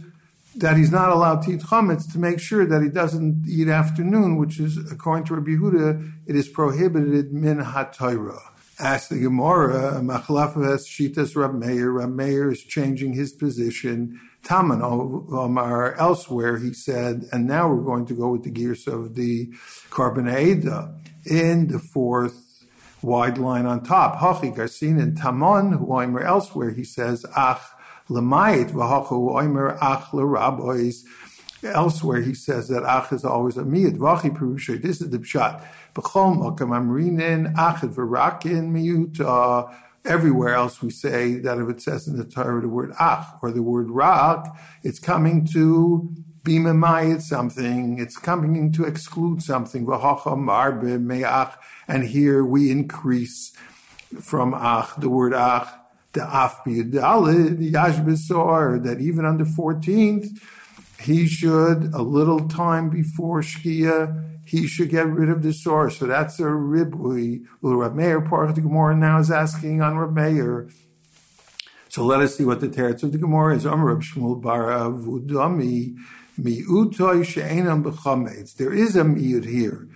that 0.56 0.76
he's 0.76 0.92
not 0.92 1.10
allowed 1.10 1.42
to 1.42 1.52
eat 1.52 1.60
chametz 1.60 2.10
to 2.12 2.18
make 2.18 2.38
sure 2.38 2.64
that 2.66 2.82
he 2.82 2.88
doesn't 2.88 3.44
eat 3.48 3.68
afternoon, 3.68 4.36
which 4.36 4.60
is, 4.60 4.78
according 4.90 5.24
to 5.26 5.34
Rabbi 5.34 5.52
Yehuda, 5.52 6.12
it 6.26 6.36
is 6.36 6.48
prohibited 6.48 7.32
min 7.32 7.58
hatayra. 7.58 8.38
Ask 8.78 9.08
the 9.08 9.20
Gemara, 9.20 10.00
Machlafas 10.02 10.86
Shitas 10.86 11.36
Rab 11.36 11.54
Meir. 11.54 11.92
Rab 11.92 12.10
Meir 12.10 12.50
is 12.50 12.62
changing 12.62 13.12
his 13.12 13.32
position 13.32 14.20
Taman 14.44 14.82
Omar 14.82 15.94
um, 15.94 15.98
elsewhere, 15.98 16.58
he 16.58 16.72
said, 16.72 17.24
and 17.32 17.46
now 17.46 17.68
we're 17.68 17.82
going 17.82 18.06
to 18.06 18.14
go 18.14 18.32
with 18.32 18.44
the 18.44 18.50
gears 18.50 18.86
of 18.86 19.14
the 19.14 19.46
Korban 19.90 20.28
in 21.24 21.68
the 21.68 21.78
fourth 21.78 22.66
wide 23.02 23.38
line 23.38 23.66
on 23.66 23.82
top. 23.82 24.18
Hachi 24.18 24.54
Garcin 24.54 25.00
and 25.00 25.16
Tamon, 25.16 25.78
who 25.78 26.20
elsewhere, 26.20 26.70
he 26.70 26.84
says, 26.84 27.24
Ach 27.36 27.60
Lamayit, 28.08 28.70
Vahachu 28.70 29.32
Oimer 29.32 29.78
Ach 29.80 30.10
Lerabois. 30.12 31.04
Elsewhere, 31.62 32.20
he 32.20 32.34
says 32.34 32.68
that 32.68 32.84
Ach 32.84 33.10
is 33.12 33.24
always 33.24 33.56
a 33.56 33.62
miyad. 33.62 33.96
Vachi 33.96 34.36
Perusha. 34.36 34.80
This 34.80 35.00
is 35.00 35.08
the 35.08 35.18
pshat. 35.18 35.66
B'chol 35.94 36.36
Makam 36.36 36.70
Amrinin 36.70 37.54
Achad 37.54 37.94
Verakin 37.94 38.70
Miyut. 38.70 39.18
Everywhere 40.04 40.54
else 40.54 40.82
we 40.82 40.90
say 40.90 41.36
that 41.36 41.58
if 41.58 41.68
it 41.70 41.80
says 41.80 42.06
in 42.06 42.18
the 42.18 42.24
Torah 42.24 42.60
the 42.60 42.68
word 42.68 42.92
ach 43.00 43.26
or 43.42 43.50
the 43.50 43.62
word 43.62 43.88
rak, 43.88 44.44
it's 44.82 44.98
coming 44.98 45.46
to 45.52 46.12
be 46.42 46.58
memayit 46.58 47.22
something, 47.22 47.98
it's 47.98 48.18
coming 48.18 48.70
to 48.72 48.84
exclude 48.84 49.42
something. 49.42 49.88
And 51.88 52.04
here 52.04 52.44
we 52.44 52.70
increase 52.70 53.52
from 54.20 54.52
ach, 54.52 54.94
the 54.98 55.08
word 55.08 55.32
ach, 55.32 55.68
the 56.12 56.22
af 56.22 56.60
the 56.66 56.82
yashbesor, 56.82 58.84
that 58.84 59.00
even 59.00 59.24
on 59.24 59.38
the 59.38 59.44
14th, 59.44 60.38
he 61.00 61.26
should, 61.26 61.94
a 61.94 62.02
little 62.02 62.46
time 62.48 62.90
before 62.90 63.40
Shkia, 63.40 64.33
he 64.44 64.66
should 64.66 64.90
get 64.90 65.06
rid 65.06 65.28
of 65.28 65.42
the 65.42 65.52
source. 65.52 65.98
So 65.98 66.06
that's 66.06 66.38
a 66.38 66.44
ribui. 66.44 67.44
Meir, 67.94 68.20
part 68.20 68.50
of 68.50 68.54
the 68.54 68.60
Gemara 68.60 68.96
now 68.96 69.18
is 69.18 69.30
asking 69.30 69.80
on 69.80 69.96
Rab 69.96 70.14
Meir. 70.14 70.68
So 71.88 72.04
let 72.04 72.20
us 72.20 72.36
see 72.36 72.44
what 72.44 72.60
the 72.60 72.68
teretz 72.68 73.02
of 73.02 73.12
the 73.12 73.18
Gemara 73.18 73.56
is. 73.56 73.64
Amr 73.64 73.86
Rab 73.86 74.02
Shmuel 74.02 74.40
Bar 74.40 74.70
Avudami 74.70 75.96
mi'utoy 76.38 77.24
she'enam 77.24 77.84
b'chametz. 77.84 78.56
There 78.56 78.72
is 78.72 78.96
a 78.96 79.04
mi'ut 79.04 79.44
here. 79.44 79.88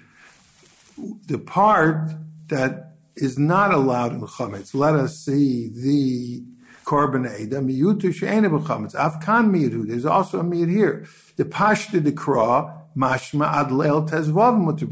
The 1.26 1.38
part 1.38 2.10
that 2.48 2.94
is 3.16 3.38
not 3.38 3.72
allowed 3.74 4.12
in 4.12 4.20
chametz. 4.20 4.74
Let 4.74 4.94
us 4.94 5.18
see 5.18 5.68
the 5.68 6.44
korban 6.84 7.28
eda 7.38 7.56
mi'utoy 7.56 8.14
she'enam 8.14 8.52
b'chametz. 8.52 8.94
Afkan 8.94 9.50
mi'ut. 9.50 9.88
There's 9.88 10.06
also 10.06 10.40
a 10.40 10.44
mi'ut 10.44 10.70
here. 10.70 11.06
The 11.36 11.44
pashta 11.44 12.02
the 12.02 12.12
kra 12.12 12.77
mashma 12.98 13.46
ad 13.60 13.68
leil 13.68 14.08
tezvav 14.08 14.58
mutter 14.58 14.86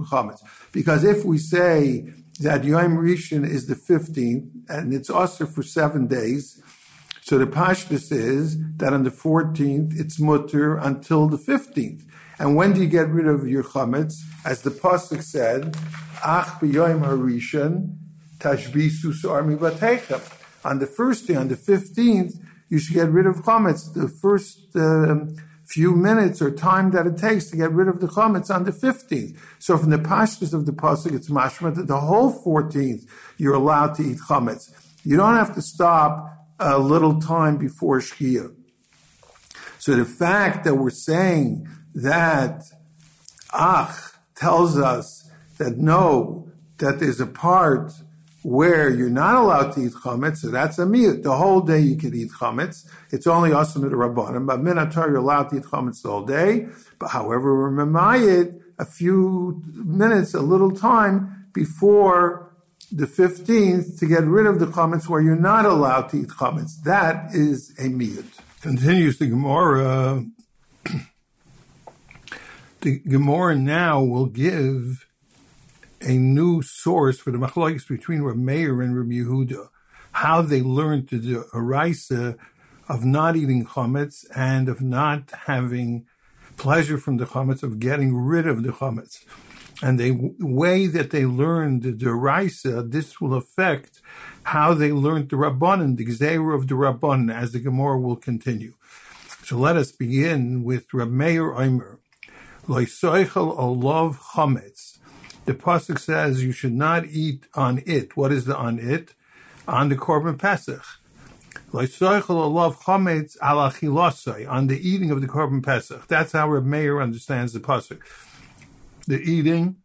Because 0.73 1.05
if 1.05 1.25
we 1.25 1.39
say 1.39 2.13
that 2.41 2.65
Yom 2.65 2.97
Rishon 2.97 3.49
is 3.49 3.67
the 3.67 3.75
15th 3.75 4.49
and 4.69 4.95
it's 4.95 5.11
also 5.11 5.47
for 5.47 5.63
seven 5.63 6.07
days, 6.07 6.63
so 7.23 7.39
the 7.39 7.47
pashtus 7.47 8.13
is 8.13 8.57
that 8.77 8.93
on 8.93 9.03
the 9.03 9.11
14th 9.11 9.99
it's 9.99 10.21
mutter 10.21 10.77
until 10.77 11.27
the 11.27 11.39
15th. 11.39 12.03
And 12.39 12.55
when 12.55 12.73
do 12.75 12.81
you 12.81 12.87
get 12.87 13.09
rid 13.09 13.27
of 13.27 13.49
your 13.49 13.65
chametz? 13.65 14.15
As 14.45 14.63
the 14.63 14.71
pasuk 14.71 15.23
said, 15.23 15.75
ach 16.25 16.47
b'yom 16.61 17.01
harishon 17.03 17.97
tashbisu 18.39 19.29
armi 19.29 19.57
batechem. 19.57 20.23
On 20.65 20.79
the 20.79 20.87
first 20.87 21.27
day, 21.27 21.35
on 21.35 21.49
the 21.49 21.57
15th, 21.57 22.35
you 22.69 22.79
should 22.79 22.95
get 22.95 23.09
rid 23.11 23.27
of 23.27 23.37
chametz. 23.37 23.93
The 23.93 24.09
first 24.09 24.77
uh, 24.77 25.17
few 25.67 25.97
minutes 25.97 26.41
or 26.41 26.51
time 26.51 26.93
that 26.93 27.07
it 27.07 27.17
takes 27.17 27.51
to 27.51 27.57
get 27.57 27.73
rid 27.73 27.89
of 27.89 28.01
the 28.01 28.07
chametz 28.07 28.55
on 28.55 28.65
the 28.65 28.71
15th. 28.71 29.37
So 29.59 29.77
from 29.77 29.91
the 29.91 29.99
pastures 29.99 30.55
of 30.55 30.65
the 30.65 30.73
pasuk, 30.73 31.15
it's 31.15 31.29
mashma 31.29 31.75
that 31.75 31.89
the 31.89 32.01
whole 32.01 32.33
14th 32.45 33.09
you're 33.37 33.55
allowed 33.55 33.95
to 33.97 34.03
eat 34.03 34.19
chametz. 34.29 34.71
You 35.05 35.17
don't 35.17 35.35
have 35.35 35.55
to 35.55 35.63
stop 35.63 36.33
a 36.59 36.79
little 36.79 37.21
time 37.21 37.59
before 37.59 37.99
shkia. 37.99 38.55
So 39.79 39.95
the 39.95 40.05
fact 40.05 40.65
that 40.65 40.77
we're 40.77 40.91
saying 40.91 41.69
that 41.95 42.63
Ach 43.53 44.13
tells 44.35 44.79
us 44.79 45.31
that 45.59 45.79
no, 45.79 46.49
that 46.79 47.01
there's 47.01 47.21
a 47.21 47.27
part 47.27 47.93
where 48.47 48.89
you're 48.89 49.11
not 49.11 49.35
allowed 49.35 49.73
to 49.73 49.81
eat 49.81 49.93
chametz, 49.93 50.37
so 50.37 50.51
that's 50.53 50.79
a 50.79 50.87
mute. 50.87 51.25
The 51.25 51.35
whole 51.35 51.63
day 51.63 51.81
you 51.81 51.97
can 51.97 52.15
eat 52.15 52.31
chametz. 52.31 52.89
It's 53.11 53.27
only 53.27 53.53
awesome 53.53 53.83
to 53.83 53.89
the 53.89 53.97
rabbanim, 53.97 54.47
but 54.47 54.61
minatar 54.61 55.09
you're 55.09 55.17
allowed 55.17 55.51
to 55.51 55.57
eat 55.57 55.65
chametz 55.65 56.03
the 56.03 56.11
whole 56.11 56.25
day. 56.25 56.69
But 57.01 57.09
however, 57.09 57.69
it 58.15 58.63
a 58.79 58.85
few 58.85 59.65
minutes, 59.75 60.33
a 60.33 60.43
little 60.43 60.71
time 60.71 61.49
before 61.53 62.57
the 62.93 63.07
15th 63.07 63.99
to 63.99 64.07
get 64.07 64.23
rid 64.23 64.47
of 64.47 64.61
the 64.61 64.67
chametz 64.67 65.09
where 65.09 65.21
you're 65.21 65.35
not 65.35 65.67
allowed 65.67 66.09
to 66.11 66.19
eat 66.19 66.29
chametz. 66.29 66.81
That 66.85 67.35
is 67.35 67.75
a 67.81 67.89
miyut. 67.89 68.31
Continues 68.61 69.19
the 69.19 69.27
Gemara. 69.27 70.25
the 72.83 73.01
Gemara 73.01 73.57
now 73.57 74.05
will 74.05 74.27
give 74.27 75.06
a 76.01 76.13
new 76.13 76.63
source 76.63 77.19
for 77.19 77.31
the 77.31 77.39
machlokes 77.39 77.89
between 77.89 78.23
Rav 78.23 78.37
Meir 78.37 78.83
and 78.83 78.97
Rav 78.97 79.07
Yehuda, 79.07 79.69
how 80.13 80.43
they 80.43 80.63
learned 80.63 81.09
to 81.09 81.19
do 81.19 81.45
a 81.53 81.61
raisa 81.61 82.37
of 82.89 83.05
not 83.05 83.37
eating 83.37 83.65
chametz 83.65 84.25
and 84.35 84.69
of 84.69 84.81
not 84.81 85.31
having 85.47 86.07
pleasure 86.57 86.99
from 86.99 87.17
the 87.17 87.27
chametz, 87.27 87.63
of 87.63 87.81
getting 87.81 88.17
rid 88.17 88.47
of 88.47 88.63
the 88.63 88.71
chametz. 88.71 89.25
And 89.83 90.01
the 90.01 90.35
way 90.41 90.87
that 90.87 91.11
they 91.11 91.27
learned 91.27 91.83
the 91.83 91.93
deraisa, 91.93 92.91
this 92.91 93.21
will 93.21 93.35
affect 93.35 94.01
how 94.45 94.73
they 94.73 94.91
learned 94.91 95.29
the 95.29 95.37
rabbanon, 95.37 95.97
the 95.97 96.07
gzeira 96.07 96.55
of 96.55 96.69
the 96.69 96.75
rabbanon, 96.75 97.35
as 97.35 97.53
the 97.53 97.61
Gemara 97.61 97.99
will 97.99 98.17
continue. 98.17 98.75
So 99.45 99.59
let 99.59 99.77
us 99.77 99.93
begin 99.93 100.65
with 100.65 100.95
Rav 100.95 101.11
Meir 101.11 101.55
Omer. 101.55 102.01
Loisoichel 102.67 103.57
olav 103.59 104.19
chametz 104.35 104.86
the 105.47 105.55
pasuk 105.55 105.99
says 105.99 106.45
you 106.45 106.53
should 106.53 106.75
not 106.75 107.07
eat 107.07 107.47
on 107.55 107.83
it. 107.87 108.17
What 108.17 108.33
is 108.33 108.45
the 108.45 108.57
on 108.57 108.79
it? 108.79 109.15
On 109.67 109.89
the 109.89 109.97
korban 109.97 110.39
pesach. 110.39 110.85
On 111.73 111.87
the 114.67 114.79
eating 114.83 115.11
of 115.11 115.21
the 115.21 115.27
korban 115.27 115.65
pesach. 115.65 116.07
That's 116.09 116.33
how 116.33 116.49
Reb 116.49 116.65
Meir 116.65 117.01
understands 117.01 117.53
the 117.53 117.61
pasuk. 117.61 118.01
The 119.07 119.21
eating 119.21 119.77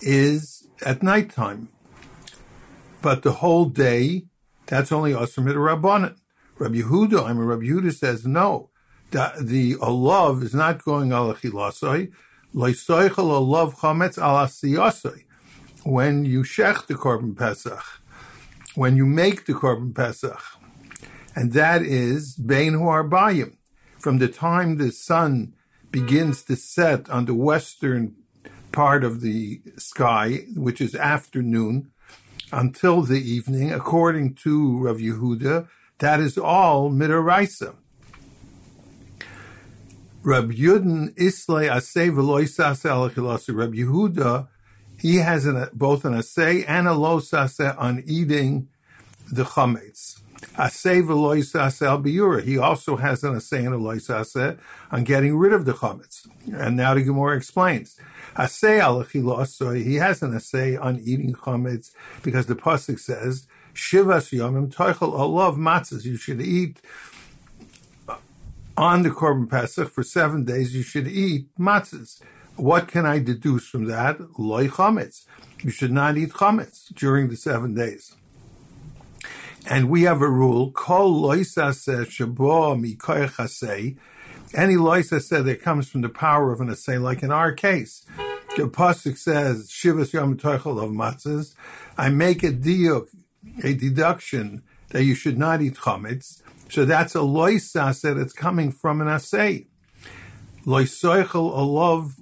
is 0.00 0.66
at 0.84 1.02
nighttime, 1.02 1.68
but 3.02 3.22
the 3.22 3.32
whole 3.32 3.66
day 3.66 4.24
that's 4.66 4.90
only 4.90 5.12
asr 5.12 5.44
rabbanon. 5.44 6.16
Rabbi 6.58 6.76
Yehuda, 6.76 7.24
I 7.24 7.32
mean, 7.32 7.42
Rabbi 7.42 7.64
Yehuda 7.64 7.92
says 7.94 8.26
no. 8.26 8.70
The, 9.10 9.32
the 9.40 9.76
olav 9.76 10.42
is 10.42 10.54
not 10.54 10.82
going 10.84 11.12
al 12.56 14.44
when 15.84 16.24
you 16.24 16.42
shech 16.42 16.86
the 16.86 16.94
korban 16.94 17.36
pesach, 17.36 17.84
when 18.74 18.96
you 18.96 19.06
make 19.06 19.46
the 19.46 19.52
korban 19.52 19.94
pesach, 19.94 20.40
and 21.34 21.52
that 21.52 21.82
is 21.82 22.36
bein 22.36 22.74
huarbayim, 22.74 23.56
from 23.98 24.18
the 24.18 24.28
time 24.28 24.76
the 24.76 24.92
sun 24.92 25.52
begins 25.90 26.44
to 26.44 26.54
set 26.54 27.10
on 27.10 27.24
the 27.24 27.34
western 27.34 28.14
part 28.70 29.02
of 29.04 29.20
the 29.20 29.60
sky, 29.76 30.44
which 30.54 30.80
is 30.80 30.94
afternoon, 30.94 31.90
until 32.52 33.02
the 33.02 33.20
evening, 33.20 33.72
according 33.72 34.34
to 34.34 34.78
Rav 34.78 34.98
Yehuda, 34.98 35.68
that 35.98 36.20
is 36.20 36.38
all 36.38 36.90
midaraisa. 36.90 37.76
Rab 40.24 40.52
Yudin 40.52 41.12
Islay 41.18 41.68
Asay 41.68 42.10
Veloy 42.10 42.44
Sase 42.44 43.54
Rab 43.54 43.74
Yehuda, 43.74 44.48
he 44.98 45.16
has 45.16 45.44
an, 45.44 45.68
both 45.74 46.06
an 46.06 46.14
Asay 46.14 46.64
and 46.66 46.88
a 46.88 46.94
Lo 46.94 47.18
Sase 47.18 47.78
on 47.78 48.02
eating 48.06 48.68
the 49.30 49.44
Chametz. 49.44 50.22
Asay 50.56 51.02
Veloy 51.06 51.40
Sase 51.40 51.86
Al 51.86 52.00
Biura. 52.00 52.42
He 52.42 52.56
also 52.56 52.96
has 52.96 53.22
an 53.22 53.34
Asay 53.34 53.66
and 53.66 53.74
a 53.74 53.76
Lo 53.76 53.96
Sase 53.96 54.58
on 54.90 55.04
getting 55.04 55.36
rid 55.36 55.52
of 55.52 55.66
the 55.66 55.74
Chametz. 55.74 56.26
And 56.50 56.74
now 56.74 56.94
the 56.94 57.02
Gemara 57.02 57.36
explains. 57.36 58.00
Asay 58.34 58.78
Al 58.80 59.02
he 59.02 59.96
has 59.96 60.22
an 60.22 60.32
Asay 60.32 60.82
on 60.82 61.00
eating 61.04 61.34
Chametz 61.34 61.90
because 62.22 62.46
the 62.46 62.56
Pasuk 62.56 62.98
says, 62.98 63.46
Shivas 63.74 64.32
Yomim 64.32 64.72
Toichel 64.72 65.12
Olav 65.12 65.56
Matzahs. 65.56 66.04
You 66.04 66.16
should 66.16 66.40
eat 66.40 66.80
on 68.76 69.02
the 69.02 69.10
Korban 69.10 69.48
Pesach 69.48 69.90
for 69.90 70.02
seven 70.02 70.44
days 70.44 70.74
you 70.74 70.82
should 70.82 71.06
eat 71.06 71.46
matzahs. 71.58 72.20
What 72.56 72.88
can 72.88 73.06
I 73.06 73.18
deduce 73.18 73.66
from 73.66 73.86
that? 73.86 74.38
Loy 74.38 74.68
chametz. 74.68 75.26
You 75.62 75.70
should 75.70 75.92
not 75.92 76.16
eat 76.16 76.30
chametz 76.30 76.92
during 76.94 77.28
the 77.28 77.36
seven 77.36 77.74
days. 77.74 78.16
And 79.66 79.88
we 79.88 80.02
have 80.02 80.20
a 80.20 80.28
rule, 80.28 80.70
kol 80.72 81.22
loisaseh 81.22 82.06
shabo 82.06 82.78
mikoyach 82.78 83.96
Any 84.54 84.74
loisaseh 84.74 85.44
that 85.44 85.62
comes 85.62 85.88
from 85.88 86.02
the 86.02 86.08
power 86.08 86.52
of 86.52 86.60
an 86.60 86.70
assay, 86.70 86.98
like 86.98 87.22
in 87.22 87.32
our 87.32 87.52
case. 87.52 88.04
The 88.56 88.68
Pasuk 88.68 89.18
says, 89.18 89.68
Shivas 89.68 90.12
Yom 90.12 90.36
Toichel 90.36 90.80
of 90.80 90.90
matzahs. 90.90 91.54
I 91.98 92.08
make 92.10 92.44
a 92.44 92.52
diuk, 92.52 93.08
a 93.64 93.74
deduction 93.74 94.62
that 94.90 95.02
you 95.02 95.16
should 95.16 95.38
not 95.38 95.60
eat 95.60 95.74
chametz. 95.74 96.40
So 96.68 96.84
that's 96.84 97.14
a 97.14 97.18
loisas 97.18 98.00
that 98.02 98.16
it's 98.16 98.32
coming 98.32 98.72
from 98.72 99.00
an 99.00 99.06
asay. 99.06 99.66
Loisoichel 100.66 101.54
alov 101.54 102.12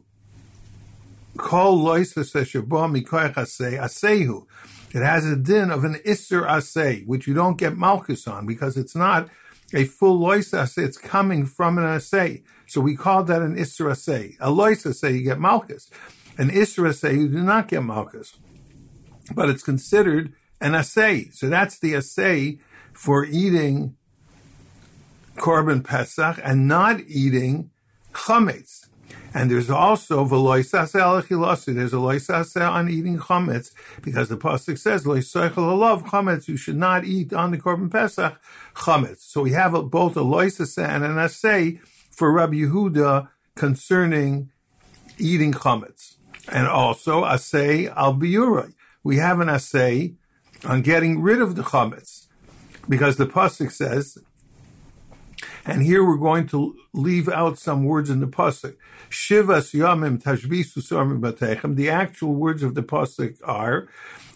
kol 1.36 1.78
loisas 1.78 2.32
shabo 2.32 2.90
mikoich 2.90 3.34
asay 3.34 3.78
asehu. 3.78 4.46
It 4.94 5.02
has 5.02 5.24
a 5.24 5.36
din 5.36 5.70
of 5.70 5.84
an 5.84 5.94
isser 6.06 6.46
asay, 6.46 7.06
which 7.06 7.26
you 7.26 7.34
don't 7.34 7.56
get 7.56 7.76
malchus 7.76 8.26
on 8.26 8.46
because 8.46 8.76
it's 8.76 8.94
not 8.94 9.28
a 9.72 9.84
full 9.84 10.20
loisas. 10.20 10.76
It's 10.76 10.98
coming 10.98 11.46
from 11.46 11.78
an 11.78 11.84
asay. 11.84 12.42
So 12.66 12.80
we 12.80 12.96
call 12.96 13.24
that 13.24 13.42
an 13.42 13.56
isser 13.56 13.90
asay. 13.90 14.36
A 14.40 14.48
loisas 14.48 15.10
you 15.14 15.22
get 15.22 15.40
malchus. 15.40 15.88
An 16.36 16.50
isser 16.50 16.88
asay 16.88 17.14
you 17.16 17.28
do 17.28 17.42
not 17.42 17.68
get 17.68 17.82
malchus. 17.82 18.36
But 19.34 19.48
it's 19.48 19.62
considered 19.62 20.34
an 20.60 20.72
asay. 20.72 21.32
So 21.32 21.48
that's 21.48 21.78
the 21.78 21.94
asay 21.94 22.60
for 22.92 23.24
eating 23.24 23.96
korban 25.42 25.82
pesach 25.82 26.38
and 26.44 26.68
not 26.68 27.00
eating 27.08 27.70
chametz. 28.12 28.86
And 29.34 29.50
there's 29.50 29.70
also 29.70 30.24
v'loisase 30.24 30.94
alachilosi. 30.94 31.74
There's 31.74 31.92
a 31.92 31.96
loisase 31.96 32.70
on 32.70 32.88
eating 32.88 33.18
chametz 33.18 33.72
because 34.02 34.28
the 34.28 34.36
pasuk 34.36 34.78
says 34.78 35.04
loisachel 35.04 35.54
alav 35.54 36.04
chametz. 36.04 36.46
You 36.46 36.56
should 36.56 36.76
not 36.76 37.04
eat 37.04 37.32
on 37.32 37.50
the 37.50 37.58
korban 37.58 37.90
pesach 37.90 38.40
chametz. 38.74 39.22
So 39.22 39.42
we 39.42 39.50
have 39.52 39.74
a, 39.74 39.82
both 39.82 40.16
a 40.16 40.20
loisase 40.20 40.82
and 40.82 41.02
an 41.02 41.18
assay 41.18 41.80
for 42.10 42.30
Rabbi 42.30 42.58
Yehuda 42.64 43.28
concerning 43.56 44.50
eating 45.18 45.52
chametz, 45.52 46.16
and 46.48 46.68
also 46.68 47.24
assay 47.24 47.88
al 47.88 48.14
biurah. 48.14 48.72
We 49.02 49.16
have 49.16 49.40
an 49.40 49.48
assay 49.48 50.14
on 50.64 50.82
getting 50.82 51.20
rid 51.20 51.40
of 51.40 51.56
the 51.56 51.62
chametz 51.62 52.28
because 52.88 53.16
the 53.16 53.26
pasuk 53.26 53.72
says 53.72 54.18
and 55.64 55.82
here 55.82 56.04
we're 56.04 56.16
going 56.16 56.46
to 56.48 56.76
leave 56.92 57.28
out 57.28 57.58
some 57.58 57.84
words 57.84 58.10
in 58.10 58.20
the 58.20 58.26
pasuk. 58.26 58.76
Shivas 59.10 59.74
yamim 59.74 60.22
tashbisu 60.22 60.78
sarmim 60.78 61.20
batechem. 61.20 61.76
The 61.76 61.90
actual 61.90 62.34
words 62.34 62.62
of 62.62 62.74
the 62.74 62.82
pasuk 62.82 63.38
are 63.44 63.88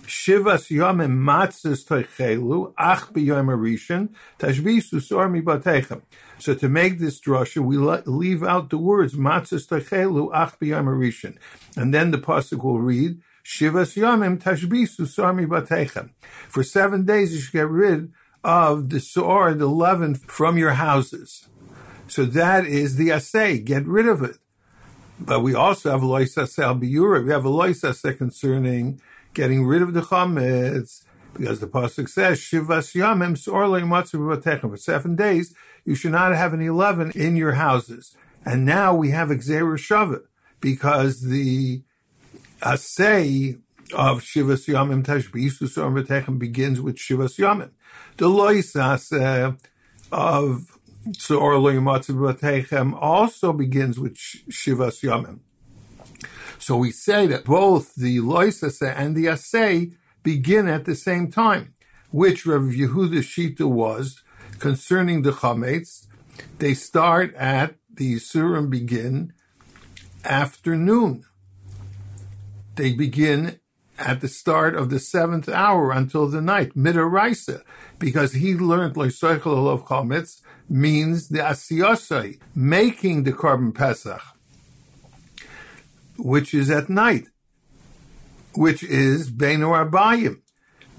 Shivas 0.07 0.71
yamim 0.71 1.19
matzes 1.25 1.85
toichelu 1.85 2.73
ach 2.79 3.13
b'yom 3.13 3.47
arishin 3.47 4.11
tashbisu 4.39 5.01
sarmi 5.01 5.43
batechem. 5.43 6.03
So 6.39 6.55
to 6.55 6.69
make 6.69 7.01
this 7.01 7.21
drasha, 7.21 7.59
we 7.65 7.77
leave 7.77 8.45
out 8.45 8.71
the 8.71 8.79
words 8.79 9.15
matzes 9.15 9.67
toichelu 9.67 10.31
ach 10.33 10.61
b'yom 10.61 10.85
arishin, 10.85 11.39
and 11.77 11.93
then 11.93 12.13
the 12.13 12.19
pasuk 12.19 12.63
will 12.63 12.79
read. 12.79 13.21
Shivas 13.45 13.97
yamim 13.97 14.41
tashbisu 14.41 15.07
sarmi 15.07 15.47
batechem. 15.47 16.11
For 16.49 16.63
seven 16.63 17.05
days 17.05 17.35
you 17.35 17.41
should 17.41 17.53
get 17.53 17.69
rid 17.69 18.13
of 18.47 18.91
the 18.91 19.01
sword, 19.01 19.59
the 19.59 19.67
leaven 19.67 20.15
from 20.15 20.57
your 20.57 20.75
houses. 20.75 21.49
So 22.07 22.25
that 22.25 22.65
is 22.65 22.95
the 22.95 23.11
assay. 23.11 23.59
Get 23.59 23.85
rid 23.87 24.07
of 24.07 24.23
it. 24.23 24.39
But 25.19 25.41
we 25.41 25.53
also 25.53 25.91
have 25.91 26.05
a 26.05 26.07
loisase 26.07 26.57
al 26.61 26.77
We 26.77 27.33
have 27.33 27.45
a 27.45 27.51
loisase 27.51 28.17
concerning 28.17 29.01
getting 29.35 29.67
rid 29.67 29.83
of 29.83 29.95
the 29.95 30.03
chametz 30.03 31.03
because 31.35 31.59
the 31.59 31.67
pasuk 31.67 32.09
says 32.09 32.39
Shivas 32.39 32.95
Yamim 32.95 33.37
Sorle 33.37 34.71
For 34.71 34.77
seven 34.77 35.17
days, 35.17 35.53
you 35.85 35.97
should 35.97 36.13
not 36.13 36.33
have 36.33 36.55
any 36.55 36.71
leaven 36.71 37.11
in 37.17 37.35
your 37.35 37.53
houses. 37.53 38.17
And 38.45 38.65
now 38.65 38.95
we 38.95 39.11
have 39.11 39.29
Xer 39.29 39.77
Shavat 39.77 40.23
because 40.61 41.23
the 41.23 41.83
assay 42.63 43.57
of 43.95 44.23
Shivas 44.23 44.67
Yamim 44.69 45.05
Tashbisu 45.05 45.69
Sorle 45.69 46.39
begins 46.39 46.81
with 46.81 46.97
Shivas 46.97 47.39
Yamim. 47.39 47.71
The 48.17 48.27
loisas 48.27 49.13
uh, 49.13 49.53
of 50.13 50.79
Tzor 51.09 51.57
also 53.01 53.53
begins 53.53 53.99
with 53.99 54.17
Shivas 54.17 55.03
Yamim. 55.03 55.41
So 56.59 56.77
we 56.77 56.91
say 56.91 57.27
that 57.29 57.45
both 57.45 57.95
the 57.95 58.19
loisasa 58.19 58.95
and 58.97 59.15
the 59.15 59.29
assay 59.29 59.93
begin 60.23 60.67
at 60.69 60.85
the 60.85 60.95
same 60.95 61.31
time, 61.31 61.75
which 62.11 62.47
Rav 62.47 62.63
Yehuda 62.63 63.21
Shita 63.21 63.69
was 63.69 64.23
concerning 64.59 65.23
the 65.23 65.33
chametz. 65.33 66.07
They 66.59 66.75
start 66.75 67.35
at 67.35 67.77
the 67.93 68.17
Surim 68.17 68.69
begin 68.71 69.33
afternoon. 70.25 71.25
They 72.75 72.93
begin 72.93 73.61
at 73.99 74.21
the 74.21 74.29
start 74.29 74.75
of 74.75 74.91
the 74.91 74.99
seventh 74.99 75.49
hour 75.49 75.91
until 75.91 76.29
the 76.29 76.41
night, 76.41 76.75
midaraisa, 76.75 77.63
because 77.99 78.33
he 78.35 78.55
learned 78.55 78.95
loisoichel 78.95 79.69
of 79.69 79.85
chametz 79.85 80.43
means 80.69 81.29
the 81.29 81.39
asiyosai, 81.39 82.39
making 82.55 83.23
the 83.23 83.33
carbon 83.33 83.73
pesach, 83.73 84.23
which 86.19 86.53
is 86.53 86.71
at 86.71 86.89
night, 86.89 87.27
which 88.55 88.83
is 88.83 89.31
beinu 89.31 89.69
arbayim, 89.69 90.41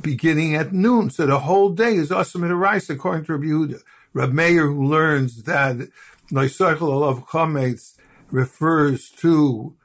beginning 0.02 0.56
at 0.56 0.74
noon. 0.74 1.10
So 1.10 1.26
the 1.26 1.40
whole 1.40 1.70
day 1.70 1.96
is 1.96 2.12
also 2.12 2.40
midaraisa, 2.40 2.92
according 2.92 3.26
to 3.26 3.34
Rabbi 3.34 3.46
Yehuda. 3.46 3.82
Rab 4.14 4.34
Meir, 4.34 4.68
who 4.68 4.88
learns 4.88 5.44
that 5.44 5.90
loisoichel 6.32 7.04
of 7.04 7.28
chametz 7.28 7.98
refers 8.32 9.10
to 9.12 9.76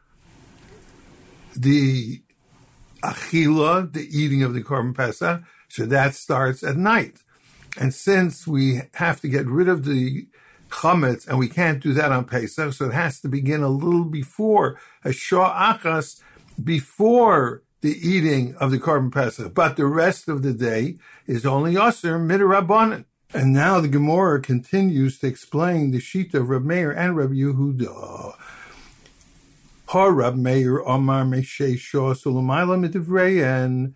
the 1.54 2.22
achila, 3.02 3.92
the 3.92 4.08
eating 4.10 4.42
of 4.42 4.54
the 4.54 4.62
korban 4.62 4.94
pesach, 4.94 5.42
so 5.68 5.86
that 5.86 6.14
starts 6.14 6.62
at 6.62 6.76
night. 6.76 7.22
And 7.78 7.94
since 7.94 8.46
we 8.46 8.82
have 8.94 9.20
to 9.22 9.28
get 9.28 9.46
rid 9.46 9.68
of 9.68 9.84
the 9.84 10.26
chametz, 10.68 11.26
and 11.26 11.38
we 11.38 11.48
can't 11.48 11.82
do 11.82 11.92
that 11.94 12.12
on 12.12 12.24
Pesach, 12.24 12.72
so 12.72 12.86
it 12.86 12.94
has 12.94 13.20
to 13.20 13.28
begin 13.28 13.62
a 13.62 13.68
little 13.68 14.04
before 14.04 14.78
a 15.04 15.12
shah 15.12 15.74
achas, 15.74 16.20
before 16.62 17.62
the 17.80 17.96
eating 17.96 18.54
of 18.56 18.70
the 18.70 18.78
korban 18.78 19.12
pesach. 19.12 19.54
But 19.54 19.76
the 19.76 19.86
rest 19.86 20.28
of 20.28 20.42
the 20.42 20.52
day 20.52 20.98
is 21.26 21.44
only 21.44 21.76
aser 21.76 22.18
midrabanan. 22.18 23.04
And 23.34 23.52
now 23.52 23.80
the 23.80 23.88
Gemara 23.88 24.40
continues 24.40 25.18
to 25.18 25.26
explain 25.26 25.90
the 25.90 25.98
shita 25.98 26.34
of 26.34 26.50
Rab 26.50 26.64
Meir 26.64 26.90
and 26.90 27.16
Rab 27.16 27.32
Yehuda. 27.32 28.36
Rab 29.94 30.36
Meir 30.36 30.82
Omar 30.88 31.24
Meshe 31.24 31.78
Shah 31.78 32.14
Sulamayla 32.14 32.78
Midivrei, 32.80 33.92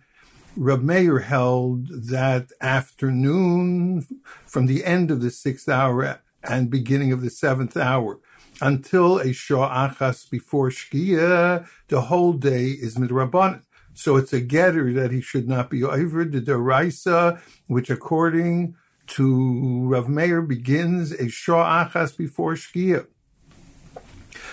Rab 0.55 0.83
Meir 0.83 1.19
held 1.19 1.87
that 1.87 2.51
afternoon 2.61 4.05
from 4.45 4.67
the 4.67 4.85
end 4.85 5.09
of 5.09 5.21
the 5.21 5.31
sixth 5.31 5.67
hour 5.67 6.21
and 6.43 6.69
beginning 6.69 7.11
of 7.11 7.21
the 7.21 7.31
seventh 7.31 7.75
hour 7.75 8.19
until 8.61 9.17
a 9.17 9.33
Shah 9.33 9.89
Achas 9.89 10.29
before 10.29 10.69
Shkia, 10.69 11.67
the 11.87 12.01
whole 12.01 12.33
day 12.33 12.67
is 12.67 12.95
Midrabanan. 12.95 13.63
So 13.95 14.17
it's 14.17 14.33
a 14.33 14.39
getter 14.39 14.93
that 14.93 15.11
he 15.11 15.19
should 15.19 15.47
not 15.47 15.71
be 15.71 15.83
over 15.83 16.23
the 16.25 16.41
Deraisa, 16.41 17.41
which 17.65 17.89
according 17.89 18.75
to 19.07 19.87
Rav 19.87 20.07
Meir 20.07 20.43
begins 20.43 21.11
a 21.11 21.27
Shah 21.27 21.85
Achas 21.85 22.15
before 22.15 22.53
Shkia. 22.53 23.07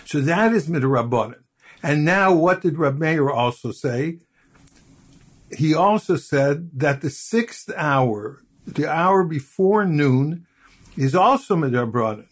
So 0.05 0.21
that 0.21 0.53
is 0.53 0.69
midrabanan. 0.69 1.43
And 1.83 2.05
now, 2.05 2.33
what 2.33 2.63
did 2.63 2.79
Rab 2.79 2.99
Meir 2.99 3.31
also 3.31 3.71
say? 3.71 4.19
He 5.57 5.75
also 5.75 6.17
said 6.17 6.71
that 6.75 7.01
the 7.01 7.11
sixth 7.11 7.71
hour, 7.77 8.43
the 8.67 8.91
hour 8.91 9.25
before 9.25 9.85
noon, 9.85 10.47
is 10.97 11.15
also 11.15 11.57
midrabanan. 11.57 12.27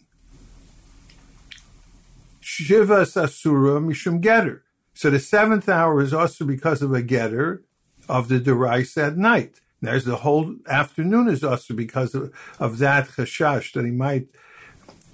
Shiva 2.39 3.05
Sasura 3.05 3.79
Mishum 3.79 4.21
Getter. 4.21 4.63
So 4.93 5.09
the 5.09 5.19
seventh 5.19 5.67
hour 5.69 6.01
is 6.01 6.13
also 6.13 6.45
because 6.45 6.81
of 6.81 6.93
a 6.93 7.01
getter 7.01 7.63
of 8.07 8.27
the 8.27 8.39
derais 8.39 8.97
at 9.01 9.17
night. 9.17 9.59
There's 9.81 10.05
the 10.05 10.17
whole 10.17 10.55
afternoon 10.67 11.27
is 11.27 11.43
also 11.43 11.73
because 11.73 12.15
of, 12.15 12.31
of 12.59 12.77
that 12.77 13.07
chashash 13.07 13.73
that 13.73 13.85
he 13.85 13.91
might 13.91 14.27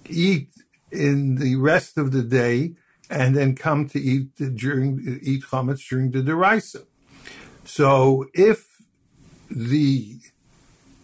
eat 0.10 0.50
in 0.92 1.36
the 1.36 1.56
rest 1.56 1.98
of 1.98 2.12
the 2.12 2.24
day 2.24 2.74
and 3.10 3.36
then 3.36 3.56
come 3.56 3.88
to 3.90 4.00
eat 4.00 4.36
during 4.36 5.20
eat 5.24 5.44
chametz 5.44 5.88
during 5.88 6.12
the 6.12 6.20
derisa. 6.20 6.86
So 7.66 8.28
if 8.34 8.82
the 9.50 10.20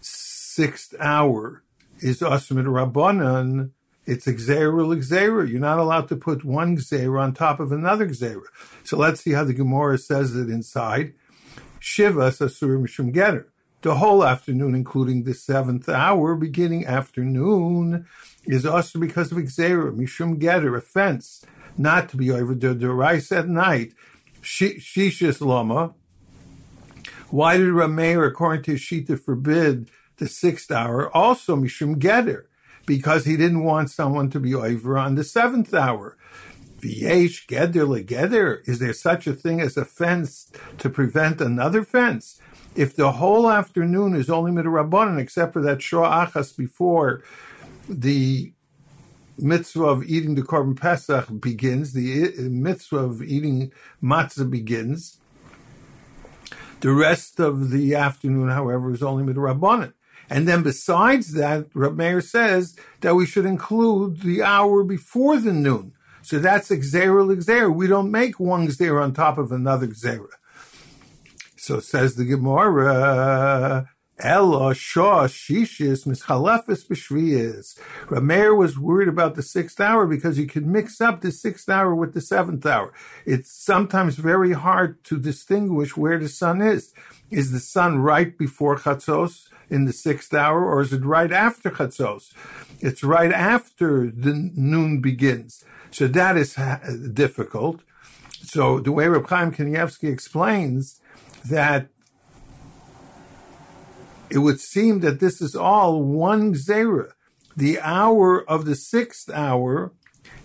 sixth 0.01 0.93
hour 0.99 1.63
is 1.99 2.19
asmid 2.21 2.65
rabbanan, 2.65 3.71
it's 4.05 4.27
xera 4.27 5.03
xera. 5.03 5.49
You're 5.49 5.59
not 5.59 5.79
allowed 5.79 6.07
to 6.09 6.15
put 6.15 6.45
one 6.45 6.77
xera 6.77 7.19
on 7.21 7.33
top 7.33 7.59
of 7.59 7.71
another 7.71 8.07
xera. 8.09 8.43
So 8.83 8.97
let's 8.97 9.21
see 9.21 9.31
how 9.31 9.43
the 9.43 9.53
Gemara 9.53 9.97
says 9.97 10.35
it 10.35 10.49
inside. 10.49 11.13
Shiva 11.79 12.29
sasur 12.29 12.79
mishum 12.79 13.11
getter. 13.11 13.51
The 13.85 13.97
whole 13.97 14.23
afternoon, 14.23 14.73
including 14.73 15.25
the 15.25 15.35
seventh 15.35 15.87
hour, 15.87 16.33
beginning 16.33 16.87
afternoon, 16.87 18.07
is 18.43 18.65
also 18.65 18.97
because 18.97 19.31
of 19.31 19.37
Xera, 19.37 19.95
Mishum 19.95 20.39
Getter, 20.39 20.75
offense, 20.75 21.45
not 21.77 22.09
to 22.09 22.17
be 22.17 22.31
over 22.31 22.55
the 22.55 22.89
rice 22.89 23.31
at 23.31 23.47
night. 23.47 23.93
Shishis 24.41 25.39
Lama. 25.39 25.93
Why 27.29 27.57
did 27.57 27.67
Rameir, 27.67 28.27
according 28.27 28.63
to 28.63 28.73
Shita, 28.73 29.23
forbid 29.23 29.91
the 30.17 30.27
sixth 30.27 30.71
hour? 30.71 31.15
Also 31.15 31.55
Mishum 31.55 31.99
Getter, 31.99 32.49
because 32.87 33.25
he 33.25 33.37
didn't 33.37 33.63
want 33.63 33.91
someone 33.91 34.31
to 34.31 34.39
be 34.39 34.55
over 34.55 34.97
on 34.97 35.13
the 35.13 35.23
seventh 35.23 35.75
hour. 35.75 36.17
V'yesh 36.79 37.45
Geder 37.45 37.85
legeder. 37.85 38.67
Is 38.67 38.79
there 38.79 38.93
such 38.93 39.27
a 39.27 39.33
thing 39.33 39.61
as 39.61 39.77
a 39.77 39.85
fence 39.85 40.51
to 40.79 40.89
prevent 40.89 41.39
another 41.39 41.83
fence? 41.83 42.41
If 42.75 42.95
the 42.95 43.13
whole 43.13 43.49
afternoon 43.49 44.15
is 44.15 44.29
only 44.29 44.51
midrabanan, 44.51 45.19
except 45.19 45.53
for 45.53 45.61
that 45.61 45.81
shor 45.81 46.05
achas 46.05 46.55
before 46.55 47.23
the 47.87 48.51
mitzvah 49.37 49.83
of 49.85 50.03
eating 50.03 50.35
the 50.35 50.41
korban 50.41 50.79
pesach 50.79 51.27
begins, 51.39 51.93
the 51.93 52.33
mitzvah 52.49 52.97
of 52.97 53.23
eating 53.23 53.71
matzah 54.03 54.49
begins. 54.49 55.17
The 56.81 56.91
rest 56.91 57.39
of 57.39 57.71
the 57.71 57.95
afternoon, 57.95 58.49
however, 58.49 58.93
is 58.93 59.01
only 59.01 59.23
midrabanan. 59.23 59.93
And 60.29 60.47
then 60.47 60.63
besides 60.63 61.33
that, 61.33 61.67
Rab 61.73 61.95
Meir 61.95 62.19
says 62.19 62.75
that 63.01 63.15
we 63.15 63.25
should 63.25 63.45
include 63.45 64.21
the 64.21 64.43
hour 64.43 64.83
before 64.83 65.37
the 65.37 65.53
noon. 65.53 65.93
So 66.23 66.39
that's 66.39 66.69
Xera 66.69 67.25
Xera. 67.37 67.73
We 67.73 67.87
don't 67.87 68.11
make 68.11 68.39
one 68.39 68.67
Xera 68.67 69.03
on 69.03 69.13
top 69.13 69.37
of 69.37 69.51
another 69.51 69.87
Xera. 69.87 70.27
So 71.65 71.79
says 71.79 72.13
the 72.13 72.25
Gemara, 72.25 73.89
Ella 74.19 74.75
Shah 74.75 75.25
Shishis 75.25 76.05
Mischalefis 76.05 76.85
B'Shviyas. 76.87 77.79
Rameir 78.05 78.55
was 78.55 78.77
worried 78.77 79.07
about 79.07 79.33
the 79.33 79.41
sixth 79.41 79.81
hour 79.81 80.05
because 80.05 80.37
you 80.37 80.45
could 80.45 80.67
mix 80.67 81.01
up 81.01 81.21
the 81.21 81.31
sixth 81.31 81.67
hour 81.67 81.95
with 81.95 82.13
the 82.13 82.21
seventh 82.21 82.67
hour. 82.67 82.93
It's 83.25 83.51
sometimes 83.51 84.17
very 84.17 84.53
hard 84.53 85.03
to 85.05 85.17
distinguish 85.17 85.97
where 85.97 86.19
the 86.19 86.29
sun 86.29 86.61
is. 86.61 86.93
Is 87.31 87.51
the 87.51 87.59
sun 87.59 87.97
right 87.97 88.37
before 88.37 88.77
Chatzos 88.77 89.47
in 89.67 89.85
the 89.85 89.93
sixth 89.93 90.35
hour, 90.35 90.63
or 90.63 90.81
is 90.81 90.93
it 90.93 91.03
right 91.03 91.31
after 91.31 91.71
Chatzos? 91.71 92.31
It's 92.79 93.03
right 93.03 93.31
after 93.31 94.11
the 94.11 94.51
noon 94.53 95.01
begins. 95.01 95.65
So 95.89 96.05
that 96.09 96.37
is 96.37 96.53
difficult. 97.13 97.81
So 98.43 98.79
the 98.79 98.91
way 98.91 99.07
Reb 99.07 99.27
Chaim 99.27 99.51
Kanievsky 99.51 100.13
explains 100.13 101.01
that 101.49 101.87
it 104.29 104.39
would 104.39 104.59
seem 104.59 104.99
that 105.01 105.19
this 105.19 105.41
is 105.41 105.55
all 105.55 106.03
one 106.03 106.53
Zera. 106.53 107.11
The 107.55 107.79
hour 107.79 108.47
of 108.49 108.65
the 108.65 108.75
sixth 108.75 109.29
hour 109.29 109.93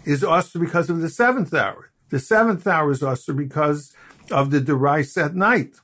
is 0.05 0.23
also 0.23 0.59
because 0.59 0.91
of 0.91 1.01
the 1.01 1.09
seventh 1.09 1.53
hour. 1.53 1.91
The 2.11 2.19
seventh 2.19 2.67
hour 2.67 2.91
is 2.91 3.03
also 3.03 3.33
because 3.33 3.95
of 4.31 4.51
the 4.51 4.61
derais 4.61 5.23
at 5.23 5.35
night. 5.35 5.77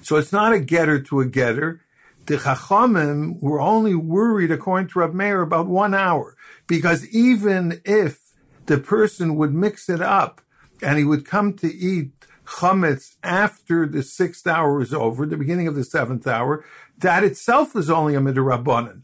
So 0.00 0.16
it's 0.16 0.32
not 0.32 0.52
a 0.52 0.58
getter 0.58 1.00
to 1.00 1.20
a 1.20 1.26
getter. 1.26 1.82
The 2.26 2.36
Chachamim 2.36 3.40
were 3.40 3.60
only 3.60 3.94
worried, 3.94 4.50
according 4.50 4.88
to 4.88 5.00
Rab 5.00 5.14
Meir, 5.14 5.42
about 5.42 5.66
one 5.66 5.94
hour. 5.94 6.36
Because 6.66 7.08
even 7.08 7.80
if 7.84 8.20
the 8.66 8.78
person 8.78 9.36
would 9.36 9.54
mix 9.54 9.88
it 9.88 10.00
up 10.00 10.40
and 10.80 10.98
he 10.98 11.04
would 11.04 11.24
come 11.24 11.54
to 11.54 11.72
eat 11.72 12.12
chametz 12.44 13.16
after 13.22 13.86
the 13.86 14.02
sixth 14.02 14.46
hour 14.46 14.80
is 14.80 14.92
over, 14.92 15.26
the 15.26 15.36
beginning 15.36 15.68
of 15.68 15.74
the 15.74 15.84
seventh 15.84 16.26
hour, 16.26 16.64
that 16.98 17.24
itself 17.24 17.76
is 17.76 17.90
only 17.90 18.14
a 18.14 18.20
midrabanan. 18.20 19.02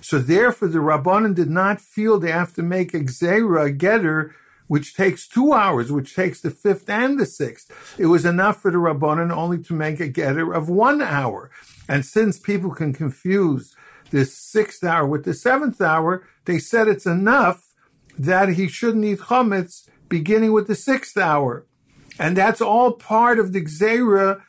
So 0.00 0.18
therefore, 0.18 0.68
the 0.68 0.78
rabbanan 0.78 1.34
did 1.34 1.50
not 1.50 1.80
feel 1.80 2.18
they 2.18 2.32
have 2.32 2.54
to 2.54 2.62
make 2.62 2.92
a 2.92 3.00
gzera, 3.00 3.66
a 3.66 3.70
getter, 3.70 4.34
which 4.66 4.94
takes 4.94 5.28
two 5.28 5.52
hours, 5.52 5.92
which 5.92 6.14
takes 6.14 6.40
the 6.40 6.50
fifth 6.50 6.88
and 6.88 7.20
the 7.20 7.26
sixth. 7.26 7.94
It 7.98 8.06
was 8.06 8.24
enough 8.24 8.60
for 8.60 8.70
the 8.70 8.78
rabbanan 8.78 9.30
only 9.30 9.62
to 9.62 9.74
make 9.74 10.00
a 10.00 10.08
getter 10.08 10.52
of 10.52 10.68
one 10.68 11.02
hour. 11.02 11.50
And 11.88 12.04
since 12.04 12.38
people 12.38 12.72
can 12.72 12.92
confuse 12.92 13.76
the 14.10 14.24
sixth 14.24 14.82
hour 14.82 15.06
with 15.06 15.24
the 15.24 15.34
seventh 15.34 15.80
hour, 15.80 16.26
they 16.46 16.58
said 16.58 16.88
it's 16.88 17.06
enough 17.06 17.72
that 18.18 18.50
he 18.50 18.68
shouldn't 18.68 19.04
eat 19.04 19.20
chametz 19.20 19.88
beginning 20.08 20.52
with 20.52 20.66
the 20.66 20.74
sixth 20.74 21.16
hour. 21.16 21.64
And 22.18 22.36
that's 22.36 22.60
all 22.60 22.92
part 22.92 23.38
of 23.38 23.52
the 23.52 23.62
Gzera, 23.62 24.42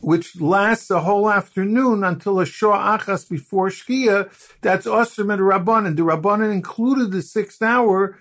which 0.00 0.40
lasts 0.40 0.90
a 0.90 1.00
whole 1.00 1.30
afternoon 1.30 2.04
until 2.04 2.40
a 2.40 2.46
Shua 2.46 2.98
Achas 2.98 3.28
before 3.28 3.68
Shkia. 3.68 4.30
That's 4.60 4.86
Osram 4.86 5.32
and 5.32 5.42
Rabbanan. 5.42 5.96
The 5.96 6.02
Rabbanan 6.02 6.52
included 6.52 7.10
the 7.10 7.22
sixth 7.22 7.62
hour 7.62 8.18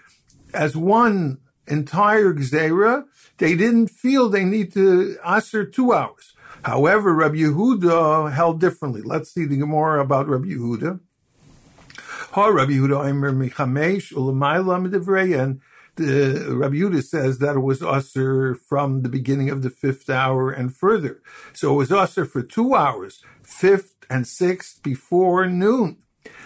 as 0.54 0.76
one 0.76 1.40
entire 1.68 2.34
Gzera. 2.34 3.06
They 3.38 3.56
didn't 3.56 3.90
feel 3.90 4.30
they 4.30 4.46
need 4.46 4.74
to 4.74 5.18
Asr 5.26 5.72
two 5.72 5.94
hours. 5.94 6.34
However, 6.64 7.14
Rabbi 7.14 7.38
Yehuda 7.38 8.34
held 8.34 8.60
differently. 8.60 9.02
Let's 9.02 9.32
see 9.32 9.46
the 9.46 9.58
Gemara 9.58 10.02
about 10.02 10.28
Rabbi 10.28 10.48
Yehuda. 10.48 11.00
Ha 12.32 12.46
Rabbi 12.48 12.74
Yehuda 12.74 13.08
Aimer 13.08 13.32
Michamesh 13.32 14.14
Ulamayla 14.14 14.86
Medivreyan 14.86 15.60
Uh, 16.00 16.04
the 16.04 16.56
Rabbi 16.56 16.76
Yudah 16.76 17.04
says 17.04 17.40
that 17.40 17.56
it 17.56 17.62
was 17.62 17.82
usher 17.82 18.54
from 18.54 19.02
the 19.02 19.10
beginning 19.10 19.50
of 19.50 19.64
the 19.64 19.70
fifth 19.70 20.10
hour 20.10 20.52
and 20.52 20.76
further. 20.76 21.22
So 21.54 21.74
it 21.74 21.78
was 21.78 21.92
usher 21.92 22.24
for 22.26 22.44
two 22.44 22.76
hours, 22.76 23.24
fifth 23.44 23.96
and 24.10 24.28
sixth 24.28 24.84
before 24.84 25.48
noon. 25.48 25.98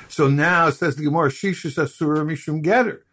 So 0.07 0.29
now 0.29 0.69
says 0.69 0.95
the 0.95 1.03
Gemara, 1.03 1.29
Shishis 1.29 1.77
Asura 1.77 2.25
Mishum 2.25 2.61
Getter. 2.63 3.05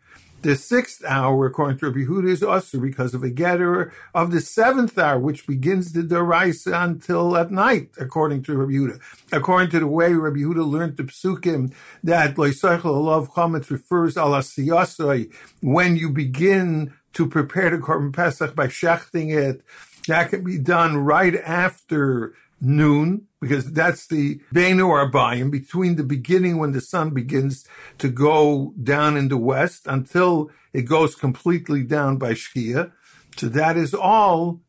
The 0.42 0.54
sixth 0.54 1.04
hour, 1.04 1.46
according 1.46 1.78
to 1.78 1.86
Rabbi 1.86 2.08
Huda, 2.08 2.28
is 2.28 2.44
also 2.44 2.78
because 2.78 3.12
of 3.12 3.24
a 3.24 3.30
getter 3.30 3.92
of 4.14 4.30
the 4.30 4.40
seventh 4.40 4.96
hour, 4.96 5.18
which 5.18 5.48
begins 5.48 5.92
the 5.92 6.02
deraisa 6.02 6.84
until 6.84 7.36
at 7.36 7.50
night, 7.50 7.90
according 7.98 8.44
to 8.44 8.56
Rabbi 8.56 8.72
Huda. 8.72 9.00
According 9.32 9.70
to 9.70 9.80
the 9.80 9.88
way 9.88 10.12
Rabbi 10.12 10.38
Huda 10.38 10.64
learned 10.64 10.96
the 10.96 11.02
psukim, 11.04 11.72
that 12.04 12.36
loisaychel 12.36 12.82
alav 12.82 13.30
chametz 13.30 13.68
refers 13.68 14.16
al 14.16 14.30
asiyasai, 14.30 15.32
when 15.60 15.96
you 15.96 16.08
begin 16.08 16.94
to 17.14 17.26
prepare 17.26 17.70
the 17.70 17.78
korban 17.78 18.12
pesach 18.12 18.54
by 18.54 18.68
shechting 18.68 19.36
it, 19.36 19.62
that 20.06 20.30
can 20.30 20.44
be 20.44 20.56
done 20.56 20.98
right 20.98 21.34
after 21.34 22.32
noon, 22.60 23.27
because 23.40 23.72
that's 23.72 24.06
the 24.06 24.40
Beinu 24.52 24.88
Arbayim, 24.88 25.50
between 25.50 25.96
the 25.96 26.04
beginning 26.04 26.58
when 26.58 26.72
the 26.72 26.80
sun 26.80 27.10
begins 27.10 27.66
to 27.98 28.08
go 28.08 28.74
down 28.82 29.16
in 29.16 29.28
the 29.28 29.36
west 29.36 29.86
until 29.86 30.50
it 30.72 30.82
goes 30.82 31.14
completely 31.14 31.82
down 31.82 32.16
by 32.16 32.32
Shkia. 32.32 32.92
So 33.36 33.48
that 33.48 33.76
is 33.76 33.94
all 33.94 34.60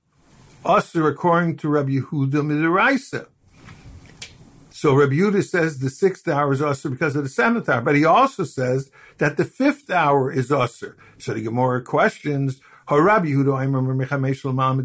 usher 0.64 1.08
according 1.08 1.58
to 1.58 1.70
Rabbi 1.70 1.94
Yehuda 1.94 2.32
Midiraisa. 2.32 3.28
So 4.70 4.94
Rabbi 4.94 5.14
Yehuda 5.14 5.44
says 5.44 5.80
the 5.80 5.90
sixth 5.90 6.28
hour 6.28 6.54
is 6.54 6.62
usher 6.62 6.90
because 6.90 7.16
of 7.16 7.24
the 7.24 7.30
seventh 7.30 7.68
hour, 7.68 7.82
but 7.82 7.96
he 7.96 8.06
also 8.06 8.44
says 8.44 8.92
that 9.18 9.36
the 9.36 9.44
fifth 9.44 9.90
hour 9.90 10.32
is 10.32 10.52
usher. 10.52 10.96
So 11.18 11.34
the 11.34 11.42
Gemara 11.42 11.82
questions, 11.82 12.62
Rabbi 12.90 13.28
Yehuda, 13.28 13.60
remember 13.60 13.94
Mechamesh 13.94 14.44
Lamam 14.44 14.82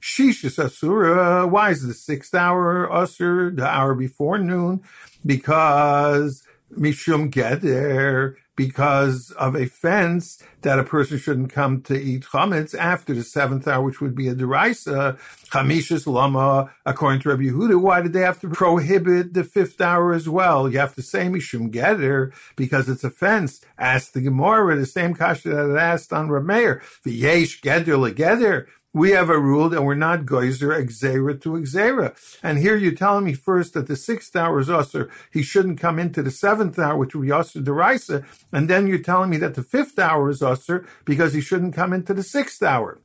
Shishis 0.00 0.58
Asura, 0.62 1.46
why 1.46 1.70
is 1.70 1.86
the 1.86 1.94
sixth 1.94 2.34
hour 2.34 2.88
Asur, 2.88 3.54
the 3.54 3.66
hour 3.66 3.94
before 3.94 4.38
noon? 4.38 4.82
Because 5.24 6.42
Mishum 6.72 7.30
Geder, 7.30 8.36
because 8.56 9.30
of 9.32 9.54
a 9.54 9.64
fence 9.64 10.42
that 10.62 10.78
a 10.78 10.84
person 10.84 11.16
shouldn't 11.16 11.50
come 11.50 11.80
to 11.80 11.94
eat 11.98 12.24
chametz 12.24 12.74
after 12.74 13.14
the 13.14 13.22
seventh 13.22 13.66
hour, 13.66 13.82
which 13.82 14.02
would 14.02 14.14
be 14.14 14.28
a 14.28 14.34
derisa. 14.34 15.18
Chamishis 15.50 16.06
lama, 16.06 16.70
according 16.84 17.20
to 17.22 17.30
Rabbi 17.30 17.44
Yehuda, 17.44 17.80
why 17.80 18.02
did 18.02 18.12
they 18.12 18.20
have 18.20 18.40
to 18.40 18.48
prohibit 18.48 19.32
the 19.32 19.44
fifth 19.44 19.80
hour 19.80 20.12
as 20.12 20.28
well? 20.28 20.70
You 20.70 20.78
have 20.78 20.94
to 20.96 21.02
say 21.02 21.26
mishum 21.28 21.70
geder 21.70 22.32
because 22.56 22.88
it's 22.88 23.04
a 23.04 23.10
fence. 23.10 23.62
Ask 23.78 24.12
the 24.12 24.20
Gemara, 24.20 24.76
the 24.76 24.86
same 24.86 25.14
kasha 25.14 25.48
that 25.48 25.70
it 25.70 25.78
asked 25.78 26.12
on 26.12 26.28
Rameir. 26.28 26.82
V'yesh 27.04 27.62
geder 27.62 27.96
legeder 27.96 28.66
we 28.92 29.10
have 29.10 29.30
a 29.30 29.38
rule 29.38 29.68
that 29.68 29.82
we're 29.82 29.94
not 29.94 30.26
geyser 30.26 30.70
exera 30.70 31.40
to 31.40 31.50
exera. 31.50 32.14
And 32.42 32.58
here 32.58 32.76
you're 32.76 32.92
telling 32.92 33.24
me 33.24 33.34
first 33.34 33.74
that 33.74 33.86
the 33.86 33.96
sixth 33.96 34.34
hour 34.34 34.58
is 34.58 34.68
usher, 34.68 35.08
he 35.32 35.42
shouldn't 35.42 35.80
come 35.80 35.98
into 35.98 36.22
the 36.22 36.30
seventh 36.30 36.78
hour, 36.78 36.96
which 36.96 37.14
would 37.14 37.24
be 37.24 37.32
usher 37.32 37.60
derisa. 37.60 38.24
And 38.52 38.68
then 38.68 38.86
you're 38.86 38.98
telling 38.98 39.30
me 39.30 39.36
that 39.38 39.54
the 39.54 39.62
fifth 39.62 39.98
hour 39.98 40.28
is 40.28 40.42
usher 40.42 40.86
because 41.04 41.34
he 41.34 41.40
shouldn't 41.40 41.74
come 41.74 41.92
into 41.92 42.14
the 42.14 42.24
sixth 42.24 42.62
hour. 42.62 42.98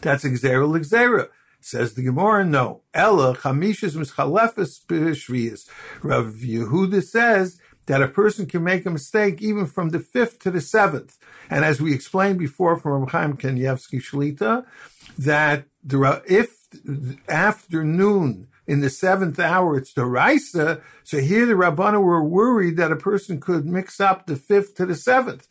That's 0.00 0.24
exera 0.24 0.68
exera. 0.78 1.28
Says 1.60 1.94
the 1.94 2.04
Gemara, 2.04 2.44
no. 2.44 2.82
Ella 2.94 3.34
chamishas 3.36 3.96
mischalefes 3.96 4.84
b'shviyas. 4.86 5.68
Rav 6.02 6.26
Yehuda 6.34 7.02
says 7.02 7.58
that 7.88 8.02
a 8.02 8.08
person 8.08 8.46
can 8.46 8.62
make 8.62 8.84
a 8.86 8.90
mistake 8.90 9.42
even 9.42 9.66
from 9.66 9.88
the 9.88 9.98
fifth 9.98 10.38
to 10.40 10.50
the 10.50 10.60
seventh. 10.60 11.18
And 11.50 11.64
as 11.64 11.80
we 11.80 11.94
explained 11.94 12.38
before 12.38 12.76
from 12.76 12.92
Rabbi 12.92 13.10
Chaim 13.10 13.36
Kanievsky 13.36 14.00
Shlita, 14.00 14.66
that 15.18 15.64
if 16.28 16.56
afternoon 17.28 18.48
in 18.66 18.80
the 18.80 18.90
seventh 18.90 19.40
hour 19.40 19.78
it's 19.78 19.94
the 19.94 20.04
Raisa, 20.04 20.82
so 21.02 21.18
here 21.18 21.46
the 21.46 21.54
Rabbana 21.54 22.00
were 22.02 22.22
worried 22.22 22.76
that 22.76 22.92
a 22.92 22.96
person 22.96 23.40
could 23.40 23.64
mix 23.64 24.00
up 24.00 24.26
the 24.26 24.36
fifth 24.36 24.74
to 24.76 24.84
the 24.84 24.94
seventh. 24.94 25.48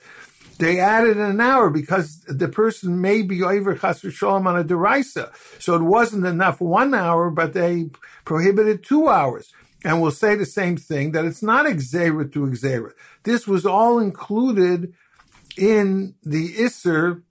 They 0.60 0.80
added 0.80 1.18
an 1.18 1.42
hour 1.42 1.72
because 1.72 2.22
the 2.28 2.48
person 2.48 3.02
may 3.02 3.24
be 3.24 3.42
over 3.42 3.76
chasr 3.76 4.12
shalom 4.12 4.46
on 4.46 4.60
a 4.60 4.64
deraisa. 4.64 5.32
So 5.60 5.76
it 5.76 5.84
wasn't 5.84 6.26
enough 6.26 6.62
one 6.62 6.94
hour, 6.94 7.32
but 7.32 7.54
they 7.54 7.90
prohibited 8.26 8.84
two 8.84 9.08
hours. 9.08 9.52
And 9.84 10.02
we'll 10.02 10.12
say 10.12 10.36
the 10.36 10.46
same 10.46 10.78
thing 10.78 11.12
that 11.12 11.26
it's 11.26 11.44
not 11.44 11.66
exera 11.66 12.32
to 12.34 12.40
exera. 12.42 12.92
This 13.24 13.48
was 13.48 13.66
all 13.66 14.00
included 14.00 14.94
in 15.58 16.16
the 16.24 16.54
Isser 16.56 17.24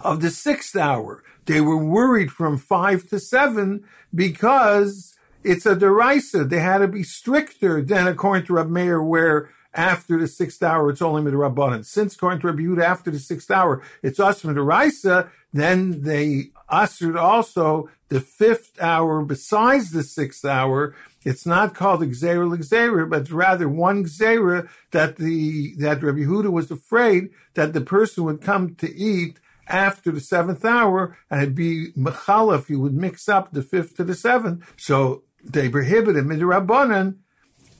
of 0.00 0.20
the 0.20 0.30
sixth 0.30 0.76
hour. 0.76 1.22
They 1.46 1.60
were 1.60 1.76
worried 1.76 2.30
from 2.30 2.58
five 2.58 3.08
to 3.08 3.18
seven 3.18 3.84
because 4.14 5.14
it's 5.42 5.66
a 5.66 5.74
derisa. 5.74 6.48
They 6.48 6.60
had 6.60 6.78
to 6.78 6.88
be 6.88 7.02
stricter 7.02 7.82
than 7.82 8.06
according 8.06 8.46
to 8.46 8.54
Rab 8.54 8.68
Meir, 8.68 9.02
where 9.02 9.50
after 9.74 10.18
the 10.18 10.28
sixth 10.28 10.62
hour 10.62 10.90
it's 10.90 11.02
only 11.02 11.22
midrabanan. 11.22 11.84
Since 11.84 12.14
according 12.14 12.40
to 12.40 12.48
Rabbi 12.48 12.62
Yehuda, 12.62 12.84
after 12.84 13.10
the 13.10 13.18
sixth 13.18 13.50
hour 13.50 13.82
it's 14.02 14.20
us 14.20 14.42
midraisa, 14.42 15.30
then 15.52 16.02
they 16.02 16.50
ushered 16.68 17.16
also 17.16 17.88
the 18.08 18.20
fifth 18.20 18.80
hour 18.80 19.22
besides 19.22 19.90
the 19.90 20.02
sixth 20.02 20.44
hour 20.44 20.94
it's 21.24 21.44
not 21.44 21.74
called 21.74 22.00
Xera 22.00 22.56
Xera, 22.56 23.08
but 23.08 23.30
rather 23.30 23.68
one 23.68 24.04
Xera 24.04 24.68
that 24.90 25.16
the 25.16 25.74
that 25.76 26.02
Rabbi 26.02 26.20
Huda 26.20 26.50
was 26.50 26.70
afraid 26.70 27.30
that 27.54 27.72
the 27.72 27.82
person 27.82 28.24
would 28.24 28.40
come 28.40 28.74
to 28.76 28.94
eat 28.94 29.38
after 29.68 30.10
the 30.10 30.20
seventh 30.20 30.64
hour 30.64 31.16
and 31.30 31.42
it'd 31.42 31.54
be 31.54 31.92
Mechalef, 31.92 32.68
you 32.68 32.80
would 32.80 32.94
mix 32.94 33.28
up 33.28 33.52
the 33.52 33.62
fifth 33.62 33.96
to 33.96 34.04
the 34.04 34.14
seventh. 34.14 34.72
So 34.76 35.22
they 35.44 35.68
prohibited 35.68 36.24
Midrabanan 36.24 37.18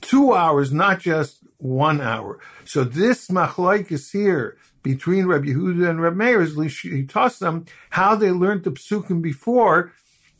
two 0.00 0.32
hours, 0.32 0.72
not 0.72 1.00
just 1.00 1.39
one 1.60 2.00
hour. 2.00 2.38
So 2.64 2.84
this 2.84 3.28
machlaikis 3.28 4.12
here 4.12 4.56
between 4.82 5.26
Rabbi 5.26 5.48
Yehuda 5.48 5.88
and 5.90 6.00
Rabbi 6.00 6.16
Meir 6.16 6.42
is 6.42 6.54
them 7.38 7.66
how 7.90 8.14
they 8.14 8.30
learned 8.30 8.64
the 8.64 8.70
psukim 8.70 9.20
before 9.22 9.92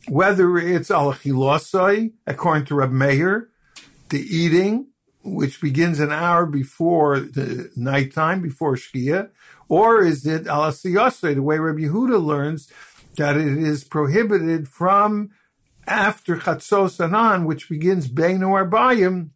whether 0.07 0.57
it's 0.57 0.89
al 0.89 1.13
chilosai, 1.13 2.11
according 2.25 2.65
to 2.65 2.75
Rabbi 2.75 2.93
Meir, 2.93 3.49
the 4.09 4.19
eating, 4.19 4.87
which 5.23 5.61
begins 5.61 5.99
an 5.99 6.11
hour 6.11 6.45
before 6.45 7.19
the 7.19 7.69
nighttime, 7.75 8.41
before 8.41 8.75
Shkia, 8.75 9.29
or 9.69 10.03
is 10.03 10.25
it 10.25 10.47
al 10.47 10.61
asiyosai, 10.61 11.35
the 11.35 11.43
way 11.43 11.59
Rabbi 11.59 11.81
Yehuda 11.81 12.23
learns 12.23 12.71
that 13.17 13.37
it 13.37 13.57
is 13.57 13.83
prohibited 13.83 14.67
from 14.67 15.29
after 15.85 16.37
Chatzos 16.37 17.03
Anan, 17.03 17.45
which 17.45 17.69
begins 17.69 18.07
Beinu 18.07 18.49
Arbayim, 18.49 19.29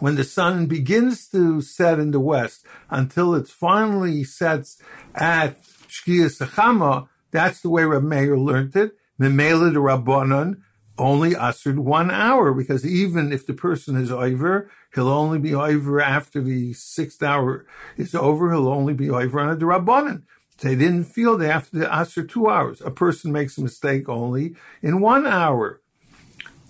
when 0.00 0.16
the 0.16 0.24
sun 0.24 0.66
begins 0.66 1.28
to 1.28 1.60
set 1.60 1.98
in 1.98 2.10
the 2.10 2.20
west 2.20 2.66
until 2.90 3.34
it 3.34 3.46
finally 3.46 4.24
sets 4.24 4.82
at 5.14 5.62
Shkia 5.88 6.26
Sechama, 6.26 7.08
that's 7.30 7.60
the 7.60 7.70
way 7.70 7.84
Reb 7.84 8.02
Meir 8.02 8.36
learned 8.36 8.74
it. 8.74 8.96
Memela 9.20 9.72
the 9.72 9.80
Rabbanon 9.80 10.62
only 10.98 11.36
ushered 11.36 11.78
one 11.78 12.10
hour 12.10 12.52
because 12.52 12.84
even 12.84 13.32
if 13.32 13.46
the 13.46 13.54
person 13.54 13.96
is 13.96 14.10
over, 14.10 14.70
he'll 14.94 15.08
only 15.08 15.38
be 15.38 15.54
over 15.54 16.00
after 16.00 16.40
the 16.42 16.72
sixth 16.72 17.22
hour 17.22 17.66
is 17.96 18.14
over. 18.14 18.52
He'll 18.52 18.68
only 18.68 18.94
be 18.94 19.10
over 19.10 19.40
on 19.40 19.50
a 19.50 19.56
Rabbanon. 19.56 20.22
They 20.60 20.76
didn't 20.76 21.04
feel 21.04 21.36
they 21.36 21.48
have 21.48 21.70
to 21.70 22.04
for 22.06 22.22
two 22.22 22.48
hours. 22.48 22.82
A 22.82 22.90
person 22.90 23.32
makes 23.32 23.56
a 23.56 23.62
mistake 23.62 24.08
only 24.08 24.56
in 24.82 25.00
one 25.00 25.26
hour, 25.26 25.80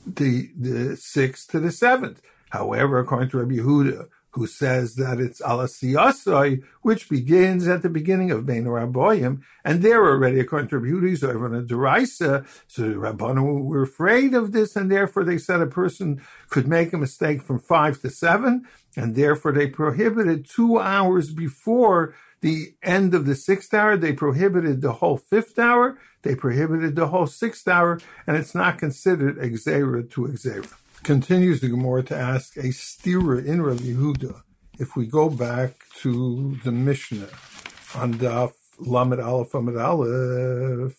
the 0.06 0.50
the 0.56 0.96
sixth 0.96 1.50
to 1.50 1.60
the 1.60 1.72
seventh. 1.72 2.22
However, 2.50 2.98
according 2.98 3.30
to 3.30 3.38
Rabbi 3.38 3.56
Yehuda, 3.56 4.08
who 4.32 4.46
says 4.46 4.94
that 4.94 5.18
it's 5.18 5.40
alasiyasai, 5.40 6.62
which 6.82 7.08
begins 7.08 7.66
at 7.66 7.82
the 7.82 7.88
beginning 7.88 8.30
of 8.30 8.46
Bein 8.46 8.64
Rabboyim, 8.64 9.40
and 9.64 9.82
they're 9.82 10.04
already, 10.04 10.38
according 10.38 10.68
to 10.68 10.78
Rabbi 10.78 11.14
so 11.14 11.28
everyone 11.30 11.54
a 11.54 11.62
derisa. 11.62 12.46
so 12.68 12.82
the 12.82 12.94
Rabbanu 12.94 13.64
were 13.64 13.82
afraid 13.82 14.34
of 14.34 14.52
this, 14.52 14.76
and 14.76 14.90
therefore 14.90 15.24
they 15.24 15.38
said 15.38 15.60
a 15.60 15.66
person 15.66 16.22
could 16.48 16.68
make 16.68 16.92
a 16.92 16.98
mistake 16.98 17.42
from 17.42 17.58
five 17.58 18.00
to 18.02 18.10
seven, 18.10 18.66
and 18.96 19.16
therefore 19.16 19.52
they 19.52 19.66
prohibited 19.66 20.48
two 20.48 20.78
hours 20.78 21.32
before 21.32 22.14
the 22.40 22.74
end 22.82 23.14
of 23.14 23.26
the 23.26 23.34
sixth 23.34 23.74
hour. 23.74 23.96
They 23.96 24.12
prohibited 24.12 24.80
the 24.80 24.94
whole 24.94 25.16
fifth 25.18 25.58
hour. 25.58 25.98
They 26.22 26.34
prohibited 26.34 26.94
the 26.94 27.08
whole 27.08 27.26
sixth 27.26 27.66
hour, 27.66 28.00
and 28.26 28.36
it's 28.36 28.54
not 28.54 28.78
considered 28.78 29.38
exera 29.38 30.08
to 30.10 30.22
exera. 30.22 30.72
Continues 31.02 31.62
the 31.62 31.68
Gemara 31.70 32.02
to 32.04 32.16
ask 32.16 32.58
a 32.58 32.68
stira 32.68 33.42
in 33.44 33.62
Rav 33.62 33.78
Yehuda. 33.78 34.42
If 34.78 34.96
we 34.96 35.06
go 35.06 35.30
back 35.30 35.84
to 36.00 36.58
the 36.62 36.72
Mishnah 36.72 37.28
on 37.94 38.14
Daf 38.14 38.52
Lamed 38.78 39.18
Aleph 39.18 39.54
Amid 39.54 39.78
Aleph, 39.78 40.98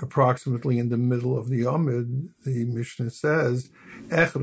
approximately 0.00 0.78
in 0.78 0.88
the 0.88 0.96
middle 0.96 1.36
of 1.36 1.50
the 1.50 1.66
Amid, 1.66 2.30
the 2.46 2.64
Mishnah 2.64 3.10
says, 3.10 3.68
If 4.10 4.34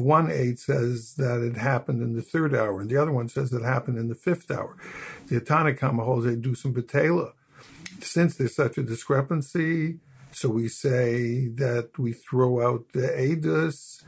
one 0.00 0.30
aid 0.32 0.58
says 0.58 1.14
that 1.14 1.40
it 1.42 1.56
happened 1.56 2.02
in 2.02 2.16
the 2.16 2.22
third 2.22 2.54
hour, 2.54 2.80
and 2.80 2.90
the 2.90 2.96
other 2.96 3.12
one 3.12 3.28
says 3.28 3.52
it 3.52 3.62
happened 3.62 3.96
in 3.96 4.08
the 4.08 4.16
fifth 4.16 4.50
hour, 4.50 4.76
the 5.28 5.40
Atanakama 5.40 6.04
holds 6.04 6.26
they 6.26 6.34
do 6.34 6.56
some. 6.56 6.74
Since 8.00 8.34
there's 8.34 8.56
such 8.56 8.76
a 8.76 8.82
discrepancy, 8.82 10.00
so 10.32 10.48
we 10.48 10.68
say 10.68 11.48
that 11.48 11.90
we 11.98 12.12
throw 12.12 12.66
out 12.66 12.92
the 12.92 13.08
edus, 13.08 14.04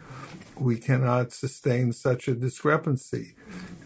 we 0.59 0.77
cannot 0.79 1.33
sustain 1.33 1.93
such 1.93 2.29
a 2.29 2.35
discrepancy. 2.35 3.35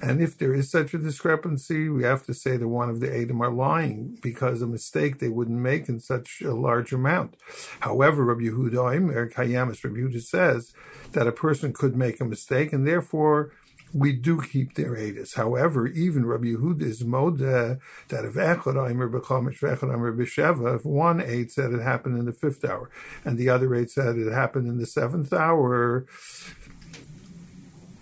And 0.02 0.20
if 0.20 0.36
there 0.36 0.52
is 0.52 0.70
such 0.70 0.92
a 0.92 0.98
discrepancy, 0.98 1.88
we 1.88 2.02
have 2.02 2.24
to 2.26 2.34
say 2.34 2.56
that 2.56 2.68
one 2.68 2.90
of 2.90 3.00
the 3.00 3.12
Edom 3.12 3.40
are 3.40 3.50
lying 3.50 4.18
because 4.22 4.60
a 4.60 4.66
mistake 4.66 5.18
they 5.18 5.28
wouldn't 5.28 5.58
make 5.58 5.88
in 5.88 6.00
such 6.00 6.42
a 6.42 6.52
large 6.52 6.92
amount. 6.92 7.36
However, 7.80 8.24
Rabbi 8.24 8.42
Yehuda 8.42 8.96
Omer 8.96 9.30
Kayamis, 9.30 9.82
Rabbi 9.82 9.96
Yehuda 9.96 10.22
says 10.22 10.74
that 11.12 11.26
a 11.26 11.32
person 11.32 11.72
could 11.72 11.96
make 11.96 12.20
a 12.20 12.24
mistake 12.24 12.72
and 12.72 12.86
therefore 12.86 13.52
we 13.92 14.12
do 14.12 14.42
keep 14.42 14.74
their 14.74 14.94
edus. 14.96 15.34
However, 15.36 15.86
even 15.86 16.26
Rabbi 16.26 16.48
Yehuda 16.48 16.82
is 16.82 17.02
moda 17.02 17.78
that 18.08 18.24
if 18.24 18.34
echad 18.34 18.90
aimer 18.90 19.08
b'chomish 19.08 19.60
v'echad 19.60 19.92
aimer 19.92 20.12
b'sheva, 20.12 20.76
if 20.76 20.84
one 20.84 21.20
aid 21.20 21.50
said 21.50 21.72
it 21.72 21.80
happened 21.82 22.18
in 22.18 22.26
the 22.26 22.32
fifth 22.32 22.64
hour 22.64 22.90
and 23.24 23.38
the 23.38 23.48
other 23.48 23.74
aid 23.74 23.90
said 23.90 24.16
it 24.16 24.32
happened 24.32 24.68
in 24.68 24.78
the 24.78 24.86
seventh 24.86 25.32
hour, 25.32 26.06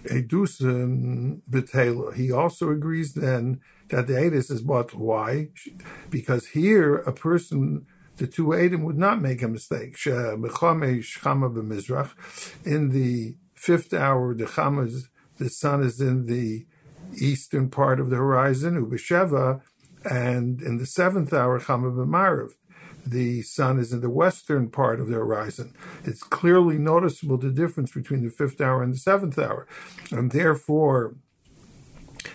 edusim. 0.04 1.40
He 2.16 2.32
also 2.32 2.70
agrees 2.70 3.14
then 3.14 3.60
that 3.88 4.06
the 4.06 4.14
edus 4.14 4.50
is 4.50 4.62
bought. 4.62 4.94
Why? 4.94 5.48
Because 6.10 6.48
here 6.48 6.96
a 6.96 7.12
person 7.12 7.86
the 8.16 8.26
two 8.26 8.54
Adam 8.54 8.84
would 8.84 8.96
not 8.96 9.20
make 9.20 9.42
a 9.42 9.48
mistake. 9.48 9.96
In 10.06 10.40
the 12.90 13.36
fifth 13.54 13.92
hour, 13.92 14.34
the 14.34 14.44
Chama 14.44 15.04
the 15.38 15.48
sun 15.48 15.82
is 15.82 16.00
in 16.00 16.26
the 16.26 16.66
eastern 17.20 17.70
part 17.70 18.00
of 18.00 18.10
the 18.10 18.16
horizon, 18.16 18.84
Ubesheva, 18.84 19.60
and 20.04 20.60
in 20.60 20.78
the 20.78 20.86
seventh 20.86 21.32
hour, 21.32 21.60
Chama 21.60 21.92
b'Marav, 21.94 22.52
the 23.06 23.42
sun 23.42 23.78
is 23.78 23.92
in 23.92 24.00
the 24.00 24.10
western 24.10 24.70
part 24.70 25.00
of 25.00 25.08
the 25.08 25.16
horizon. 25.16 25.74
It's 26.04 26.22
clearly 26.22 26.78
noticeable 26.78 27.36
the 27.36 27.50
difference 27.50 27.92
between 27.92 28.22
the 28.22 28.30
fifth 28.30 28.60
hour 28.60 28.82
and 28.82 28.94
the 28.94 28.98
seventh 28.98 29.38
hour, 29.38 29.66
and 30.10 30.30
therefore 30.30 31.16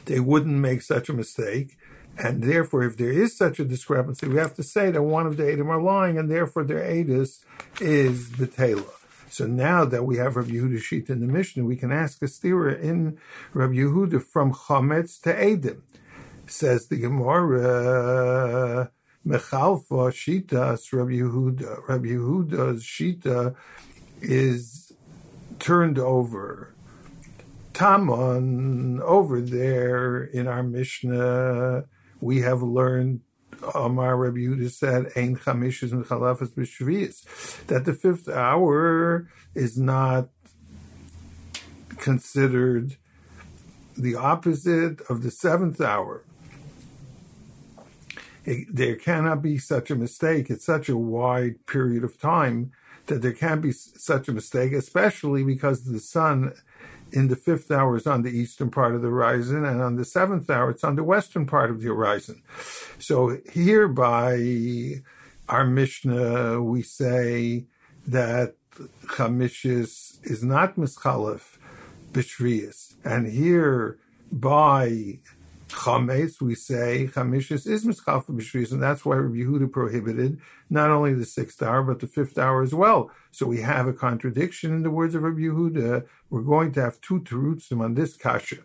they 0.06 0.20
wouldn't 0.20 0.58
make 0.58 0.82
such 0.82 1.10
a 1.10 1.14
mistake. 1.14 1.78
And 2.18 2.44
therefore, 2.44 2.84
if 2.84 2.98
there 2.98 3.12
is 3.12 3.38
such 3.38 3.60
a 3.60 3.66
discrepancy, 3.66 4.28
we 4.28 4.36
have 4.38 4.54
to 4.56 4.64
say 4.64 4.92
that 4.92 5.02
one 5.02 5.26
of 5.26 5.38
the 5.38 5.54
Adam 5.54 5.70
are 5.70 5.82
lying, 5.82 6.18
and 6.18 6.30
therefore 6.30 6.66
their 6.66 6.84
Adis 6.84 7.46
is 7.80 8.32
the 8.32 8.48
Taylor. 8.48 8.84
So 9.30 9.46
now 9.46 9.86
that 9.86 10.06
we 10.06 10.18
have 10.18 10.36
Rabbi 10.36 10.52
Yehuda 10.52 10.80
sheet 10.80 11.10
in 11.10 11.20
the 11.20 11.28
Mishnah, 11.28 11.64
we 11.64 11.76
can 11.76 11.92
ask 11.92 12.22
a 12.22 12.26
stira 12.26 12.80
in 12.80 13.18
Rabbi 13.54 13.76
Yehuda 13.76 14.24
from 14.24 14.54
Chametz 14.54 15.22
to 15.22 15.34
Edim. 15.34 15.82
Says 16.48 16.88
the 16.88 16.98
Gemara, 16.98 18.90
Mechalfa 19.26 20.12
Shitas 20.12 20.92
Rabbi 20.92 21.12
Yehuda. 21.12 21.88
Rabbi 21.88 22.08
Yehuda's 22.08 22.84
Shita 22.84 23.56
is 24.22 24.94
turned 25.60 26.00
over. 26.00 26.74
Taman, 27.74 29.00
over 29.02 29.40
there 29.42 30.24
in 30.24 30.48
our 30.48 30.64
Mishnah, 30.64 31.86
we 32.20 32.42
have 32.42 32.62
learned 32.62 33.22
Amar 33.76 34.18
Rabbi 34.18 34.38
Yehuda 34.38 34.72
said, 34.72 35.12
Ein 35.16 35.36
chamishis 35.36 35.92
mechalafas 35.92 36.50
b'shvius, 36.50 37.66
that 37.68 37.86
the 37.86 37.94
fifth 37.94 38.30
hour 38.30 39.28
is 39.54 39.78
not 39.78 40.30
considered 41.98 42.98
the 43.98 44.16
opposite 44.16 45.02
of 45.10 45.24
the 45.24 45.32
seventh 45.32 45.82
hour. 45.82 46.24
It, 48.46 48.74
there 48.74 48.96
cannot 48.96 49.42
be 49.42 49.58
such 49.58 49.92
a 49.92 49.96
mistake. 49.96 50.50
It's 50.50 50.66
such 50.66 50.90
a 50.90 50.98
wide 50.98 51.66
period 51.68 52.04
of 52.04 52.18
time 52.18 52.72
that 53.08 53.22
there 53.22 53.34
can't 53.34 53.62
be 53.62 53.72
such 53.72 54.28
a 54.28 54.32
mistake, 54.32 54.72
especially 54.72 55.44
because 55.44 55.84
the 55.84 56.00
sun 56.00 56.54
in 57.12 57.28
the 57.28 57.36
fifth 57.36 57.72
hour 57.72 57.98
is 57.98 58.08
on 58.08 58.22
the 58.22 58.30
eastern 58.30 58.70
part 58.70 58.96
of 58.96 59.02
the 59.02 59.10
horizon, 59.10 59.66
and 59.66 59.82
on 59.82 59.96
the 59.96 60.06
seventh 60.06 60.50
hour 60.50 60.70
it's 60.70 60.84
on 60.84 60.96
the 60.96 61.04
western 61.04 61.46
part 61.46 61.70
of 61.70 61.82
the 61.82 61.88
horizon. 61.88 62.42
So 63.00 63.38
here 63.52 63.88
by 63.88 65.02
our 65.48 65.66
Mishnah, 65.66 66.62
we 66.62 66.82
say 66.82 67.66
that 68.08 68.56
Chamishis 69.08 70.20
is 70.24 70.44
not 70.44 70.76
Mischalef 70.76 71.58
B'Shvius. 72.12 72.94
And 73.04 73.32
here 73.32 73.98
by 74.32 75.20
chametz, 75.70 76.42
we 76.42 76.56
say 76.56 77.10
chamishis 77.14 77.68
is 77.68 77.86
mischaf 77.86 78.26
b'shvis, 78.26 78.72
and 78.72 78.82
that's 78.82 79.06
why 79.06 79.16
Rabbi 79.16 79.38
Yehuda 79.38 79.72
prohibited 79.72 80.40
not 80.70 80.90
only 80.90 81.14
the 81.14 81.26
sixth 81.26 81.62
hour 81.62 81.84
but 81.84 82.00
the 82.00 82.08
fifth 82.08 82.38
hour 82.38 82.62
as 82.62 82.74
well. 82.74 83.12
So 83.32 83.46
we 83.46 83.62
have 83.62 83.88
a 83.88 83.94
contradiction 83.94 84.74
in 84.74 84.84
the 84.84 84.92
words 84.92 85.16
of 85.16 85.24
Rabbi 85.24 85.42
Yehuda. 85.42 86.06
We're 86.30 86.42
going 86.42 86.72
to 86.74 86.82
have 86.82 87.02
two 87.02 87.22
terutzim 87.22 87.82
on 87.82 87.96
this 87.96 88.16
kasha. 88.16 88.58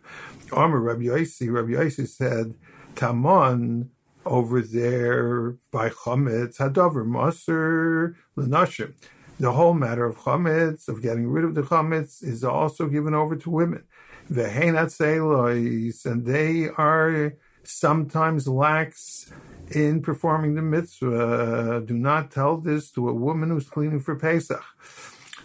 Amar 0.52 0.80
Rabbi 0.80 1.04
Yossi, 1.04 1.52
Rabbi 1.52 1.72
Yossi 1.72 2.08
said, 2.08 2.54
Tamon 2.94 3.88
over 4.26 4.60
there 4.60 5.56
by 5.70 5.90
chametz 5.90 6.58
hadavar 6.58 7.06
maser 7.06 8.14
lenashim. 8.36 8.94
The 9.38 9.52
whole 9.52 9.74
matter 9.74 10.04
of 10.04 10.18
chametz, 10.18 10.88
of 10.88 11.02
getting 11.02 11.28
rid 11.28 11.44
of 11.44 11.54
the 11.54 11.62
chametz, 11.62 12.22
is 12.22 12.44
also 12.44 12.86
given 12.86 13.14
over 13.14 13.34
to 13.36 13.50
women 13.50 13.84
The 14.30 14.44
Heinat 14.44 16.04
and 16.06 16.24
they 16.24 16.68
are 16.68 17.34
sometimes 17.64 18.46
lax 18.46 19.32
in 19.70 20.02
performing 20.02 20.54
the 20.54 20.62
mitzvah. 20.62 21.16
Uh, 21.16 21.80
do 21.80 21.94
not 21.94 22.30
tell 22.30 22.56
this 22.56 22.90
to 22.92 23.08
a 23.08 23.14
woman 23.14 23.50
who's 23.50 23.68
cleaning 23.68 24.00
for 24.00 24.14
Pesach. 24.14 24.64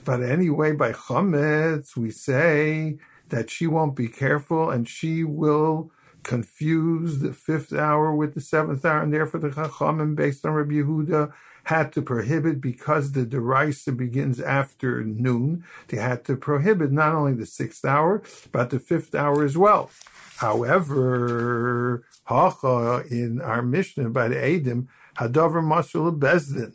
But 0.06 0.22
anyway, 0.22 0.74
by 0.74 0.94
chametz, 0.94 1.96
we 1.96 2.12
say 2.12 2.98
that 3.30 3.50
she 3.50 3.68
won't 3.68 3.96
be 3.96 4.08
careful 4.08 4.70
and 4.70 4.88
she 4.88 5.24
will 5.24 5.92
confuse 6.24 7.20
the 7.20 7.34
fifth 7.34 7.74
hour 7.74 8.14
with 8.14 8.34
the 8.34 8.42
seventh 8.42 8.84
hour, 8.86 9.02
and 9.02 9.14
therefore 9.14 9.40
the 9.40 9.50
chachamim, 9.50 10.16
based 10.16 10.46
on 10.46 10.54
Rabbi 10.54 10.74
Yehuda, 10.74 11.32
had 11.66 11.94
to 11.94 12.02
prohibit 12.02 12.60
because 12.60 13.12
the 13.12 13.26
deraisa 13.26 13.96
begins 13.96 14.40
after 14.40 15.04
noon. 15.04 15.64
They 15.88 15.98
had 15.98 16.26
to 16.26 16.36
prohibit 16.36 16.92
not 16.92 17.14
only 17.14 17.34
the 17.34 17.46
sixth 17.46 17.86
hour 17.86 18.24
but 18.52 18.70
the 18.70 18.80
fifth 18.80 19.14
hour 19.14 19.44
as 19.44 19.58
well. 19.58 19.92
However, 20.40 22.04
hacha 22.26 23.04
in 23.10 23.42
our 23.42 23.62
Mishnah 23.62 24.10
by 24.10 24.28
the 24.28 24.36
Adim 24.36 24.88
hadavar 25.18 25.64
masul 25.64 26.18
bezdin. 26.18 26.74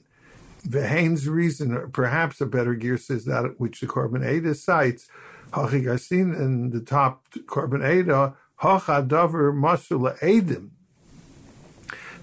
Vehain's 0.67 1.29
reason, 1.29 1.73
or 1.73 1.89
perhaps 1.89 2.41
a 2.41 2.47
better 2.47 2.75
gear 2.75 2.97
says 2.97 3.27
that 3.27 3.61
which 3.61 3.81
the 3.81 3.87
Korban 3.87 4.27
Eda 4.27 4.55
cites, 4.55 5.07
Hachigasin 5.51 6.35
in 6.35 6.71
the 6.71 6.81
top 6.81 7.27
Korban 7.47 7.87
Eda, 7.87 8.35
Hachadavar 8.63 9.53
Masul 9.53 10.19
Adim 10.21 10.71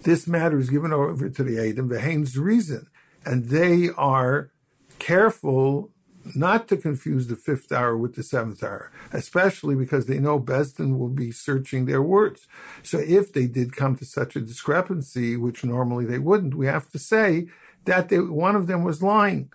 this 0.03 0.27
matter 0.27 0.59
is 0.59 0.69
given 0.69 0.93
over 0.93 1.29
to 1.29 1.43
the 1.43 1.59
Adam, 1.59 1.87
the 1.87 1.99
Hain's 1.99 2.37
reason, 2.37 2.87
and 3.25 3.45
they 3.45 3.89
are 3.89 4.51
careful 4.99 5.91
not 6.35 6.67
to 6.67 6.77
confuse 6.77 7.27
the 7.27 7.35
fifth 7.35 7.71
hour 7.71 7.97
with 7.97 8.15
the 8.15 8.23
seventh 8.23 8.63
hour, 8.63 8.91
especially 9.11 9.75
because 9.75 10.05
they 10.05 10.19
know 10.19 10.39
Besdin 10.39 10.97
will 10.97 11.09
be 11.09 11.31
searching 11.31 11.85
their 11.85 12.01
words. 12.01 12.47
So 12.83 12.99
if 12.99 13.33
they 13.33 13.47
did 13.47 13.75
come 13.75 13.95
to 13.97 14.05
such 14.05 14.35
a 14.35 14.41
discrepancy, 14.41 15.37
which 15.37 15.63
normally 15.63 16.05
they 16.05 16.19
wouldn't, 16.19 16.55
we 16.55 16.67
have 16.67 16.89
to 16.91 16.99
say 16.99 17.47
that 17.85 18.09
they, 18.09 18.19
one 18.19 18.55
of 18.55 18.67
them 18.67 18.83
was 18.83 19.01
lying. 19.01 19.51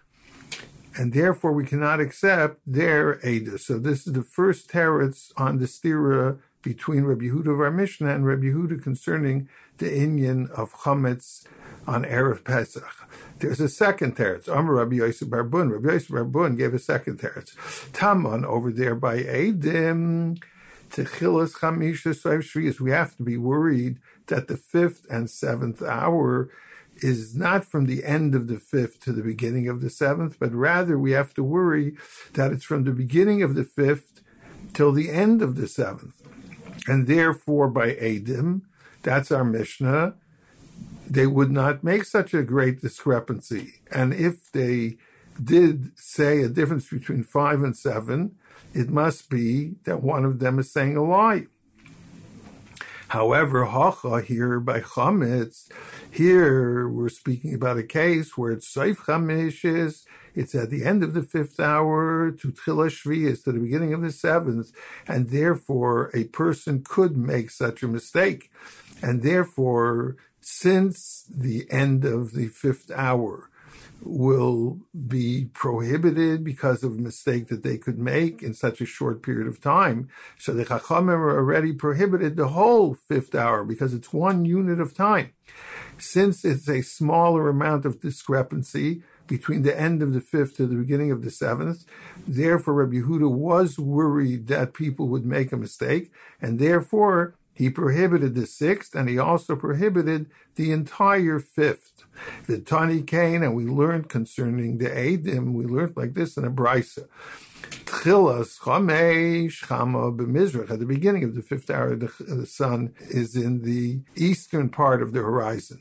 And 0.99 1.13
therefore 1.13 1.53
we 1.53 1.67
cannot 1.67 2.01
accept 2.01 2.61
their 2.67 3.21
Ada. 3.23 3.59
So 3.59 3.79
this 3.79 4.07
is 4.07 4.15
the 4.15 4.23
first 4.23 4.71
teretz 4.71 5.31
on 5.37 5.59
the 5.59 5.67
stira 5.67 6.39
between 6.67 7.05
Rabbi 7.05 7.27
Yehuda 7.27 7.47
of 7.47 7.61
our 7.61 7.71
Mishnah 7.71 8.13
and 8.13 8.27
Rabbi 8.27 8.47
Yehuda 8.47 8.83
concerning 8.83 9.49
the 9.79 9.87
Inyan 9.87 10.51
of 10.51 10.73
Chametz 10.73 11.47
on 11.87 12.05
Erev 12.05 12.43
Pesach. 12.43 13.09
There's 13.39 13.61
a 13.61 13.69
second 13.69 14.17
teretz. 14.17 14.49
Amar 14.49 14.75
Rabbi 14.75 14.97
Yosef 14.97 15.29
Barbun. 15.29 15.71
Rabbi 15.71 15.93
Yosef 15.93 16.09
Barbun 16.09 16.57
gave 16.57 16.75
a 16.75 16.81
second 16.81 17.21
teretz. 17.21 17.55
Taman 17.93 18.45
over 18.45 18.73
there 18.73 18.97
by 18.97 19.19
Edim. 19.19 20.43
Techilas 20.91 21.59
Chamisha 21.59 22.13
Soiv 22.21 22.43
Shviyas. 22.43 22.81
We 22.81 22.91
have 22.91 23.17
to 23.17 23.23
be 23.23 23.37
worried 23.37 24.01
that 24.27 24.49
the 24.49 24.57
fifth 24.57 25.07
and 25.09 25.31
seventh 25.31 25.81
hour 25.83 26.49
is 26.97 27.37
not 27.37 27.65
from 27.65 27.87
the 27.87 28.05
end 28.05 28.35
of 28.35 28.49
the 28.49 28.59
fifth 28.59 28.99
to 29.05 29.13
the 29.13 29.23
beginning 29.23 29.69
of 29.69 29.83
the 29.83 29.91
seventh, 29.91 30.37
but 30.41 30.53
rather 30.53 30.99
we 30.99 31.13
have 31.13 31.33
to 31.35 31.45
worry 31.45 31.97
that 32.33 32.51
it's 32.51 32.65
from 32.65 32.83
the 32.83 32.91
beginning 32.91 33.41
of 33.41 33.55
the 33.55 33.63
fifth 33.63 34.21
till 34.75 34.91
the 34.91 35.11
end 35.11 35.43
of 35.43 35.55
the 35.55 35.69
seventh. 35.69 36.26
And 36.87 37.07
therefore, 37.07 37.69
by 37.69 37.93
Adim, 37.95 38.63
that's 39.03 39.31
our 39.31 39.45
Mishnah, 39.45 40.15
they 41.09 41.27
would 41.27 41.51
not 41.51 41.85
make 41.85 42.05
such 42.05 42.35
a 42.35 42.43
great 42.43 42.81
discrepancy. 42.81 43.75
And 43.91 44.13
if 44.13 44.51
they 44.53 44.97
did 45.43 45.99
say 45.99 46.43
a 46.43 46.49
difference 46.49 46.89
between 46.89 47.23
five 47.23 47.63
and 47.63 47.77
seven, 47.77 48.37
it 48.75 48.91
must 48.91 49.31
be 49.31 49.75
that 49.85 50.03
one 50.03 50.25
of 50.25 50.39
them 50.39 50.59
is 50.59 50.73
saying 50.73 50.97
a 50.97 51.05
lie. 51.05 51.47
However, 53.09 53.67
Hacha 53.67 54.21
here 54.21 54.59
by 54.59 54.81
Chametz, 54.81 55.69
here 56.11 56.89
we're 56.89 57.09
speaking 57.09 57.55
about 57.55 57.79
a 57.79 57.85
case 57.85 58.37
where 58.37 58.51
it's 58.51 58.73
Seif 58.73 58.97
Chamishes, 58.97 60.05
it's 60.35 60.57
at 60.57 60.71
the 60.71 60.85
end 60.85 61.05
of 61.05 61.15
the 61.15 61.23
fifth 61.23 61.61
hour 61.61 62.33
to 62.33 62.53
Tchila 62.53 62.91
Shviyas, 62.91 63.45
to 63.45 63.53
the 63.53 63.61
beginning 63.61 63.95
of 63.95 64.03
the 64.03 64.11
seventh, 64.11 64.73
and 65.07 65.31
therefore 65.31 66.11
a 66.15 66.25
person 66.25 66.83
could 66.83 67.17
make 67.17 67.51
such 67.51 67.85
a 67.85 67.89
mistake. 67.89 68.51
And 69.01 69.23
therefore, 69.23 70.17
since 70.41 71.25
the 71.31 71.67
end 71.71 72.05
of 72.05 72.33
the 72.33 72.49
fifth 72.49 72.91
hour, 72.91 73.51
will 74.03 74.79
be 75.07 75.47
prohibited 75.53 76.45
because 76.45 76.83
of 76.83 76.93
a 76.93 77.01
mistake 77.01 77.49
that 77.49 77.63
they 77.63 77.77
could 77.77 77.99
make 77.99 78.43
in 78.43 78.55
such 78.55 78.81
a 78.81 78.87
short 78.87 79.23
period 79.23 79.47
of 79.47 79.61
time. 79.61 80.09
So 80.39 80.53
the 80.53 80.65
Chachamim 80.65 81.15
already 81.15 81.73
prohibited 81.73 82.37
the 82.37 82.49
whole 82.49 82.95
fifth 82.95 83.35
hour 83.35 83.65
because 83.65 83.95
it's 83.95 84.13
one 84.13 84.45
unit 84.45 84.81
of 84.81 84.95
time. 84.95 85.33
Since 85.99 86.45
it's 86.45 86.69
a 86.69 86.83
smaller 86.83 87.49
amount 87.49 87.85
of 87.85 88.01
discrepancy 88.01 89.03
between 89.27 89.63
the 89.63 89.79
end 89.79 90.03
of 90.03 90.13
the 90.13 90.21
fifth 90.21 90.57
to 90.57 90.67
the 90.67 90.77
beginning 90.77 91.11
of 91.11 91.23
the 91.23 91.31
seventh, 91.31 91.85
therefore 92.27 92.75
Rabbi 92.75 92.97
Yehuda 92.97 93.31
was 93.31 93.79
worried 93.79 94.47
that 94.49 94.75
people 94.75 95.09
would 95.09 95.27
make 95.27 95.53
a 95.53 95.57
mistake, 95.57 96.13
and 96.41 96.59
therefore 96.59 97.35
he 97.57 97.71
prohibited 97.71 98.35
the 98.35 98.47
sixth, 98.47 98.95
and 98.95 99.09
he 99.09 99.19
also 99.19 99.57
prohibited 99.57 100.27
the 100.57 100.73
entire 100.73 101.41
fifth. 101.41 102.05
The 102.47 102.61
Tani 102.61 103.03
Kane, 103.03 103.43
and 103.43 103.55
we 103.55 103.65
learned 103.65 104.11
concerning 104.11 104.77
the 104.77 104.91
Adim, 104.91 105.55
we 105.55 105.65
learned 105.65 105.97
like 105.97 106.13
this 106.13 106.37
in 106.37 106.45
a 106.45 106.51
Brisa. 106.51 107.09
Tchilas 107.87 108.59
Chamesh 108.61 109.65
Chama 109.65 110.15
b'Mizrach. 110.15 110.71
At 110.71 110.81
the 110.81 110.87
beginning 110.87 111.25
of 111.25 111.35
the 111.35 111.41
fifth 111.41 111.71
hour, 111.71 111.97
the, 111.97 112.13
the, 112.21 112.47
sun 112.47 112.95
is 113.01 113.35
in 113.35 113.63
the 113.63 114.01
eastern 114.15 114.69
part 114.69 115.01
of 115.01 115.15
the 115.15 115.21
horizon. 115.21 115.81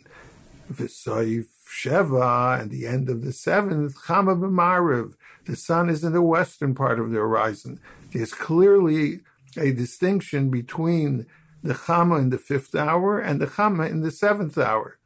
V'Saif 0.71 1.47
Sheva, 1.67 2.61
and 2.61 2.71
the 2.71 2.87
end 2.87 3.09
of 3.09 3.21
the 3.21 3.33
seventh, 3.33 3.97
Chama 4.05 4.39
b'Mariv. 4.39 5.15
The 5.45 5.57
sun 5.57 5.89
is 5.89 6.05
in 6.05 6.13
the 6.13 6.21
western 6.21 6.73
part 6.73 7.01
of 7.01 7.11
the 7.11 7.17
horizon. 7.17 7.81
There's 8.13 8.33
clearly 8.33 9.19
a 9.57 9.73
distinction 9.73 10.49
between 10.49 11.25
the 11.65 11.73
Chama 11.73 12.19
in 12.19 12.29
the 12.29 12.37
fifth 12.37 12.75
hour 12.75 13.19
and 13.19 13.41
the 13.41 13.47
Chama 13.47 13.89
in 13.89 14.01
the 14.01 14.11
seventh 14.11 14.57
hour. 14.57 14.99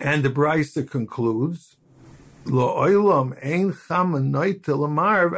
And 0.00 0.24
the 0.24 0.28
Brisa 0.28 0.88
concludes, 0.88 1.76
Lo 2.44 2.76
oilam 2.76 3.36
ein 3.44 3.72
Chama 3.72 4.22
noite 4.22 4.64
lamarv 4.64 5.30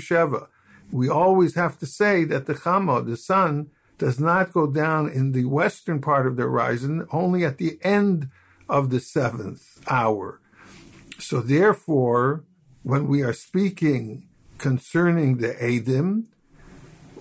sheva. 0.00 0.48
We 0.90 1.08
always 1.08 1.54
have 1.54 1.78
to 1.78 1.86
say 1.86 2.24
that 2.24 2.46
the 2.46 2.54
Chama, 2.54 3.06
the 3.06 3.16
sun, 3.16 3.70
does 3.98 4.18
not 4.18 4.52
go 4.52 4.66
down 4.66 5.08
in 5.08 5.32
the 5.32 5.44
western 5.44 6.00
part 6.00 6.26
of 6.26 6.36
the 6.36 6.42
horizon, 6.42 7.06
only 7.12 7.44
at 7.44 7.58
the 7.58 7.78
end 7.82 8.28
of 8.68 8.90
the 8.90 9.00
seventh 9.00 9.80
hour. 9.88 10.40
So 11.18 11.40
therefore, 11.40 12.44
when 12.82 13.06
we 13.06 13.22
are 13.22 13.32
speaking 13.32 14.28
concerning 14.58 15.38
the 15.38 15.54
Adim, 15.54 16.26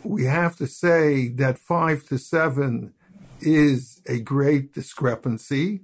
we 0.05 0.25
have 0.25 0.55
to 0.57 0.67
say 0.67 1.27
that 1.29 1.57
five 1.57 2.05
to 2.07 2.17
seven 2.17 2.93
is 3.41 4.01
a 4.07 4.19
great 4.19 4.73
discrepancy, 4.73 5.81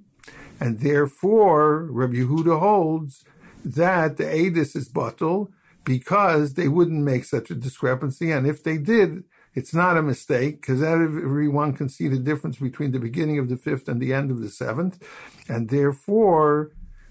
and 0.60 0.80
therefore 0.80 1.84
Rabbi 1.90 2.14
Yehuda 2.14 2.58
holds 2.58 3.24
that 3.64 4.16
the 4.16 4.24
Adis 4.24 4.74
is 4.76 4.88
bottle 4.88 5.50
because 5.84 6.54
they 6.54 6.68
wouldn't 6.68 7.04
make 7.04 7.24
such 7.24 7.50
a 7.50 7.54
discrepancy, 7.54 8.30
and 8.30 8.46
if 8.46 8.62
they 8.62 8.78
did, 8.78 9.24
it's 9.54 9.74
not 9.74 9.98
a 9.98 10.02
mistake 10.02 10.60
because 10.60 10.82
everyone 10.82 11.74
can 11.74 11.88
see 11.88 12.08
the 12.08 12.18
difference 12.18 12.56
between 12.56 12.92
the 12.92 12.98
beginning 12.98 13.38
of 13.38 13.48
the 13.48 13.56
fifth 13.56 13.88
and 13.88 14.00
the 14.00 14.14
end 14.14 14.30
of 14.30 14.40
the 14.40 14.48
seventh, 14.48 15.02
and 15.48 15.68
therefore 15.68 16.70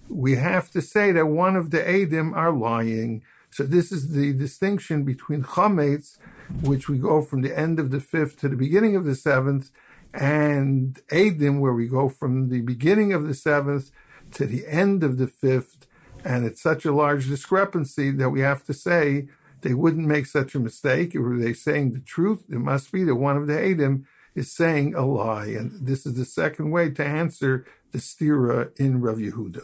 we 0.09 0.36
have 0.36 0.72
to 0.72 0.82
say 0.82 1.12
that 1.12 1.28
one 1.28 1.55
of 1.55 1.72
the 1.72 1.80
Adim 1.80 2.36
are 2.36 2.51
lying. 2.51 3.24
So 3.51 3.63
this 3.63 3.91
is 3.91 4.13
the 4.13 4.33
distinction 4.33 5.03
between 5.03 5.43
chametz 5.43 6.17
which 6.61 6.89
we 6.89 6.97
go 6.97 7.21
from 7.21 7.41
the 7.41 7.57
end 7.57 7.79
of 7.79 7.91
the 7.91 7.99
fifth 7.99 8.37
to 8.39 8.49
the 8.49 8.55
beginning 8.55 8.95
of 8.95 9.05
the 9.05 9.15
seventh, 9.15 9.71
and 10.13 10.99
Adim, 11.09 11.59
where 11.59 11.73
we 11.73 11.87
go 11.87 12.09
from 12.09 12.49
the 12.49 12.61
beginning 12.61 13.13
of 13.13 13.27
the 13.27 13.33
seventh 13.33 13.91
to 14.31 14.45
the 14.45 14.67
end 14.67 15.03
of 15.03 15.17
the 15.17 15.27
fifth. 15.27 15.87
And 16.23 16.45
it's 16.45 16.61
such 16.61 16.85
a 16.85 16.93
large 16.93 17.27
discrepancy 17.27 18.11
that 18.11 18.29
we 18.29 18.41
have 18.41 18.63
to 18.65 18.73
say 18.73 19.27
they 19.61 19.73
wouldn't 19.73 20.07
make 20.07 20.25
such 20.25 20.55
a 20.55 20.59
mistake. 20.59 21.13
Were 21.13 21.37
they 21.37 21.53
saying 21.53 21.93
the 21.93 21.99
truth? 21.99 22.43
It 22.49 22.59
must 22.59 22.91
be 22.91 23.03
that 23.03 23.15
one 23.15 23.37
of 23.37 23.47
the 23.47 23.53
Adim 23.53 24.05
is 24.35 24.51
saying 24.51 24.95
a 24.95 25.05
lie. 25.05 25.47
And 25.47 25.85
this 25.85 26.05
is 26.05 26.15
the 26.15 26.25
second 26.25 26.71
way 26.71 26.89
to 26.91 27.05
answer 27.05 27.65
the 27.91 27.99
stira 27.99 28.77
in 28.79 29.01
Rav 29.01 29.17
Yehuda. 29.17 29.63